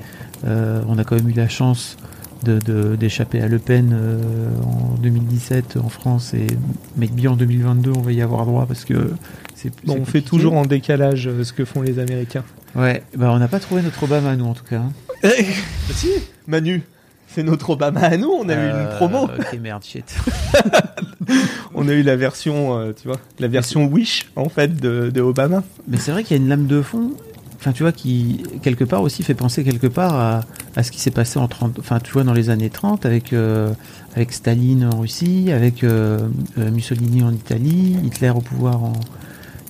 Euh, 0.46 0.82
on 0.88 0.98
a 0.98 1.04
quand 1.04 1.16
même 1.16 1.30
eu 1.30 1.34
la 1.34 1.50
chance 1.50 1.98
de- 2.44 2.96
d'échapper 2.96 3.42
à 3.42 3.48
Le 3.50 3.60
Pen 3.60 3.92
euh, 3.94 4.18
en 4.64 4.96
2017 5.02 5.76
en 5.84 5.90
France 5.90 6.34
et 6.34 6.48
mais 6.96 7.08
bien 7.08 7.32
en 7.32 7.36
2022 7.36 7.92
on 7.98 8.02
va 8.02 8.14
y 8.14 8.22
avoir 8.22 8.46
droit 8.46 8.66
parce 8.66 8.86
que 8.86 9.12
c'est 9.56 9.74
Bon, 9.86 9.98
on 10.00 10.06
fait 10.06 10.22
toujours 10.22 10.54
en 10.56 10.66
décalage 10.66 11.28
euh, 11.28 11.44
ce 11.44 11.52
que 11.52 11.66
font 11.66 11.82
les 11.82 12.00
Américains. 12.00 12.46
ouais 12.78 13.04
bah 13.18 13.32
on 13.34 13.40
n'a 13.40 13.50
pas 13.50 13.60
trouvé 13.60 13.82
notre 13.82 14.02
Obama 14.04 14.38
nous 14.38 14.46
en 14.46 14.54
tout 14.54 14.64
cas 14.64 14.78
hein. 14.84 14.92
Si, 15.92 16.08
Manu, 16.48 16.82
c'est 17.34 17.44
notre 17.44 17.70
Obama 17.72 18.02
à 18.02 18.18
nous. 18.18 18.30
On 18.30 18.50
a 18.50 18.54
eu 18.54 18.58
une 18.58 18.76
Euh, 18.76 18.98
promo. 18.98 19.24
ok 19.40 19.60
merde 19.62 19.84
shit 19.84 20.16
On 21.76 21.88
a 21.88 21.94
eu 21.94 22.02
la 22.04 22.16
version, 22.16 22.78
euh, 22.78 22.92
tu 23.00 23.08
vois, 23.08 23.18
la 23.40 23.48
version 23.48 23.86
Wish 23.86 24.30
en 24.36 24.50
fait 24.50 24.76
de, 24.80 25.10
de 25.10 25.22
Obama. 25.22 25.64
Mais 25.88 25.98
c'est 25.98 26.12
vrai 26.12 26.24
qu'il 26.24 26.36
y 26.36 26.40
a 26.40 26.44
une 26.44 26.50
lame 26.50 26.66
de 26.68 26.82
fond, 26.82 27.12
enfin 27.56 27.72
tu 27.72 27.84
vois, 27.84 27.92
qui 27.92 28.44
quelque 28.64 28.84
part 28.84 29.02
aussi 29.04 29.22
fait 29.24 29.36
penser 29.36 29.64
quelque 29.64 29.88
part 29.88 30.16
à, 30.16 30.42
à 30.76 30.84
ce 30.84 30.92
qui 30.92 31.00
s'est 31.00 31.12
passé 31.12 31.38
en 31.40 31.48
30, 31.48 31.78
enfin 31.80 32.00
tu 32.00 32.12
vois 32.12 32.24
dans 32.24 32.34
les 32.34 32.50
années 32.50 32.70
30 32.72 33.06
avec 33.06 33.32
euh, 33.34 33.72
avec 34.16 34.34
Staline 34.34 34.90
en 34.92 35.00
Russie, 35.00 35.52
avec 35.52 35.84
euh, 35.84 36.20
euh, 36.58 36.72
Mussolini 36.72 37.24
en 37.24 37.32
Italie, 37.32 37.96
Hitler 38.04 38.30
au 38.32 38.42
pouvoir 38.42 38.84
en 38.84 38.94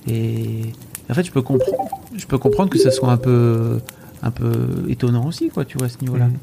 et 0.08 0.62
en 1.10 1.14
fait 1.14 1.24
je 1.24 1.30
peux 1.32 1.42
comprendre, 1.42 1.88
je 2.16 2.26
peux 2.26 2.38
comprendre 2.38 2.70
que 2.70 2.78
ça 2.78 2.90
soit 2.90 3.12
un 3.12 3.16
peu 3.18 3.80
un 4.22 4.30
peu 4.30 4.84
étonnant 4.88 5.26
aussi 5.26 5.50
quoi, 5.50 5.64
tu 5.66 5.76
vois 5.76 5.86
à 5.86 5.90
ce 5.90 5.98
niveau-là. 6.00 6.26
Mhm. 6.26 6.32
Bah, 6.32 6.38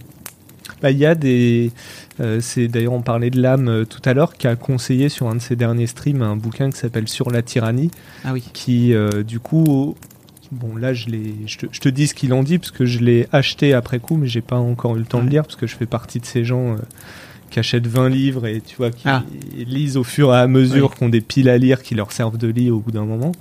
il 0.84 0.98
y 0.98 1.06
a 1.06 1.16
des. 1.16 1.72
euh, 2.20 2.40
c'est 2.42 2.68
d'ailleurs 2.68 2.94
on 2.94 3.02
parlait 3.02 3.30
de 3.30 3.42
l'âme 3.42 3.68
euh, 3.68 3.86
tout 3.86 4.02
à 4.06 4.14
l'heure 4.14 4.34
qui 4.36 4.48
a 4.48 4.56
conseillé 4.56 5.10
sur 5.10 5.28
un 5.28 5.36
de 5.36 5.42
ses 5.42 5.56
derniers 5.56 5.88
streams 5.88 6.22
un 6.22 6.36
bouquin 6.36 6.70
qui 6.72 6.78
s'appelle 6.78 7.08
Sur 7.08 7.30
la 7.32 7.42
tyrannie, 7.42 7.92
Ah 8.24 8.34
oui. 8.34 8.44
qui 8.54 8.94
euh, 8.94 9.24
du 9.24 9.40
coup. 9.40 9.96
Bon 10.52 10.78
là 10.78 10.94
je 10.94 11.08
l'ai, 11.08 11.34
je 11.46 11.58
te, 11.58 11.66
je 11.72 11.80
te 11.82 11.90
dis 11.90 12.08
ce 12.08 12.14
qu'il 12.14 12.32
en 12.32 12.42
dit 12.42 12.58
parce 12.58 12.72
que 12.72 12.86
je 12.86 13.00
l'ai 13.00 13.28
acheté 13.34 13.74
après 13.74 14.00
coup 14.00 14.16
mais 14.16 14.28
j'ai 14.28 14.40
pas 14.40 14.56
encore 14.56 14.96
eu 14.96 15.00
le 15.00 15.06
temps 15.06 15.20
de 15.20 15.26
Ouais. 15.26 15.32
lire 15.32 15.44
parce 15.44 15.58
que 15.58 15.68
je 15.68 15.76
fais 15.76 15.86
partie 15.86 16.22
de 16.22 16.26
ces 16.26 16.46
gens 16.46 16.78
qui 17.50 17.60
achètent 17.60 17.86
20 17.88 18.08
livres 18.08 18.46
et 18.46 18.62
tu 18.62 18.78
vois 18.78 18.92
qui 18.92 19.10
Ah. 19.10 19.24
lisent 19.58 19.98
au 19.98 20.06
fur 20.06 20.34
et 20.34 20.38
à 20.38 20.48
mesure 20.48 20.96
qui 20.96 21.04
ont 21.04 21.10
des 21.10 21.20
piles 21.20 21.50
à 21.50 21.58
lire 21.58 21.82
qui 21.84 21.96
leur 21.96 22.14
servent 22.14 22.38
de 22.38 22.48
lit 22.48 22.72
au 22.72 22.80
bout 22.80 22.92
d'un 22.92 23.04
moment. 23.04 23.34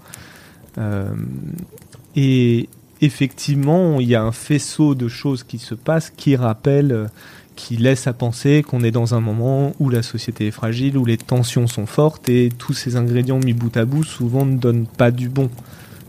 Et 2.16 2.68
effectivement, 3.00 4.00
il 4.00 4.08
y 4.08 4.14
a 4.14 4.22
un 4.22 4.32
faisceau 4.32 4.94
de 4.94 5.08
choses 5.08 5.42
qui 5.42 5.58
se 5.58 5.74
passent 5.74 6.10
qui 6.10 6.36
rappellent, 6.36 6.92
euh, 6.92 7.06
qui 7.54 7.76
laisse 7.76 8.06
à 8.06 8.12
penser 8.12 8.62
qu'on 8.62 8.82
est 8.82 8.90
dans 8.90 9.14
un 9.14 9.20
moment 9.20 9.72
où 9.80 9.88
la 9.88 10.02
société 10.02 10.48
est 10.48 10.50
fragile, 10.52 10.98
où 10.98 11.04
les 11.04 11.16
tensions 11.16 11.66
sont 11.66 11.86
fortes 11.86 12.28
et 12.28 12.50
tous 12.56 12.74
ces 12.74 12.96
ingrédients 12.96 13.38
mis 13.38 13.54
bout 13.54 13.76
à 13.76 13.84
bout 13.84 14.04
souvent 14.04 14.44
ne 14.44 14.56
donnent 14.56 14.86
pas 14.86 15.10
du 15.10 15.28
bon. 15.28 15.50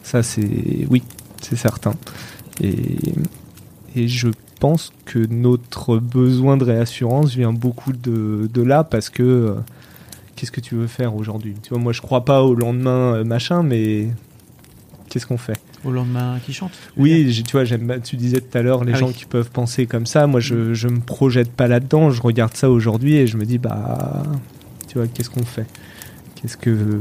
Ça, 0.04 0.24
c'est 0.24 0.86
oui, 0.90 1.04
c'est 1.42 1.56
certain. 1.56 1.94
Et, 2.62 2.98
et 3.96 4.08
je 4.08 4.30
pense 4.60 4.92
que 5.06 5.20
notre 5.20 5.98
besoin 5.98 6.58
de 6.58 6.64
réassurance 6.64 7.34
vient 7.34 7.54
beaucoup 7.54 7.94
de, 7.94 8.50
de 8.52 8.62
là 8.62 8.84
parce 8.84 9.10
que 9.10 9.24
euh, 9.24 9.54
qu'est-ce 10.36 10.52
que 10.52 10.62
tu 10.62 10.76
veux 10.76 10.88
faire 10.88 11.16
aujourd'hui? 11.16 11.56
Tu 11.62 11.70
vois, 11.70 11.80
moi 11.80 11.94
je 11.94 12.02
crois 12.02 12.26
pas 12.26 12.44
au 12.44 12.56
lendemain 12.56 13.16
euh, 13.16 13.24
machin, 13.24 13.64
mais 13.64 14.08
qu'est-ce 15.10 15.28
qu'on 15.28 15.38
fait? 15.38 15.60
Au 15.88 15.92
lendemain 15.92 16.38
qui 16.46 16.52
chante 16.54 16.72
Oui, 16.98 17.44
tu 17.48 17.52
vois, 17.54 17.64
j'aime. 17.64 18.00
Tu 18.04 18.18
disais 18.18 18.42
tout 18.42 18.58
à 18.58 18.62
l'heure 18.62 18.84
les 18.84 18.92
Ah 18.94 18.98
gens 18.98 19.08
oui. 19.08 19.14
qui 19.14 19.26
peuvent 19.26 19.50
penser 19.50 19.86
comme 19.88 20.06
ça. 20.06 20.28
Moi, 20.28 20.40
je 20.42 20.74
je 20.74 20.88
me 20.90 21.00
projette 21.00 21.50
pas 21.52 21.68
là-dedans. 21.68 22.10
Je 22.12 22.22
regarde 22.22 22.56
ça 22.56 22.70
aujourd'hui 22.70 23.16
et 23.16 23.26
je 23.28 23.38
me 23.38 23.46
dis 23.46 23.58
bah, 23.58 24.24
tu 24.88 24.98
vois, 24.98 25.08
qu'est-ce 25.08 25.30
qu'on 25.30 25.46
fait? 25.46 25.66
Qu'est-ce 26.36 26.58
que 26.58 27.00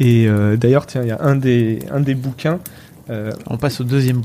et 0.00 0.28
euh, 0.28 0.56
d'ailleurs, 0.56 0.86
tiens, 0.86 1.02
il 1.02 1.08
y 1.08 1.12
a 1.12 1.22
un 1.22 1.36
des 1.36 1.78
un 1.90 2.00
des 2.00 2.14
bouquins. 2.14 2.58
euh, 3.10 3.32
On 3.46 3.56
passe 3.56 3.80
au 3.80 3.84
deuxième. 3.84 4.22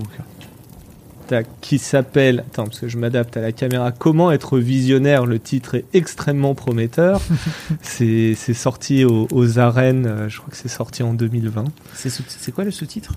Tac, 1.28 1.48
qui 1.62 1.78
s'appelle, 1.80 2.42
attends, 2.42 2.66
parce 2.66 2.82
que 2.82 2.90
je 2.90 2.98
m'adapte 2.98 3.38
à 3.38 3.42
la 3.42 3.54
caméra, 3.54 3.94
Comment 3.94 4.30
être 4.32 4.60
visionnaire? 4.60 5.26
Le 5.26 5.40
titre 5.40 5.76
est 5.76 5.86
extrêmement 5.94 6.54
prometteur. 6.54 7.22
c'est 7.82 8.34
c'est 8.36 8.54
sorti 8.54 9.06
aux, 9.06 9.28
aux 9.32 9.58
arènes, 9.58 10.06
euh, 10.06 10.28
je 10.30 10.38
crois 10.40 10.50
que 10.52 10.58
c'est 10.58 10.68
sorti 10.68 11.02
en 11.02 11.14
2020. 11.14 11.64
C'est 11.94 12.10
sous- 12.10 12.24
c'est 12.28 12.52
quoi 12.52 12.66
le 12.66 12.72
sous-titre? 12.72 13.14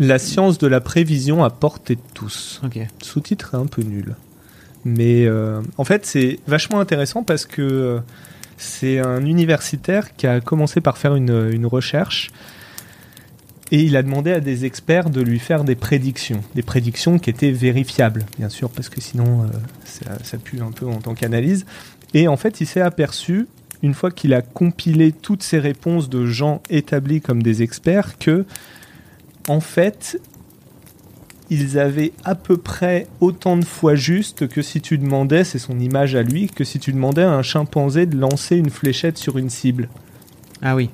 La 0.00 0.18
science 0.18 0.58
de 0.58 0.66
la 0.66 0.80
prévision 0.80 1.44
à 1.44 1.50
portée 1.50 1.96
de 1.96 2.00
tous. 2.14 2.60
Ok. 2.64 2.78
Sous-titre 3.02 3.54
est 3.54 3.58
un 3.58 3.66
peu 3.66 3.82
nul. 3.82 4.14
Mais 4.84 5.26
euh, 5.26 5.60
en 5.76 5.84
fait, 5.84 6.06
c'est 6.06 6.38
vachement 6.46 6.80
intéressant 6.80 7.24
parce 7.24 7.46
que 7.46 7.62
euh, 7.62 7.98
c'est 8.56 8.98
un 9.00 9.24
universitaire 9.24 10.14
qui 10.16 10.26
a 10.26 10.40
commencé 10.40 10.80
par 10.80 10.98
faire 10.98 11.14
une, 11.14 11.50
une 11.52 11.66
recherche 11.66 12.30
et 13.70 13.82
il 13.82 13.96
a 13.96 14.02
demandé 14.02 14.32
à 14.32 14.40
des 14.40 14.64
experts 14.64 15.10
de 15.10 15.20
lui 15.20 15.38
faire 15.38 15.64
des 15.64 15.74
prédictions. 15.74 16.42
Des 16.54 16.62
prédictions 16.62 17.18
qui 17.18 17.30
étaient 17.30 17.50
vérifiables, 17.50 18.24
bien 18.38 18.48
sûr, 18.48 18.70
parce 18.70 18.88
que 18.88 19.00
sinon, 19.00 19.42
euh, 19.42 19.46
ça, 19.84 20.18
ça 20.22 20.38
pue 20.38 20.60
un 20.60 20.72
peu 20.72 20.86
en 20.86 21.00
tant 21.00 21.14
qu'analyse. 21.14 21.66
Et 22.14 22.28
en 22.28 22.36
fait, 22.36 22.60
il 22.60 22.66
s'est 22.66 22.80
aperçu, 22.80 23.46
une 23.82 23.94
fois 23.94 24.10
qu'il 24.10 24.32
a 24.32 24.42
compilé 24.42 25.12
toutes 25.12 25.42
ces 25.42 25.58
réponses 25.58 26.08
de 26.08 26.24
gens 26.24 26.62
établis 26.70 27.20
comme 27.20 27.42
des 27.42 27.62
experts, 27.62 28.16
que, 28.18 28.46
en 29.48 29.60
fait, 29.60 30.20
ils 31.50 31.78
avaient 31.78 32.12
à 32.24 32.34
peu 32.34 32.56
près 32.58 33.06
autant 33.20 33.56
de 33.56 33.64
fois 33.64 33.94
juste 33.94 34.48
que 34.48 34.60
si 34.62 34.80
tu 34.80 34.98
demandais, 34.98 35.44
c'est 35.44 35.58
son 35.58 35.78
image 35.80 36.14
à 36.14 36.22
lui, 36.22 36.48
que 36.48 36.62
si 36.64 36.78
tu 36.78 36.92
demandais 36.92 37.22
à 37.22 37.32
un 37.32 37.42
chimpanzé 37.42 38.04
de 38.06 38.18
lancer 38.18 38.56
une 38.56 38.70
fléchette 38.70 39.16
sur 39.18 39.38
une 39.38 39.48
cible. 39.50 39.88
Ah 40.60 40.74
oui. 40.76 40.90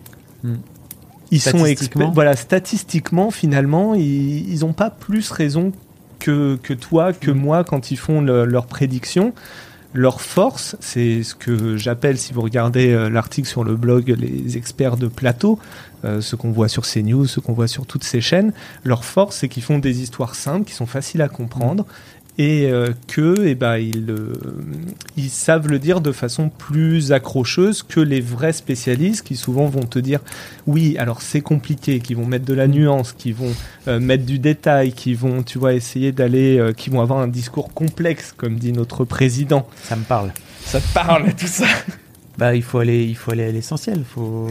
Ils 1.30 1.40
sont 1.40 1.50
Statistiquement? 1.58 1.68
experts. 1.70 2.10
Voilà, 2.12 2.36
statistiquement, 2.36 3.30
finalement, 3.30 3.94
ils 3.94 4.48
ils 4.50 4.64
ont 4.64 4.72
pas 4.72 4.90
plus 4.90 5.30
raison 5.32 5.72
que, 6.20 6.56
que 6.62 6.72
toi, 6.74 7.12
que 7.12 7.30
Mm. 7.32 7.38
moi 7.38 7.64
quand 7.64 7.90
ils 7.90 7.96
font 7.98 8.20
le- 8.20 8.44
leurs 8.44 8.66
prédictions. 8.66 9.34
Leur 9.96 10.20
force, 10.20 10.76
c'est 10.80 11.22
ce 11.22 11.34
que 11.36 11.76
j'appelle, 11.76 12.18
si 12.18 12.32
vous 12.32 12.40
regardez 12.42 12.92
euh, 12.92 13.08
l'article 13.08 13.46
sur 13.48 13.62
le 13.64 13.76
blog, 13.76 14.14
les 14.18 14.56
experts 14.56 14.96
de 14.96 15.06
plateau, 15.06 15.58
euh, 16.04 16.20
ce 16.20 16.36
qu'on 16.36 16.52
voit 16.52 16.68
sur 16.68 16.84
CNews, 16.84 17.26
ce 17.26 17.40
qu'on 17.40 17.52
voit 17.52 17.68
sur 17.68 17.86
toutes 17.86 18.04
ces 18.04 18.20
chaînes. 18.20 18.52
Leur 18.84 19.04
force, 19.04 19.38
c'est 19.38 19.48
qu'ils 19.48 19.62
font 19.62 19.78
des 19.78 20.02
histoires 20.02 20.34
simples, 20.34 20.66
qui 20.66 20.74
sont 20.74 20.86
faciles 20.86 21.22
à 21.22 21.28
comprendre, 21.28 21.86
et 22.36 22.66
euh, 22.66 22.88
que, 23.06 23.34
eh 23.44 23.54
ben, 23.54 23.76
ils, 23.76 24.10
euh, 24.10 24.32
ils 25.16 25.30
savent 25.30 25.68
le 25.68 25.78
dire 25.78 26.00
de 26.00 26.10
façon 26.10 26.48
plus 26.48 27.12
accrocheuse 27.12 27.82
que 27.82 28.00
les 28.00 28.20
vrais 28.20 28.52
spécialistes, 28.52 29.24
qui 29.24 29.36
souvent 29.36 29.66
vont 29.66 29.84
te 29.84 30.00
dire, 30.00 30.20
oui, 30.66 30.96
alors 30.98 31.22
c'est 31.22 31.42
compliqué, 31.42 32.00
qui 32.00 32.14
vont 32.14 32.26
mettre 32.26 32.44
de 32.44 32.54
la 32.54 32.66
nuance, 32.66 33.12
qui 33.12 33.30
vont 33.30 33.52
euh, 33.86 34.00
mettre 34.00 34.24
du 34.24 34.40
détail, 34.40 34.92
qui 34.92 35.14
vont, 35.14 35.42
tu 35.42 35.58
vois, 35.58 35.74
essayer 35.74 36.10
d'aller, 36.10 36.72
qui 36.76 36.90
vont 36.90 37.00
avoir 37.00 37.20
un 37.20 37.28
discours 37.28 37.72
complexe, 37.72 38.34
comme 38.36 38.56
dit 38.56 38.72
notre 38.72 39.04
président. 39.04 39.68
Ça 39.82 39.94
me 39.94 40.04
parle. 40.04 40.32
Ça 40.64 40.80
te 40.80 40.92
parle, 40.92 41.34
tout 41.34 41.46
ça. 41.46 41.66
Bah, 42.36 42.54
il 42.54 42.62
faut 42.62 42.78
aller, 42.80 43.04
il 43.04 43.14
faut 43.14 43.30
aller 43.30 43.44
à 43.44 43.50
l'essentiel. 43.52 44.02
Faut... 44.04 44.48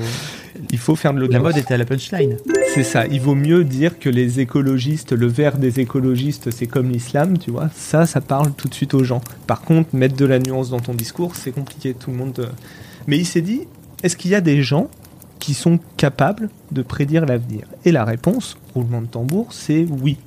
Il 0.71 0.77
faut 0.77 0.95
faire 0.95 1.11
de 1.13 1.17
La 1.19 1.25
l'audience. 1.25 1.43
mode 1.43 1.57
était 1.57 1.73
à 1.73 1.77
la 1.77 1.83
punchline. 1.85 2.37
C'est 2.73 2.83
ça. 2.83 3.05
Il 3.07 3.19
vaut 3.19 3.35
mieux 3.35 3.63
dire 3.65 3.99
que 3.99 4.09
les 4.09 4.39
écologistes, 4.39 5.11
le 5.11 5.27
vert 5.27 5.57
des 5.57 5.79
écologistes, 5.81 6.49
c'est 6.51 6.67
comme 6.67 6.89
l'islam, 6.89 7.37
tu 7.37 7.51
vois. 7.51 7.69
Ça, 7.75 8.05
ça 8.05 8.21
parle 8.21 8.53
tout 8.53 8.69
de 8.69 8.73
suite 8.73 8.93
aux 8.93 9.03
gens. 9.03 9.21
Par 9.47 9.61
contre, 9.61 9.93
mettre 9.95 10.15
de 10.15 10.25
la 10.25 10.39
nuance 10.39 10.69
dans 10.69 10.79
ton 10.79 10.93
discours, 10.93 11.35
c'est 11.35 11.51
compliqué. 11.51 11.93
Tout 11.93 12.11
le 12.11 12.17
monde. 12.17 12.39
euh. 12.39 12.47
Mais 13.07 13.17
il 13.17 13.25
s'est 13.25 13.41
dit, 13.41 13.63
est-ce 14.01 14.15
qu'il 14.15 14.31
y 14.31 14.35
a 14.35 14.41
des 14.41 14.63
gens 14.63 14.89
qui 15.39 15.53
sont 15.53 15.77
capables 15.97 16.49
de 16.71 16.83
prédire 16.83 17.25
l'avenir? 17.25 17.65
Et 17.83 17.91
la 17.91 18.05
réponse, 18.05 18.57
roulement 18.73 19.01
de 19.01 19.07
tambour, 19.07 19.51
c'est 19.51 19.85
oui. 19.89 20.17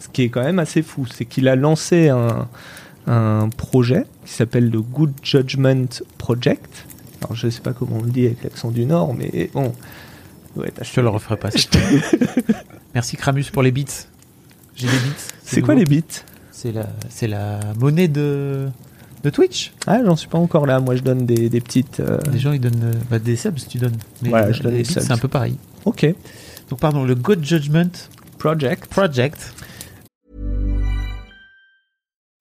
Ce 0.00 0.08
qui 0.08 0.22
est 0.22 0.28
quand 0.28 0.44
même 0.44 0.58
assez 0.58 0.82
fou, 0.82 1.06
c'est 1.06 1.24
qu'il 1.24 1.48
a 1.48 1.56
lancé 1.56 2.08
un, 2.08 2.46
un 3.06 3.48
projet 3.48 4.04
qui 4.24 4.32
s'appelle 4.34 4.70
le 4.70 4.80
Good 4.82 5.12
Judgment 5.22 5.86
Project. 6.18 6.86
Alors, 7.22 7.34
je 7.34 7.48
sais 7.48 7.60
pas 7.60 7.72
comment 7.72 7.96
on 8.00 8.02
le 8.02 8.10
dit 8.10 8.26
avec 8.26 8.42
l'accent 8.44 8.70
du 8.70 8.84
Nord, 8.86 9.14
mais 9.14 9.50
bon. 9.54 9.72
Ouais, 10.56 10.72
Je 10.82 10.92
te 10.92 11.00
le 11.00 11.08
referai 11.08 11.36
pas. 11.36 11.50
Merci 12.94 13.16
Kramus 13.16 13.44
pour 13.52 13.62
les 13.62 13.70
bits. 13.70 13.86
J'ai 14.76 14.86
des 14.86 14.92
bits. 14.98 15.12
C'est 15.44 15.62
quoi 15.62 15.74
les 15.74 15.84
bits? 15.84 16.04
C'est 16.50 16.72
la, 16.72 16.88
c'est 17.08 17.28
la 17.28 17.60
monnaie 17.78 18.08
de, 18.08 18.68
de 19.22 19.30
Twitch. 19.30 19.72
Ah, 19.86 19.98
j'en 20.04 20.16
suis 20.16 20.28
pas 20.28 20.38
encore 20.38 20.66
là. 20.66 20.80
Moi, 20.80 20.96
je 20.96 21.02
donne 21.02 21.26
des, 21.26 21.48
des 21.48 21.60
petites. 21.60 22.00
euh, 22.00 22.18
Les 22.32 22.38
gens 22.38 22.52
ils 22.52 22.60
donnent 22.60 22.82
euh, 22.84 22.98
bah, 23.10 23.18
des 23.18 23.36
subs, 23.36 23.54
tu 23.68 23.78
donnes. 23.78 23.96
Mais 24.22 24.30
Voilà, 24.30 24.46
euh, 24.48 24.52
je 24.52 24.62
donne 24.62 24.72
les 24.72 24.78
des 24.78 24.88
bits, 24.88 24.92
subs. 24.94 25.02
C'est 25.02 25.12
un 25.12 25.18
peu 25.18 25.28
pareil. 25.28 25.56
Ok. 25.84 26.06
Donc 26.70 26.80
pardon, 26.80 27.04
le 27.04 27.14
Good 27.14 27.44
Judgment 27.44 27.90
Project. 28.38 28.86
Project. 28.86 29.52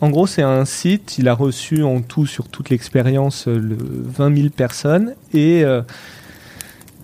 En 0.00 0.10
gros, 0.10 0.26
c'est 0.26 0.42
un 0.42 0.64
site. 0.64 1.16
Il 1.18 1.28
a 1.28 1.34
reçu 1.34 1.82
en 1.82 2.00
tout 2.00 2.26
sur 2.26 2.48
toute 2.48 2.70
l'expérience 2.70 3.48
euh, 3.48 3.58
le 3.58 3.76
20 3.78 4.36
000 4.36 4.48
personnes 4.50 5.14
et 5.32 5.64
euh, 5.64 5.82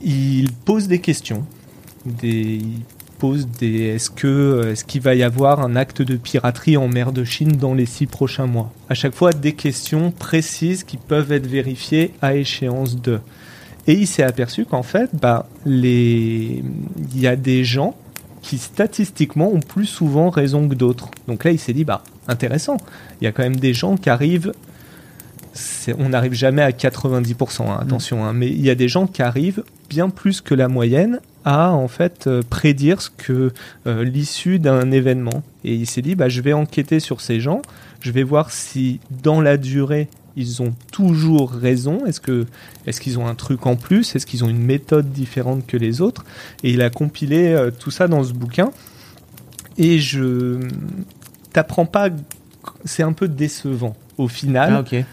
il 0.03 0.53
pose 0.53 0.89
des 0.89 0.99
questions. 0.99 1.45
Il 2.23 2.81
pose 3.19 3.47
des. 3.47 3.85
Est-ce 3.95 4.11
que 4.11 4.27
euh, 4.27 4.73
est-ce 4.73 4.85
qu'il 4.85 5.03
va 5.03 5.15
y 5.15 5.23
avoir 5.23 5.61
un 5.61 5.77
acte 5.77 6.03
de 6.03 6.17
piraterie 6.17 6.77
en 6.77 6.89
mer 6.89 7.13
de 7.13 7.25
Chine 7.25 7.53
dans 7.53 7.75
les 7.75 7.87
six 7.87 8.07
prochains 8.07 8.47
mois? 8.47 8.73
À 8.89 8.95
chaque 8.95 9.15
fois, 9.15 9.33
des 9.33 9.53
questions 9.53 10.11
précises 10.11 10.83
qui 10.83 10.97
peuvent 10.97 11.31
être 11.31 11.47
vérifiées 11.47 12.13
à 12.23 12.35
échéance 12.35 13.01
de. 13.01 13.21
Et 13.87 13.95
il 13.95 14.07
s'est 14.07 14.23
aperçu 14.23 14.65
qu'en 14.67 14.83
fait, 14.83 15.11
bah, 15.15 15.49
il 15.65 16.63
y 17.15 17.27
a 17.27 17.37
des 17.37 17.65
gens 17.65 17.97
qui 18.43 18.59
statistiquement 18.59 19.49
ont 19.53 19.61
plus 19.61 19.87
souvent 19.87 20.31
raison 20.31 20.69
que 20.69 20.75
d'autres. 20.75 21.11
Donc 21.29 21.45
là, 21.45 21.51
il 21.51 21.59
s'est 21.59 21.73
dit, 21.73 21.85
bah, 21.85 22.03
intéressant. 22.29 22.77
Il 23.21 23.25
y 23.25 23.27
a 23.27 23.33
quand 23.33 23.43
même 23.43 23.57
des 23.57 23.75
gens 23.75 23.97
qui 23.97 24.11
arrivent 24.11 24.53
on 25.99 26.11
n'arrive 26.11 26.33
jamais 26.33 26.63
à 26.63 26.71
90%, 26.71 27.63
hein, 27.63 27.79
attention, 27.81 28.25
hein, 28.25 28.33
mais 28.33 28.49
il 28.49 28.61
y 28.61 28.71
a 28.71 28.75
des 28.75 28.89
gens 28.89 29.07
qui 29.07 29.23
arrivent 29.23 29.65
bien 29.89 30.09
plus 30.09 30.41
que 30.41 30.55
la 30.55 30.69
moyenne 30.69 31.21
à 31.45 31.73
en 31.73 31.89
fait 31.89 32.27
euh, 32.27 32.43
prédire 32.49 33.01
ce 33.01 33.11
que 33.11 33.53
euh, 33.87 34.05
l'issue 34.05 34.59
d'un 34.59 34.91
événement. 34.91 35.43
Et 35.65 35.75
il 35.75 35.87
s'est 35.87 36.03
dit, 36.03 36.15
bah, 36.15 36.29
je 36.29 36.41
vais 36.41 36.53
enquêter 36.53 37.01
sur 37.01 37.21
ces 37.21 37.41
gens, 37.41 37.63
je 38.01 38.13
vais 38.13 38.23
voir 38.23 38.51
si 38.51 39.01
dans 39.23 39.41
la 39.41 39.57
durée 39.57 40.09
ils 40.37 40.63
ont 40.63 40.73
toujours 40.93 41.51
raison. 41.53 42.05
Est-ce 42.07 42.21
que 42.21 42.47
est-ce 42.87 43.01
qu'ils 43.01 43.19
ont 43.19 43.27
un 43.27 43.35
truc 43.35 43.67
en 43.67 43.77
plus? 43.77 44.15
Est-ce 44.15 44.27
qu'ils 44.27 44.45
ont 44.45 44.49
une 44.49 44.63
méthode 44.65 45.13
différente 45.13 45.67
que 45.67 45.77
les 45.77 46.01
autres? 46.01 46.25
Et 46.63 46.71
il 46.71 46.83
a 46.83 46.91
compilé 46.91 47.49
euh, 47.49 47.71
tout 47.71 47.91
ça 47.91 48.09
dans 48.09 48.23
ce 48.25 48.33
bouquin. 48.33 48.71
Et 49.79 49.99
je 49.99 50.61
t'apprends 51.53 51.87
pas. 51.87 52.09
C'est 52.85 53.03
un 53.03 53.13
peu 53.13 53.29
décevant 53.29 53.97
au 54.19 54.29
final 54.29 54.73
Ah, 54.75 54.81
ok. 54.81 55.05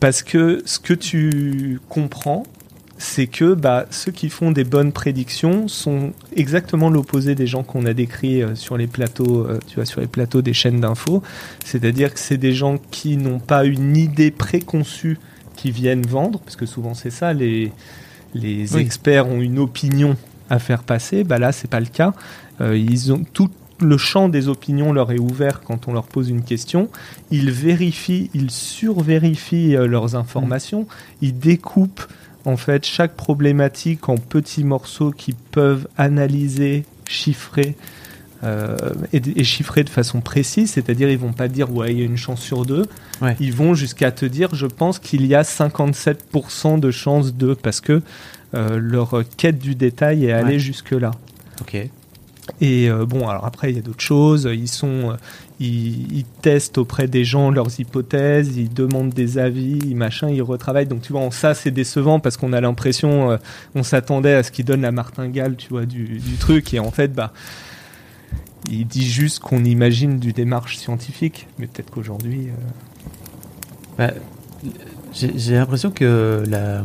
parce 0.00 0.22
que 0.22 0.62
ce 0.66 0.78
que 0.78 0.92
tu 0.94 1.80
comprends, 1.88 2.42
c'est 2.98 3.26
que 3.26 3.54
bah, 3.54 3.86
ceux 3.90 4.12
qui 4.12 4.30
font 4.30 4.52
des 4.52 4.64
bonnes 4.64 4.92
prédictions 4.92 5.68
sont 5.68 6.12
exactement 6.34 6.88
l'opposé 6.88 7.34
des 7.34 7.46
gens 7.46 7.62
qu'on 7.62 7.84
a 7.84 7.92
décrits 7.92 8.42
euh, 8.42 8.54
sur 8.54 8.76
les 8.78 8.86
plateaux, 8.86 9.46
euh, 9.46 9.58
tu 9.66 9.76
vois, 9.76 9.84
sur 9.84 10.00
les 10.00 10.06
plateaux 10.06 10.40
des 10.40 10.54
chaînes 10.54 10.80
d'infos. 10.80 11.22
C'est-à-dire 11.64 12.14
que 12.14 12.20
c'est 12.20 12.38
des 12.38 12.52
gens 12.52 12.78
qui 12.90 13.16
n'ont 13.18 13.38
pas 13.38 13.64
une 13.64 13.96
idée 13.96 14.30
préconçue 14.30 15.18
qui 15.56 15.70
viennent 15.70 16.06
vendre, 16.06 16.40
parce 16.40 16.56
que 16.56 16.66
souvent 16.66 16.94
c'est 16.94 17.10
ça, 17.10 17.32
les, 17.32 17.70
les 18.34 18.74
Oui. 18.74 18.80
experts 18.80 19.26
ont 19.28 19.40
une 19.40 19.58
opinion 19.58 20.16
à 20.48 20.58
faire 20.58 20.82
passer. 20.82 21.24
Bah 21.24 21.38
là, 21.38 21.52
c'est 21.52 21.68
pas 21.70 21.80
le 21.80 21.86
cas. 21.86 22.14
Euh, 22.60 22.76
ils 22.76 23.12
ont 23.12 23.24
tout 23.32 23.50
le 23.80 23.98
champ 23.98 24.30
des 24.30 24.48
opinions 24.48 24.90
leur 24.94 25.12
est 25.12 25.18
ouvert 25.18 25.60
quand 25.60 25.86
on 25.86 25.92
leur 25.92 26.06
pose 26.06 26.30
une 26.30 26.42
question. 26.42 26.88
Ils 27.30 27.50
vérifient, 27.50 28.30
ils 28.32 28.50
survérifient 28.50 29.72
leurs 29.86 30.16
informations. 30.16 30.86
Ils 31.20 31.38
découpent 31.38 32.06
en 32.46 32.56
fait 32.56 32.86
chaque 32.86 33.14
problématique 33.16 34.08
en 34.08 34.16
petits 34.16 34.64
morceaux 34.64 35.10
qui 35.10 35.34
peuvent 35.50 35.86
analyser, 35.98 36.84
chiffrer. 37.08 37.76
euh, 38.44 38.76
et, 39.14 39.22
et 39.34 39.44
chiffrer 39.44 39.82
de 39.82 39.88
façon 39.90 40.20
précise, 40.20 40.70
c'est-à-dire 40.72 41.08
ils 41.10 41.18
vont 41.18 41.32
pas 41.32 41.48
dire 41.48 41.72
ouais 41.74 41.92
il 41.92 41.98
y 41.98 42.02
a 42.02 42.04
une 42.04 42.18
chance 42.18 42.40
sur 42.42 42.64
deux, 42.66 42.84
Ouais. 43.22 43.34
ils 43.40 43.52
vont 43.52 43.72
jusqu'à 43.74 44.10
te 44.12 44.26
dire 44.26 44.54
je 44.54 44.66
pense 44.66 44.98
qu'il 44.98 45.24
y 45.26 45.34
a 45.34 45.42
57% 45.42 46.78
de 46.78 46.90
chance 46.90 47.34
de 47.34 47.54
parce 47.54 47.80
que 47.80 48.02
euh, 48.54 48.78
leur 48.78 49.22
quête 49.36 49.58
du 49.58 49.74
détail 49.74 50.26
est 50.26 50.32
allée 50.32 50.52
Ouais. 50.54 50.58
jusque 50.58 50.92
là. 50.92 51.10
Ok. 51.62 51.88
Et 52.60 52.88
euh, 52.88 53.04
bon, 53.04 53.28
alors 53.28 53.44
après, 53.44 53.70
il 53.70 53.76
y 53.76 53.78
a 53.78 53.82
d'autres 53.82 54.02
choses. 54.02 54.48
Ils 54.52 54.68
sont, 54.68 55.10
euh, 55.10 55.16
ils, 55.60 56.24
testent 56.42 56.78
auprès 56.78 57.08
des 57.08 57.24
gens 57.24 57.50
leurs 57.50 57.80
hypothèses, 57.80 58.56
ils 58.56 58.72
demandent 58.72 59.10
des 59.10 59.38
avis, 59.38 59.78
ils 59.84 59.96
machin, 59.96 60.28
ils 60.28 60.42
retravaillent. 60.42 60.86
Donc 60.86 61.02
tu 61.02 61.12
vois, 61.12 61.28
ça, 61.30 61.54
c'est 61.54 61.70
décevant 61.70 62.20
parce 62.20 62.36
qu'on 62.36 62.52
a 62.52 62.60
l'impression, 62.60 63.32
euh, 63.32 63.36
on 63.74 63.82
s'attendait 63.82 64.34
à 64.34 64.42
ce 64.42 64.50
qu'ils 64.50 64.64
donnent 64.64 64.82
la 64.82 64.92
martingale, 64.92 65.56
tu 65.56 65.68
vois, 65.68 65.86
du, 65.86 66.20
truc. 66.38 66.72
Et 66.72 66.78
en 66.78 66.90
fait, 66.90 67.12
bah, 67.12 67.32
il 68.70 68.86
dit 68.86 69.08
juste 69.08 69.40
qu'on 69.40 69.64
imagine 69.64 70.18
du 70.18 70.32
démarche 70.32 70.76
scientifique, 70.76 71.48
mais 71.58 71.66
peut-être 71.66 71.90
qu'aujourd'hui. 71.90 72.48
Bah, 73.98 74.12
j'ai 75.12 75.54
l'impression 75.54 75.90
que 75.90 76.44
la. 76.46 76.84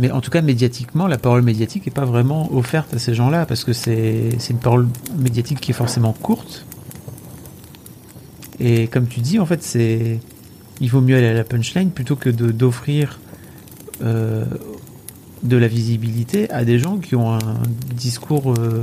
Mais 0.00 0.10
en 0.10 0.20
tout 0.20 0.30
cas, 0.30 0.42
médiatiquement, 0.42 1.06
la 1.06 1.18
parole 1.18 1.42
médiatique 1.42 1.86
n'est 1.86 1.92
pas 1.92 2.04
vraiment 2.04 2.52
offerte 2.52 2.92
à 2.94 2.98
ces 2.98 3.14
gens-là, 3.14 3.46
parce 3.46 3.62
que 3.64 3.72
c'est 3.72 4.36
une 4.50 4.58
parole 4.58 4.88
médiatique 5.16 5.60
qui 5.60 5.70
est 5.70 5.74
forcément 5.74 6.12
courte. 6.12 6.66
Et 8.60 8.86
comme 8.88 9.06
tu 9.06 9.20
dis, 9.20 9.38
en 9.38 9.46
fait, 9.46 9.62
c'est. 9.62 10.18
Il 10.80 10.90
vaut 10.90 11.00
mieux 11.00 11.16
aller 11.16 11.28
à 11.28 11.32
la 11.34 11.44
punchline 11.44 11.90
plutôt 11.90 12.16
que 12.16 12.28
de- 12.30 12.50
d'offrir 12.50 13.20
euh, 14.02 14.44
de 15.44 15.56
la 15.56 15.68
visibilité 15.68 16.50
à 16.50 16.64
des 16.64 16.80
gens 16.80 16.98
qui 16.98 17.14
ont 17.14 17.32
un 17.32 17.62
discours 17.94 18.52
euh, 18.58 18.82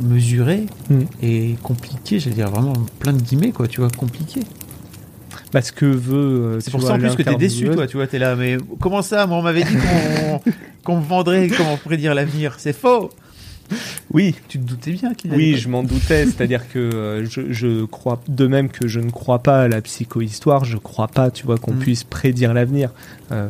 mesuré 0.00 0.64
Mm. 0.88 1.00
et 1.22 1.56
compliqué, 1.62 2.18
j'allais 2.20 2.36
dire 2.36 2.50
vraiment 2.50 2.72
plein 3.00 3.12
de 3.12 3.20
guillemets, 3.20 3.52
quoi, 3.52 3.68
tu 3.68 3.80
vois, 3.82 3.90
compliqué. 3.90 4.40
Bah, 5.52 5.62
ce 5.62 5.72
que 5.72 5.86
veut. 5.86 6.14
euh, 6.16 6.60
C'est 6.60 6.70
pour 6.70 6.82
ça 6.82 6.94
en 6.94 6.98
plus 6.98 7.14
que 7.16 7.22
t'es 7.22 7.36
déçu, 7.36 7.68
toi, 7.70 7.86
tu 7.86 7.96
vois, 7.96 8.06
t'es 8.06 8.18
là, 8.18 8.36
mais 8.36 8.58
comment 8.80 9.02
ça 9.02 9.26
Moi, 9.26 9.38
on 9.38 9.42
m'avait 9.42 9.64
dit 9.64 9.76
qu'on 10.84 10.96
me 11.00 11.02
vendrait 11.04 11.48
comment 11.56 11.76
prédire 11.76 12.14
l'avenir. 12.14 12.54
C'est 12.58 12.72
faux 12.74 13.10
Oui, 14.12 14.34
Tu 14.48 14.58
te 14.58 14.64
doutais 14.64 14.92
bien 14.92 15.14
qu'il 15.14 15.32
Oui, 15.34 15.56
je 15.56 15.68
m'en 15.68 15.82
doutais. 15.82 16.24
C'est-à-dire 16.26 16.68
que 16.72 16.78
euh, 16.78 17.26
je, 17.26 17.52
je 17.52 17.84
crois, 17.84 18.20
de 18.28 18.46
même 18.46 18.68
que 18.68 18.88
je 18.88 19.00
ne 19.00 19.10
crois 19.10 19.38
pas 19.40 19.62
à 19.62 19.68
la 19.68 19.80
psychohistoire, 19.82 20.64
je 20.64 20.76
crois 20.78 21.08
pas, 21.08 21.30
tu 21.30 21.44
vois, 21.46 21.58
qu'on 21.58 21.72
Mm. 21.74 21.78
puisse 21.78 22.04
prédire 22.04 22.52
l'avenir. 22.54 22.90
Euh, 23.32 23.48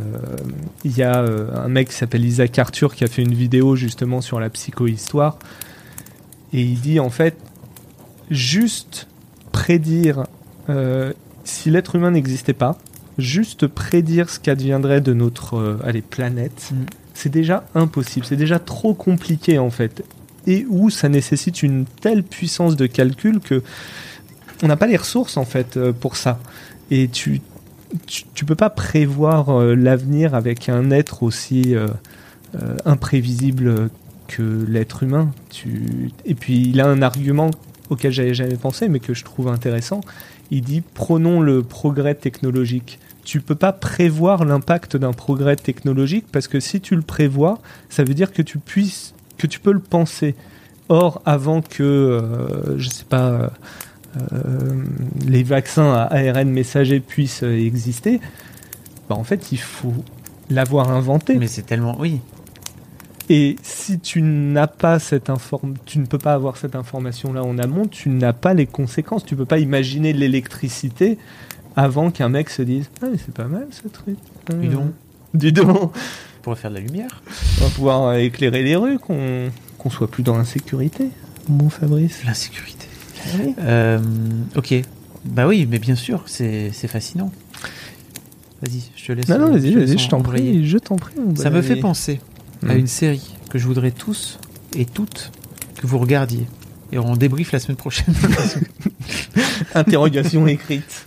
Il 0.85 0.97
y 0.97 1.03
a 1.03 1.19
euh, 1.23 1.49
un 1.55 1.69
mec 1.69 1.89
qui 1.89 1.95
s'appelle 1.95 2.25
Isaac 2.25 2.59
Arthur 2.59 2.95
qui 2.95 3.05
a 3.05 3.07
fait 3.09 3.23
une 3.23 3.35
vidéo 3.35 3.77
justement 3.77 4.21
sur 4.21 4.41
la 4.41 4.51
psychohistoire. 4.51 5.39
Et 6.53 6.63
il 6.63 6.81
dit 6.81 6.99
en 7.01 7.11
fait, 7.11 7.37
juste 8.31 9.07
prédire, 9.53 10.25
si 11.49 11.71
l'être 11.71 11.95
humain 11.97 12.11
n'existait 12.11 12.53
pas, 12.53 12.79
juste 13.19 13.67
prédire 13.67 14.31
ce 14.31 14.39
qu'adviendrait 14.39 15.01
de 15.01 15.13
notre 15.13 15.57
euh, 15.57 15.79
allez, 15.85 16.03
planète, 16.03 16.71
Mm. 16.73 16.85
c'est 17.15 17.29
déjà 17.31 17.65
impossible. 17.75 18.27
C'est 18.27 18.37
déjà 18.37 18.59
trop 18.59 18.95
compliqué 18.95 19.59
en 19.59 19.71
fait 19.71 20.05
et 20.47 20.67
où 20.69 20.89
ça 20.91 21.09
nécessite 21.09 21.63
une 21.63 21.85
telle 22.01 22.23
puissance 22.23 22.77
de 22.77 22.87
calcul 22.87 23.41
que 23.41 23.63
on 24.63 24.67
n'a 24.67 24.77
pas 24.77 24.87
les 24.87 24.97
ressources 24.97 25.37
en 25.37 25.45
fait 25.45 25.77
euh, 25.77 25.93
pour 25.93 26.17
ça. 26.17 26.39
Et 26.91 27.09
tu 27.09 27.41
tu, 28.07 28.25
tu 28.35 28.45
peux 28.45 28.55
pas 28.55 28.71
prévoir 28.71 29.51
euh, 29.51 29.75
l'avenir 29.75 30.35
avec 30.35 30.69
un 30.69 30.91
être 30.91 31.23
aussi 31.23 31.75
euh, 31.75 31.89
imprévisible 32.85 33.89
que 34.27 34.65
l'être 34.69 35.03
humain. 35.03 35.33
Tu 35.51 36.11
et 36.25 36.35
puis 36.35 36.69
il 36.69 36.81
a 36.81 36.87
un 36.87 37.03
argument 37.03 37.51
auquel 37.91 38.13
j'avais 38.13 38.35
jamais 38.35 38.57
pensé 38.57 38.89
mais 38.89 39.01
que 39.01 39.15
je 39.15 39.25
trouve 39.25 39.49
intéressant. 39.49 40.01
Il 40.51 40.63
dit 40.63 40.83
prenons 40.95 41.41
le 41.41 41.63
progrès 41.63 42.15
technologique. 42.15 42.99
Tu 43.25 43.41
peux 43.41 43.55
pas 43.55 43.73
prévoir 43.73 44.45
l'impact 44.45 44.97
d'un 44.97 45.13
progrès 45.13 45.57
technologique 45.57 46.27
parce 46.33 46.49
que 46.49 46.61
si 46.61 46.81
tu 46.81 46.97
le 46.97 47.03
prévois, 47.03 47.59
ça 47.91 48.03
veut 48.05 48.15
dire 48.15 48.33
que 48.33 48.43
tu 48.43 48.59
puisses 48.59 49.15
que 49.37 49.47
tu 49.47 49.61
peux 49.61 49.73
le 49.73 49.81
penser. 49.81 50.35
Or, 50.89 51.23
avant 51.27 51.61
que, 51.61 51.83
euh, 51.83 52.79
je 52.79 52.89
sais 52.89 53.05
pas, 53.05 53.53
euh, 54.17 54.85
les 55.27 55.43
vaccins 55.43 55.93
à 55.93 56.15
ARN 56.15 56.49
messager 56.49 57.01
puissent 57.01 57.43
euh, 57.43 57.59
exister, 57.59 58.21
bah, 59.09 59.15
en 59.17 59.25
fait, 59.25 59.53
il 59.53 59.59
faut 59.59 59.95
l'avoir 60.51 60.91
inventé. 60.91 61.37
Mais 61.37 61.47
c'est 61.47 61.63
tellement. 61.63 61.97
Oui. 61.99 62.21
Et 63.31 63.57
si 63.62 63.99
tu 63.99 64.23
n'as 64.23 64.67
pas 64.67 64.99
cette 64.99 65.29
inform 65.29 65.75
tu 65.85 65.99
ne 65.99 66.07
peux 66.07 66.19
pas 66.19 66.33
avoir 66.33 66.57
cette 66.57 66.75
information-là 66.75 67.45
en 67.45 67.59
amont, 67.59 67.87
tu 67.87 68.09
n'as 68.09 68.33
pas 68.33 68.55
les 68.55 68.67
conséquences. 68.67 69.25
Tu 69.25 69.37
peux 69.37 69.45
pas 69.45 69.59
imaginer 69.59 70.12
l'électricité 70.12 71.19
avant 71.77 72.11
qu'un 72.11 72.29
mec 72.29 72.49
se 72.51 72.62
dise 72.62 72.91
Ah, 73.03 73.07
mais 73.11 73.19
c'est 73.19 73.35
pas 73.35 73.45
mal 73.45 73.67
ce 73.71 73.88
truc. 73.88 74.17
Ah, 74.51 74.55
Dis 74.55 74.69
donc. 74.69 74.93
Dis 75.35 75.53
donc. 75.53 75.69
On 75.69 76.43
pourrait 76.43 76.57
faire 76.57 76.71
de 76.71 76.77
la 76.77 76.83
lumière. 76.83 77.23
On 77.61 77.64
va 77.64 77.71
pouvoir 77.71 78.03
euh, 78.05 78.14
éclairer 78.14 78.62
les 78.62 78.77
rues, 78.77 78.99
qu'on 78.99 79.51
qu'on 79.77 79.91
soit 79.91 80.11
plus 80.11 80.23
dans 80.23 80.37
l'insécurité. 80.37 81.09
Bon, 81.49 81.69
Fabrice. 81.69 82.25
L'insécurité. 82.25 82.87
Euh, 83.61 83.99
ok. 84.57 84.75
Bah 85.25 85.47
oui, 85.47 85.67
mais 85.71 85.79
bien 85.79 85.95
sûr, 85.95 86.23
c'est 86.27 86.71
fascinant. 86.88 87.31
Vas-y, 88.62 88.91
je 88.97 89.07
te 89.07 89.12
laisse. 89.12 89.29
Non, 89.29 89.38
non, 89.38 89.47
euh, 89.49 89.59
vas-y, 89.59 89.75
vas-y, 89.75 89.99
je 89.99 90.09
t'en 90.09 90.21
prie, 90.21 90.67
je 90.67 90.79
t'en 90.79 90.97
prie. 90.97 91.14
mon 91.17 91.37
Ça 91.37 91.51
me 91.51 91.62
fait 91.62 91.75
ami. 91.75 92.19
Penser 92.61 92.73
à 92.73 92.75
Mm. 92.75 92.79
une 92.79 92.87
série 92.87 93.35
que 93.51 93.59
je 93.59 93.66
voudrais 93.66 93.90
tous 93.90 94.38
et 94.77 94.85
toutes 94.85 95.31
que 95.77 95.87
vous 95.87 95.99
regardiez. 95.99 96.47
Et 96.92 96.99
on 96.99 97.16
débrief 97.16 97.53
la 97.53 97.59
semaine 97.59 97.77
prochaine. 97.77 98.14
Interrogation 99.75 100.47
écrite. 100.47 101.07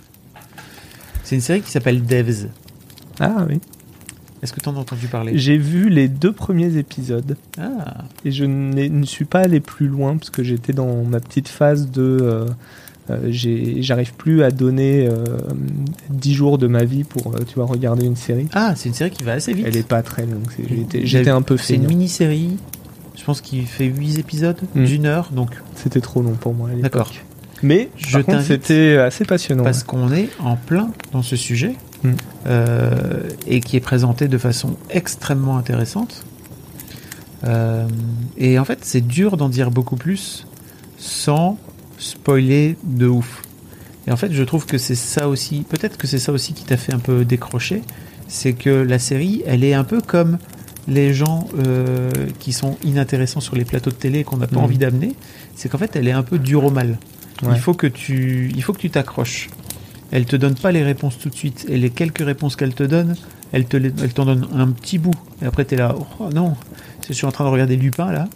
c'est 1.24 1.34
une 1.34 1.40
série 1.40 1.60
qui 1.60 1.70
s'appelle 1.70 2.04
Devs. 2.04 2.48
Ah 3.20 3.44
oui. 3.48 3.60
Est-ce 4.42 4.52
que 4.52 4.60
tu 4.60 4.68
en 4.68 4.76
as 4.76 4.80
entendu 4.80 5.06
parler? 5.06 5.32
J'ai 5.38 5.56
vu 5.56 5.88
les 5.88 6.08
deux 6.08 6.32
premiers 6.32 6.76
épisodes 6.76 7.36
Ah, 7.58 8.04
et 8.24 8.32
je 8.32 8.44
ne 8.44 9.04
suis 9.04 9.24
pas 9.24 9.40
allé 9.40 9.60
plus 9.60 9.86
loin 9.86 10.16
parce 10.16 10.30
que 10.30 10.42
j'étais 10.42 10.72
dans 10.72 11.04
ma 11.04 11.20
petite 11.20 11.48
phase 11.48 11.90
de. 11.90 12.18
euh, 12.22 12.46
J'arrive 13.30 14.14
plus 14.14 14.42
à 14.42 14.50
donner 14.50 15.06
euh, 15.06 15.24
10 16.10 16.34
jours 16.34 16.58
de 16.58 16.66
ma 16.66 16.84
vie 16.84 17.04
pour, 17.04 17.34
euh, 17.34 17.38
tu 17.46 17.56
vois, 17.56 17.66
regarder 17.66 18.06
une 18.06 18.16
série. 18.16 18.46
ah 18.54 18.74
c'est 18.76 18.88
une 18.88 18.94
série 18.94 19.10
qui 19.10 19.22
va 19.24 19.32
assez 19.32 19.52
vite. 19.52 19.64
Elle 19.68 19.76
est 19.76 19.86
pas 19.86 20.02
très 20.02 20.24
longue. 20.24 20.46
J'étais 21.04 21.30
un 21.30 21.42
peu 21.42 21.56
C'est 21.56 21.74
une 21.74 21.86
mini-série. 21.86 22.56
Je 23.16 23.24
pense 23.24 23.40
qu'il 23.40 23.66
fait 23.66 23.84
8 23.86 24.18
épisodes 24.18 24.56
Mm. 24.74 24.84
d'une 24.84 25.06
heure. 25.06 25.28
Donc, 25.32 25.50
C'était 25.76 26.00
trop 26.00 26.22
long 26.22 26.32
pour 26.32 26.54
moi 26.54 26.70
d'accord. 26.80 27.10
Mais 27.62 27.90
Je 27.96 28.18
c'était 28.42 28.96
assez 28.96 29.24
passionnant. 29.24 29.62
Parce 29.62 29.84
qu'on 29.84 30.10
est 30.12 30.28
en 30.40 30.56
plein 30.56 30.90
dans 31.12 31.22
ce 31.22 31.36
sujet 31.36 31.74
Mm. 32.02 32.10
euh, 32.46 33.28
et 33.46 33.60
qui 33.60 33.76
est 33.76 33.80
présenté 33.80 34.26
de 34.28 34.38
façon 34.38 34.76
extrêmement 34.90 35.56
intéressante. 35.58 36.24
Euh, 37.44 37.86
et 38.36 38.58
en 38.58 38.64
fait, 38.64 38.78
c'est 38.82 39.00
dur 39.06 39.36
d'en 39.36 39.48
dire 39.48 39.70
beaucoup 39.70 39.96
plus 39.96 40.46
sans 40.98 41.58
spoiler 42.02 42.76
de 42.84 43.06
ouf. 43.06 43.42
Et 44.06 44.12
en 44.12 44.16
fait, 44.16 44.32
je 44.32 44.42
trouve 44.42 44.66
que 44.66 44.78
c'est 44.78 44.94
ça 44.96 45.28
aussi, 45.28 45.64
peut-être 45.68 45.96
que 45.96 46.06
c'est 46.06 46.18
ça 46.18 46.32
aussi 46.32 46.52
qui 46.54 46.64
t'a 46.64 46.76
fait 46.76 46.92
un 46.92 46.98
peu 46.98 47.24
décrocher, 47.24 47.82
c'est 48.28 48.52
que 48.52 48.70
la 48.70 48.98
série, 48.98 49.42
elle 49.46 49.62
est 49.64 49.74
un 49.74 49.84
peu 49.84 50.00
comme 50.00 50.38
les 50.88 51.14
gens 51.14 51.46
euh, 51.64 52.10
qui 52.40 52.52
sont 52.52 52.76
inintéressants 52.84 53.40
sur 53.40 53.54
les 53.54 53.64
plateaux 53.64 53.90
de 53.90 53.94
télé 53.96 54.20
et 54.20 54.24
qu'on 54.24 54.38
n'a 54.38 54.48
pas 54.48 54.56
Mhm. 54.56 54.64
envie 54.64 54.78
d'amener, 54.78 55.14
c'est 55.54 55.68
qu'en 55.68 55.78
fait, 55.78 55.94
elle 55.94 56.08
est 56.08 56.12
un 56.12 56.24
peu 56.24 56.38
dure 56.38 56.64
au 56.64 56.70
mal. 56.70 56.98
Ouais. 57.42 57.50
Il 57.54 57.60
faut 57.60 57.74
que 57.74 57.86
tu, 57.86 58.50
il 58.54 58.62
faut 58.62 58.72
que 58.72 58.80
tu 58.80 58.90
t'accroches. 58.90 59.48
Elle 60.10 60.24
te 60.26 60.34
donne 60.36 60.54
pas 60.56 60.72
les 60.72 60.82
réponses 60.82 61.18
tout 61.18 61.28
de 61.30 61.34
suite, 61.34 61.64
et 61.68 61.78
les 61.78 61.90
quelques 61.90 62.24
réponses 62.24 62.56
qu'elle 62.56 62.74
te 62.74 62.82
donne, 62.82 63.14
elle 63.52 63.66
te, 63.66 63.76
elle 63.76 64.12
t'en 64.12 64.24
donne 64.24 64.48
un 64.54 64.66
petit 64.68 64.98
bout. 64.98 65.14
Et 65.40 65.46
après, 65.46 65.64
t'es 65.64 65.76
là, 65.76 65.94
oh 66.18 66.28
non, 66.34 66.54
je 67.06 67.12
suis 67.12 67.26
en 67.26 67.32
train 67.32 67.44
de 67.44 67.50
regarder 67.50 67.76
Lupin 67.76 68.10
là. 68.10 68.28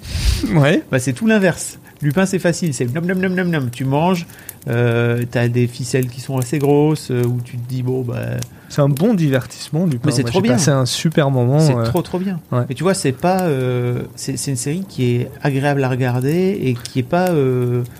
Ouais. 0.54 0.82
Bah, 0.92 0.98
c'est 1.00 1.12
tout 1.12 1.26
l'inverse. 1.26 1.78
Lupin, 2.02 2.26
c'est 2.26 2.38
facile, 2.38 2.74
c'est 2.74 2.84
nom 2.94 3.00
nom 3.00 3.14
nom 3.14 3.30
nom 3.30 3.44
nom. 3.44 3.68
Tu 3.72 3.84
manges, 3.84 4.26
euh, 4.68 5.24
t'as 5.30 5.48
des 5.48 5.66
ficelles 5.66 6.08
qui 6.08 6.20
sont 6.20 6.36
assez 6.38 6.58
grosses, 6.58 7.10
euh, 7.10 7.24
où 7.24 7.40
tu 7.42 7.56
te 7.56 7.66
dis 7.68 7.82
bon 7.82 8.02
bah 8.02 8.36
C'est 8.68 8.82
un 8.82 8.88
bon 8.90 9.14
divertissement, 9.14 9.86
Lupin. 9.86 10.02
Mais 10.06 10.12
c'est 10.12 10.22
trop 10.24 10.40
bien. 10.42 10.52
passé 10.52 10.70
un 10.70 10.84
super 10.86 11.30
moment. 11.30 11.58
c'est 11.58 11.74
euh, 11.74 11.84
trop 11.84 12.02
trop 12.02 12.18
bien. 12.18 12.38
ouais. 12.52 12.64
Mais 12.68 12.74
tu 12.74 12.82
vois, 12.82 12.92
c'est 12.94 13.12
pas, 13.12 13.42
euh, 13.44 14.02
c'est 14.14 14.36
c'est 14.36 14.50
une 14.50 14.56
série 14.58 14.84
qui 14.86 15.12
est 15.14 15.30
agréable 15.42 15.82
à 15.84 15.88
regarder 15.88 16.58
et 16.62 16.74
qui 16.74 16.98
est 16.98 17.02
pas, 17.02 17.28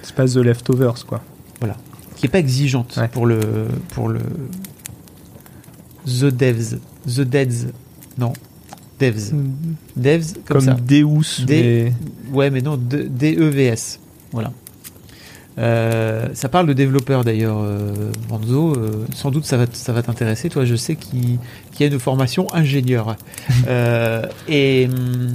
C'est 0.02 0.14
pas 0.14 0.26
The 0.26 0.36
Leftovers, 0.36 1.06
quoi. 1.06 1.22
qui 2.16 2.26
est 2.26 2.30
pas 2.30 2.38
exigeante 2.38 2.96
Ouais. 2.98 3.08
pour 3.08 3.24
le 3.26 3.40
pour 3.90 4.08
le 4.08 4.20
The 6.06 6.26
Devs, 6.26 6.78
The 7.06 7.20
Deads, 7.22 7.66
non, 8.18 8.32
Devs, 8.98 9.32
Devs 9.96 10.32
comme, 10.34 10.42
Comme, 10.46 10.60
ça. 10.60 10.74
Deus, 10.74 11.44
Des- 11.46 11.92
mais 12.30 12.34
Ouais, 12.36 12.50
mais 12.50 12.62
non, 12.62 12.76
D- 12.76 13.08
DEVS. 13.08 13.98
Voilà. 14.32 14.52
Euh, 15.58 16.28
ça 16.34 16.48
parle 16.50 16.66
de 16.66 16.74
développeurs 16.74 17.24
d'ailleurs, 17.24 17.58
euh, 17.62 18.10
Manzo. 18.28 18.74
euh, 18.76 19.06
sans 19.14 19.30
doute 19.30 19.46
ça 19.46 19.56
va, 19.56 19.66
t- 19.66 19.74
ça 19.76 19.92
va 19.94 20.02
t'intéresser. 20.02 20.50
Toi, 20.50 20.66
je 20.66 20.74
sais 20.76 20.96
qu'il 20.96 21.38
qu'il 21.72 21.86
y 21.86 21.88
a 21.88 21.92
une 21.92 21.98
formation 21.98 22.46
ingénieur. 22.54 23.16
Euh, 23.68 24.22
et, 24.48 24.86
hum, 24.92 25.34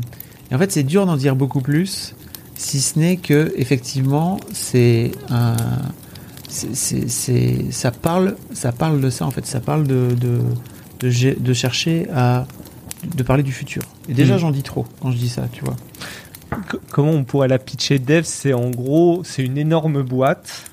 et 0.51 0.55
en 0.55 0.59
fait, 0.59 0.72
c'est 0.72 0.84
dur 0.84 1.05
d'en 1.05 1.18
dire 1.18 1.36
beaucoup 1.36 1.62
plus, 1.62 2.14
si 2.55 2.80
ce 2.82 2.99
n'est 2.99 3.18
que 3.18 3.51
effectivement, 3.57 4.39
c'est 4.53 5.12
un, 5.30 5.55
c'est, 6.49 7.72
ça 7.72 7.91
parle, 7.91 8.36
ça 8.53 8.72
parle 8.72 9.01
de 9.01 9.09
ça 9.09 9.26
en 9.26 9.32
fait. 9.32 9.45
Ça 9.47 9.59
parle 9.59 9.88
de 9.88 10.09
de, 10.20 10.39
de 11.39 11.53
chercher 11.53 12.07
à 12.14 12.45
de 13.04 13.24
parler 13.24 13.43
du 13.43 13.52
futur. 13.52 13.82
Et 14.10 14.14
déjà, 14.14 14.34
Mhm. 14.36 14.39
j'en 14.39 14.52
dis 14.52 14.64
trop 14.64 14.86
quand 15.02 15.12
je 15.12 15.18
dis 15.18 15.30
ça, 15.30 15.43
tu 15.52 15.64
vois. 15.64 15.76
c- 16.72 16.78
comment 16.91 17.12
on 17.12 17.24
pourrait 17.24 17.47
la 17.47 17.60
pitcher? 17.60 17.97
Dev 17.99 18.24
C'est 18.24 18.54
en 18.54 18.70
gros, 18.70 19.22
c'est 19.24 19.43
une 19.43 19.58
énorme 19.58 20.02
boîte, 20.04 20.66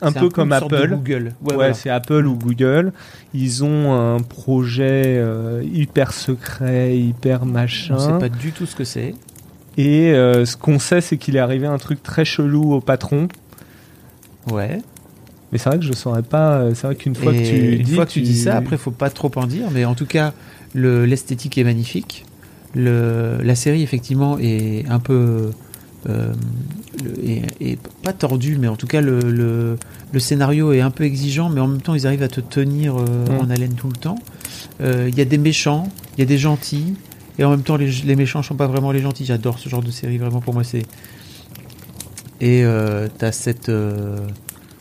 un 0.00 0.12
peu 0.12 0.28
comme 0.28 0.52
une 0.52 0.58
sorte 0.60 0.70
de 0.70 0.76
Apple. 0.76 0.88
Google. 0.90 1.24
Ouais, 1.42 1.48
Ouais, 1.50 1.54
voilà. 1.54 1.74
c'est 1.74 1.90
Apple 1.90 2.26
ou 2.26 2.36
Google. 2.36 2.92
Ils 3.34 3.64
ont 3.64 3.92
un 3.92 4.20
projet 4.20 5.02
euh, 5.18 5.62
hyper 5.72 6.12
secret, 6.12 6.96
hyper 6.96 7.42
On 7.42 7.46
machin. 7.46 7.98
sait 7.98 8.18
pas 8.18 8.28
du 8.28 8.52
tout 8.52 8.66
ce 8.66 8.76
que 8.76 8.84
c'est. 8.84 9.14
Et 9.76 10.12
euh, 10.12 10.44
ce 10.46 10.56
qu'on 10.56 10.78
sait, 10.78 11.00
c'est 11.00 11.16
qu'il 11.16 11.34
est 11.36 11.40
arrivé 11.40 11.66
un 11.66 11.78
truc 11.78 12.00
très 12.02 12.24
chelou 12.24 12.72
au 12.72 12.80
patron. 12.80 13.26
Ouais. 14.50 14.82
Mais 15.54 15.58
c'est 15.58 15.70
vrai 15.70 15.78
que 15.78 15.84
je 15.84 15.92
saurais 15.94 16.22
pas. 16.22 16.58
euh, 16.58 16.74
C'est 16.74 16.86
vrai 16.88 16.96
qu'une 16.96 17.14
fois 17.14 17.32
Et 17.32 17.36
que 17.42 17.48
tu 17.48 17.76
une 17.76 17.82
dis, 17.82 17.94
fois 17.94 18.04
que 18.04 18.10
tu 18.10 18.20
dis 18.20 18.36
ça, 18.36 18.56
après, 18.56 18.76
faut 18.76 18.90
pas 18.90 19.08
trop 19.08 19.30
en 19.36 19.46
dire. 19.46 19.70
Mais 19.72 19.84
en 19.84 19.94
tout 19.94 20.04
cas, 20.04 20.34
le- 20.74 21.06
l'esthétique 21.06 21.56
est 21.56 21.64
magnifique. 21.64 22.26
Le, 22.74 23.38
la 23.40 23.54
série, 23.54 23.82
effectivement, 23.82 24.36
est 24.40 24.84
un 24.88 24.98
peu. 24.98 25.52
euh, 26.10 26.32
est, 27.24 27.42
est 27.60 27.78
pas 28.02 28.12
tordu, 28.12 28.56
mais 28.60 28.66
en 28.68 28.74
tout 28.76 28.88
cas, 28.88 29.00
le, 29.00 29.20
le, 29.30 29.76
le 30.12 30.18
scénario 30.18 30.72
est 30.72 30.80
un 30.80 30.90
peu 30.90 31.04
exigeant, 31.04 31.48
mais 31.50 31.60
en 31.60 31.68
même 31.68 31.80
temps, 31.80 31.94
ils 31.94 32.06
arrivent 32.06 32.22
à 32.24 32.28
te 32.28 32.40
tenir 32.40 32.96
euh, 32.96 33.04
Mm. 33.28 33.38
en 33.40 33.48
haleine 33.50 33.74
tout 33.74 33.86
le 33.88 33.96
temps. 33.96 34.18
Euh, 34.80 35.06
Il 35.08 35.16
y 35.16 35.20
a 35.20 35.24
des 35.24 35.38
méchants, 35.38 35.88
il 36.16 36.20
y 36.20 36.22
a 36.24 36.26
des 36.26 36.36
gentils, 36.38 36.94
et 37.38 37.44
en 37.44 37.50
même 37.50 37.62
temps, 37.62 37.76
les, 37.76 37.90
les 38.04 38.16
méchants 38.16 38.42
sont 38.42 38.56
pas 38.56 38.66
vraiment 38.66 38.90
les 38.90 39.00
gentils. 39.02 39.24
J'adore 39.24 39.58
ce 39.60 39.68
genre 39.68 39.82
de 39.84 39.90
série, 39.92 40.18
vraiment, 40.18 40.40
pour 40.40 40.52
moi, 40.52 40.64
c'est. 40.64 40.82
Et 42.40 42.64
euh, 42.64 43.06
t'as 43.18 43.30
cette. 43.32 43.68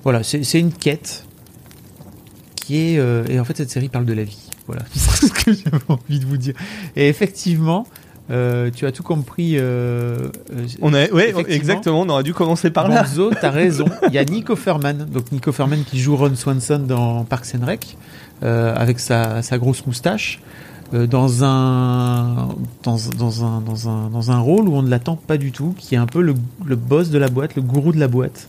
Voilà, 0.04 0.24
c'est 0.24 0.60
une 0.60 0.72
quête 0.74 1.26
qui 2.56 2.78
est. 2.78 2.98
euh, 2.98 3.26
et 3.30 3.40
en 3.40 3.46
fait, 3.46 3.58
cette 3.58 3.70
série 3.70 3.90
parle 3.90 4.06
de 4.06 4.14
la 4.14 4.24
vie. 4.24 4.50
Voilà, 4.68 4.84
c'est 4.94 5.28
ce 5.28 5.32
que 5.34 5.54
j'avais 5.54 5.84
envie 5.90 6.20
de 6.20 6.26
vous 6.26 6.38
dire. 6.38 6.54
Et 6.96 7.08
effectivement, 7.10 7.86
euh, 8.32 8.70
tu 8.74 8.86
as 8.86 8.92
tout 8.92 9.04
compris. 9.04 9.58
Euh, 9.58 10.30
euh, 10.54 10.66
On 10.82 10.94
a, 10.94 11.08
ouais, 11.10 11.34
exactement. 11.48 12.02
On 12.02 12.10
aurait 12.10 12.24
dû 12.24 12.34
commencer 12.34 12.70
par 12.70 12.88
là. 12.88 13.04
Bonzo, 13.04 13.32
t'as 13.40 13.50
raison. 13.64 13.86
Il 14.08 14.14
y 14.14 14.18
a 14.18 14.24
Nico 14.26 14.56
Ferman, 14.56 15.06
donc 15.12 15.32
Nico 15.32 15.52
Ferman 15.52 15.84
qui 15.84 16.00
joue 16.00 16.16
Ron 16.16 16.36
Swanson 16.36 16.80
dans 16.80 17.26
Parks 17.26 17.56
and 17.60 17.66
Rec, 17.66 17.98
euh, 18.44 18.74
avec 18.76 19.00
sa, 19.00 19.42
sa 19.42 19.58
grosse 19.58 19.86
moustache, 19.86 20.40
dans 20.94 21.44
un 21.44 22.50
dans, 22.84 22.98
dans 23.18 23.44
un 23.46 23.62
dans 23.62 23.90
un 23.90 24.10
dans 24.10 24.32
un 24.32 24.40
rôle 24.40 24.70
où 24.70 24.76
on 24.76 24.84
ne 24.84 24.90
l'attend 24.90 25.16
pas 25.18 25.38
du 25.38 25.52
tout, 25.52 25.74
qui 25.78 25.96
est 25.96 25.98
un 25.98 26.06
peu 26.06 26.22
le, 26.22 26.36
le 26.66 26.76
boss 26.76 27.10
de 27.10 27.18
la 27.18 27.28
boîte, 27.30 27.56
le 27.56 27.62
gourou 27.64 27.92
de 27.92 28.00
la 28.00 28.08
boîte. 28.08 28.48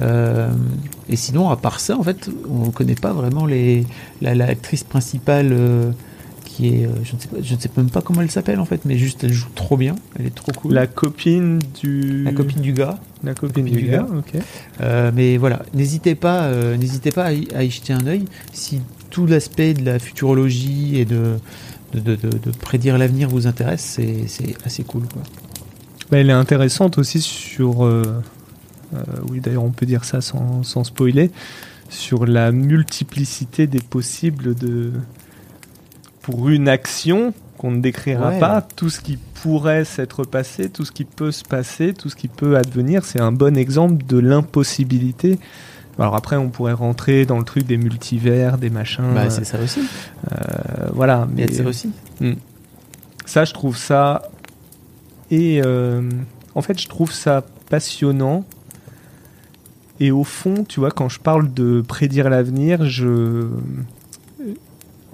Euh, 0.00 0.48
et 1.08 1.16
sinon, 1.16 1.50
à 1.50 1.56
part 1.56 1.80
ça, 1.80 1.96
en 1.98 2.02
fait, 2.02 2.28
on 2.48 2.66
ne 2.66 2.70
connaît 2.70 2.94
pas 2.94 3.12
vraiment 3.12 3.46
les 3.46 3.84
la- 4.22 4.34
l'actrice 4.34 4.84
principale. 4.84 5.48
euh, 5.52 5.90
qui 6.44 6.66
est, 6.68 6.84
euh, 6.84 6.90
je 7.04 7.14
ne 7.14 7.20
sais 7.20 7.28
pas, 7.28 7.36
je 7.40 7.54
ne 7.54 7.60
sais 7.60 7.70
même 7.76 7.90
pas 7.90 8.00
comment 8.00 8.22
elle 8.22 8.30
s'appelle 8.30 8.58
en 8.58 8.64
fait, 8.64 8.84
mais 8.84 8.98
juste 8.98 9.22
elle 9.22 9.32
joue 9.32 9.48
trop 9.54 9.76
bien, 9.76 9.94
elle 10.18 10.26
est 10.26 10.34
trop 10.34 10.50
cool. 10.50 10.74
La 10.74 10.88
copine 10.88 11.60
du. 11.80 12.24
la 12.24 12.32
copine 12.32 12.60
du 12.60 12.72
gars. 12.72 12.98
La 13.22 13.34
copine, 13.34 13.64
copine 13.66 13.76
du, 13.76 13.82
du 13.84 13.88
gars. 13.88 13.98
gars. 13.98 14.06
Ok. 14.18 14.32
Euh, 14.80 15.12
mais 15.14 15.36
voilà, 15.36 15.62
n'hésitez 15.74 16.16
pas, 16.16 16.42
euh, 16.46 16.76
n'hésitez 16.76 17.12
pas 17.12 17.26
à 17.26 17.32
y, 17.32 17.46
à 17.54 17.62
y 17.62 17.70
jeter 17.70 17.92
un 17.92 18.04
œil. 18.06 18.24
Si 18.52 18.80
tout 19.10 19.26
l'aspect 19.26 19.74
de 19.74 19.84
la 19.84 20.00
futurologie 20.00 20.98
et 20.98 21.04
de, 21.04 21.36
de, 21.94 22.00
de- 22.00 22.16
de- 22.16 22.28
de 22.28 22.50
prédire 22.60 22.98
l'avenir 22.98 23.28
vous 23.28 23.46
intéresse, 23.46 23.82
c'est, 23.96 24.24
c'est 24.26 24.56
assez 24.64 24.82
cool. 24.82 25.02
Quoi. 25.12 25.22
Bah, 26.10 26.18
elle 26.18 26.30
est 26.30 26.32
intéressante 26.32 26.98
aussi 26.98 27.20
sur. 27.20 27.84
euh, 27.86 28.02
oui, 29.30 29.40
d'ailleurs, 29.40 29.64
on 29.64 29.70
peut 29.70 29.86
dire 29.86 30.04
ça 30.04 30.20
sans, 30.20 30.62
sans 30.62 30.84
spoiler. 30.84 31.30
Sur 31.88 32.24
la 32.26 32.52
multiplicité 32.52 33.66
des 33.66 33.80
possibles 33.80 34.54
de. 34.54 34.92
Pour 36.22 36.48
une 36.48 36.68
action 36.68 37.32
qu'on 37.58 37.70
ne 37.72 37.80
décrira 37.80 38.30
Ouais. 38.30 38.38
pas, 38.38 38.62
tout 38.62 38.90
ce 38.90 39.00
qui 39.00 39.16
pourrait 39.42 39.84
s'être 39.84 40.24
passé, 40.24 40.68
tout 40.70 40.84
ce 40.84 40.92
qui 40.92 41.04
peut 41.04 41.32
se 41.32 41.42
passer, 41.44 41.92
tout 41.94 42.08
ce 42.08 42.16
qui 42.16 42.28
peut 42.28 42.56
advenir, 42.56 43.04
c'est 43.04 43.20
un 43.20 43.32
bon 43.32 43.56
exemple 43.56 44.04
de 44.06 44.18
l'impossibilité. 44.18 45.38
Alors 45.98 46.14
après, 46.14 46.36
on 46.36 46.48
pourrait 46.48 46.72
rentrer 46.74 47.26
dans 47.26 47.38
le 47.38 47.44
truc 47.44 47.66
des 47.66 47.76
multivers, 47.76 48.56
des 48.56 48.70
machins. 48.70 49.04
Bah, 49.14 49.28
c'est 49.30 49.44
ça 49.44 49.58
aussi. 49.60 49.80
euh, 50.32 50.36
voilà. 50.94 51.26
Mais- 51.34 51.46
de 51.46 51.52
ça 51.52 51.64
aussi. 51.64 51.90
ça, 53.26 53.44
je 53.44 53.52
trouve 53.52 53.76
ça. 53.76 54.22
Et 55.30 55.60
euh, 55.64 56.02
en 56.54 56.62
fait, 56.62 56.80
je 56.80 56.88
trouve 56.88 57.12
ça 57.12 57.44
passionnant. 57.68 58.44
Et 60.00 60.10
au 60.10 60.24
fond, 60.24 60.64
tu 60.66 60.80
vois, 60.80 60.90
quand 60.90 61.08
je 61.08 61.20
parle 61.20 61.52
de 61.52 61.82
prédire 61.86 62.30
l'avenir, 62.30 62.86
je. 62.86 63.46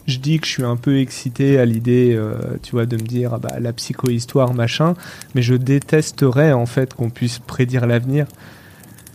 Je 0.07 0.18
dis 0.18 0.39
que 0.39 0.47
je 0.47 0.53
suis 0.53 0.62
un 0.62 0.76
peu 0.76 1.01
excité 1.01 1.59
à 1.59 1.64
l'idée, 1.64 2.14
euh, 2.14 2.37
tu 2.62 2.70
vois, 2.70 2.87
de 2.87 2.95
me 2.95 3.03
dire 3.03 3.34
ah 3.34 3.39
bah, 3.41 3.59
la 3.59 3.72
psychohistoire, 3.72 4.55
machin, 4.55 4.95
mais 5.34 5.43
je 5.43 5.57
détesterais 5.57 6.53
en 6.53 6.64
fait 6.64 6.95
qu'on 6.95 7.11
puisse 7.11 7.41
prédire 7.41 7.89
l'avenir. 7.89 8.26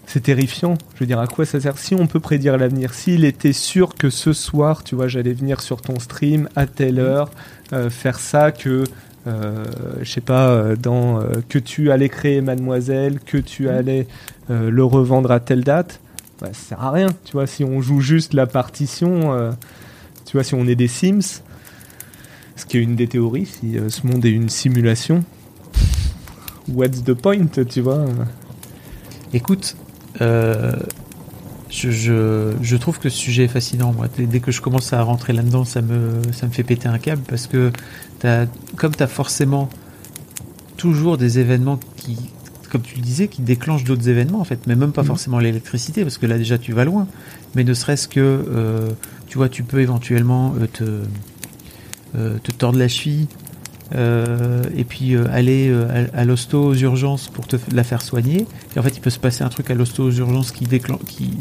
C'est 0.06 0.24
terrifiant. 0.24 0.74
Je 0.96 1.00
veux 1.00 1.06
dire, 1.06 1.22
à 1.22 1.28
quoi 1.28 1.46
ça 1.46 1.62
sert? 1.62 1.78
Si 1.78 1.96
on 1.96 2.08
peut 2.08 2.20
prédire 2.20 2.58
l'avenir, 2.58 2.94
s'il 2.94 3.24
était 3.24 3.54
sûr 3.54 3.96
que 3.96 4.10
ce 4.10 4.34
soir, 4.34 4.84
tu 4.84 4.96
vois, 4.96 5.08
j'allais 5.08 5.32
venir 5.32 5.62
sur 5.62 5.82
ton 5.82 5.98
stream 5.98 6.50
à 6.58 6.66
telle 6.66 7.00
heure, 7.00 7.32
euh, 7.72 7.90
faire 7.90 8.20
ça, 8.20 8.52
que 8.52 8.84
euh, 9.28 9.66
je 10.02 10.12
sais 10.12 10.22
pas, 10.22 10.50
euh, 10.50 10.76
dans 10.76 11.20
euh, 11.20 11.42
que 11.48 11.60
tu 11.60 11.92
allais 11.92 12.10
créer 12.10 12.42
Mademoiselle, 12.42 13.20
que 13.20 13.38
tu 13.38 13.70
allais 13.70 14.08
euh, 14.50 14.70
le 14.70 14.84
revendre 14.84 15.32
à 15.32 15.40
telle 15.40 15.64
date, 15.64 16.00
bah, 16.42 16.48
ça 16.54 16.70
sert 16.70 16.84
à 16.84 16.92
rien. 16.92 17.10
Tu 17.26 17.34
vois, 17.34 17.48
si 17.48 17.64
on 17.64 17.82
joue 17.82 18.02
juste 18.02 18.34
la 18.34 18.48
partition, 18.48 19.54
tu 20.26 20.38
vois, 20.38 20.44
si 20.44 20.56
on 20.56 20.68
est 20.68 20.76
des 20.76 20.88
Sims, 20.88 21.42
ce 22.56 22.66
qui 22.66 22.78
est 22.78 22.82
une 22.82 22.96
des 22.96 23.08
théories, 23.08 23.46
si 23.46 23.78
ce 23.88 24.08
monde 24.08 24.26
est 24.26 24.32
une 24.32 24.50
simulation, 24.50 25.24
what's 26.68 27.04
the 27.04 27.14
point, 27.14 27.48
tu 27.70 27.82
vois? 27.82 28.06
Écoute, 29.34 29.78
euh, 30.22 30.74
je, 31.72 31.90
je, 31.90 32.52
je 32.62 32.76
trouve 32.78 33.00
que 33.00 33.10
ce 33.10 33.18
sujet 33.18 33.46
est 33.46 33.48
fascinant. 33.48 33.94
Moi. 33.94 34.08
Dès, 34.18 34.26
dès 34.28 34.40
que 34.42 34.52
je 34.52 34.62
commence 34.62 34.94
à 34.94 35.02
rentrer 35.02 35.34
là-dedans, 35.34 35.64
ça 35.66 35.82
me, 35.82 36.22
ça 36.34 36.46
me 36.46 36.52
fait 36.52 36.64
péter 36.64 36.88
un 36.90 37.00
câble 37.00 37.22
parce 37.28 37.48
que 37.48 37.72
t'as, 38.20 38.46
comme 38.76 38.94
tu 38.96 39.02
as 39.02 39.08
forcément 39.08 39.70
toujours 40.78 41.18
des 41.18 41.40
événements 41.40 41.80
qui, 41.96 42.18
comme 42.72 42.82
tu 42.82 42.96
le 42.96 43.02
disais, 43.02 43.28
qui 43.28 43.42
déclenchent 43.42 43.84
d'autres 43.84 44.10
événements 44.10 44.40
en 44.42 44.44
fait, 44.46 44.60
mais 44.68 44.76
même 44.76 44.92
pas 44.92 45.02
Mhm. 45.02 45.08
forcément 45.08 45.40
l'électricité 45.40 46.04
parce 46.04 46.18
que 46.18 46.26
là 46.26 46.38
déjà 46.38 46.58
tu 46.58 46.74
vas 46.74 46.86
loin, 46.86 47.08
mais 47.56 47.64
ne 47.64 47.74
serait-ce 47.74 48.08
que, 48.08 48.20
euh, 48.20 48.90
tu 49.28 49.38
vois, 49.38 49.48
tu 49.50 49.64
peux 49.64 49.80
éventuellement 49.80 50.54
euh, 50.60 50.68
te, 50.72 50.84
euh, 52.18 52.38
te 52.44 52.52
tordre 52.52 52.78
la 52.80 52.88
cheville. 52.88 53.28
et 53.94 54.86
puis 54.86 55.18
aller 55.18 55.70
à, 56.14 56.20
à 56.22 56.24
l'hosto 56.24 56.64
aux 56.64 56.76
urgences 56.76 57.28
pour 57.28 57.46
te 57.46 57.58
la 57.74 57.84
faire 57.84 58.02
soigner 58.02 58.48
et 58.74 58.80
en 58.80 58.84
fait 58.84 58.96
il 58.96 59.02
peut 59.02 59.10
se 59.10 59.20
passer 59.20 59.44
un 59.44 59.50
truc 59.50 59.70
à 59.70 59.74
l'hosto 59.76 60.04
aux 60.06 60.12
urgences 60.12 60.52
qui 60.54 60.64
déclen 60.64 60.98
qui 61.00 61.32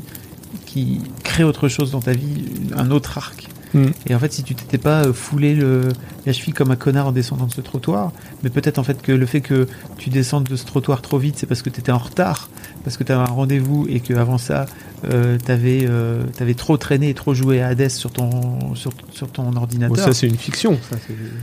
qui 0.71 1.01
crée 1.25 1.43
autre 1.43 1.69
chose 1.69 1.91
dans 1.91 2.01
ta 2.01 2.13
vie, 2.13 2.45
un 2.77 2.91
autre 2.93 3.19
arc. 3.19 3.49
Mm. 3.75 3.87
Et 4.07 4.15
en 4.15 4.19
fait, 4.21 4.33
si 4.33 4.43
tu 4.45 4.55
t'étais 4.55 4.79
pas 4.79 5.05
euh, 5.05 5.13
foulé 5.13 5.55
le, 5.55 5.89
la 6.27 6.33
cheville 6.33 6.55
comme 6.55 6.71
un 6.71 6.77
connard 6.77 7.09
en 7.09 7.13
descendant 7.13 7.47
de 7.47 7.53
ce 7.53 7.61
trottoir, 7.61 8.13
mais 8.43 8.51
peut-être 8.51 8.79
en 8.79 8.85
fait 8.85 9.03
que 9.03 9.11
le 9.11 9.27
fait 9.27 9.41
que 9.41 9.67
tu 9.99 10.11
descendes 10.11 10.45
de 10.45 10.55
ce 10.55 10.65
trottoir 10.65 11.03
trop 11.03 11.19
vite, 11.19 11.37
c'est 11.39 11.47
parce 11.47 11.63
que 11.63 11.71
tu 11.71 11.81
étais 11.81 11.91
en 11.93 11.99
retard, 11.99 12.51
parce 12.85 12.97
que 12.97 13.03
tu 13.05 13.11
avais 13.13 13.23
un 13.23 13.33
rendez-vous 13.33 13.87
et 13.89 13.99
que 14.01 14.15
avant 14.15 14.39
ça, 14.39 14.67
euh, 15.11 15.39
t'avais 15.39 15.87
euh, 15.89 16.25
t'avais 16.37 16.55
trop 16.55 16.77
traîné 16.77 17.09
et 17.11 17.15
trop 17.15 17.35
joué 17.35 17.61
à 17.61 17.69
Hades 17.69 17.91
sur 17.91 18.13
ton 18.13 18.75
sur, 18.77 18.93
sur 19.13 19.29
ton 19.31 19.55
ordinateur. 19.57 19.97
Bon, 19.97 20.03
ça, 20.03 20.13
c'est 20.13 20.29
une 20.29 20.37
fiction. 20.37 20.79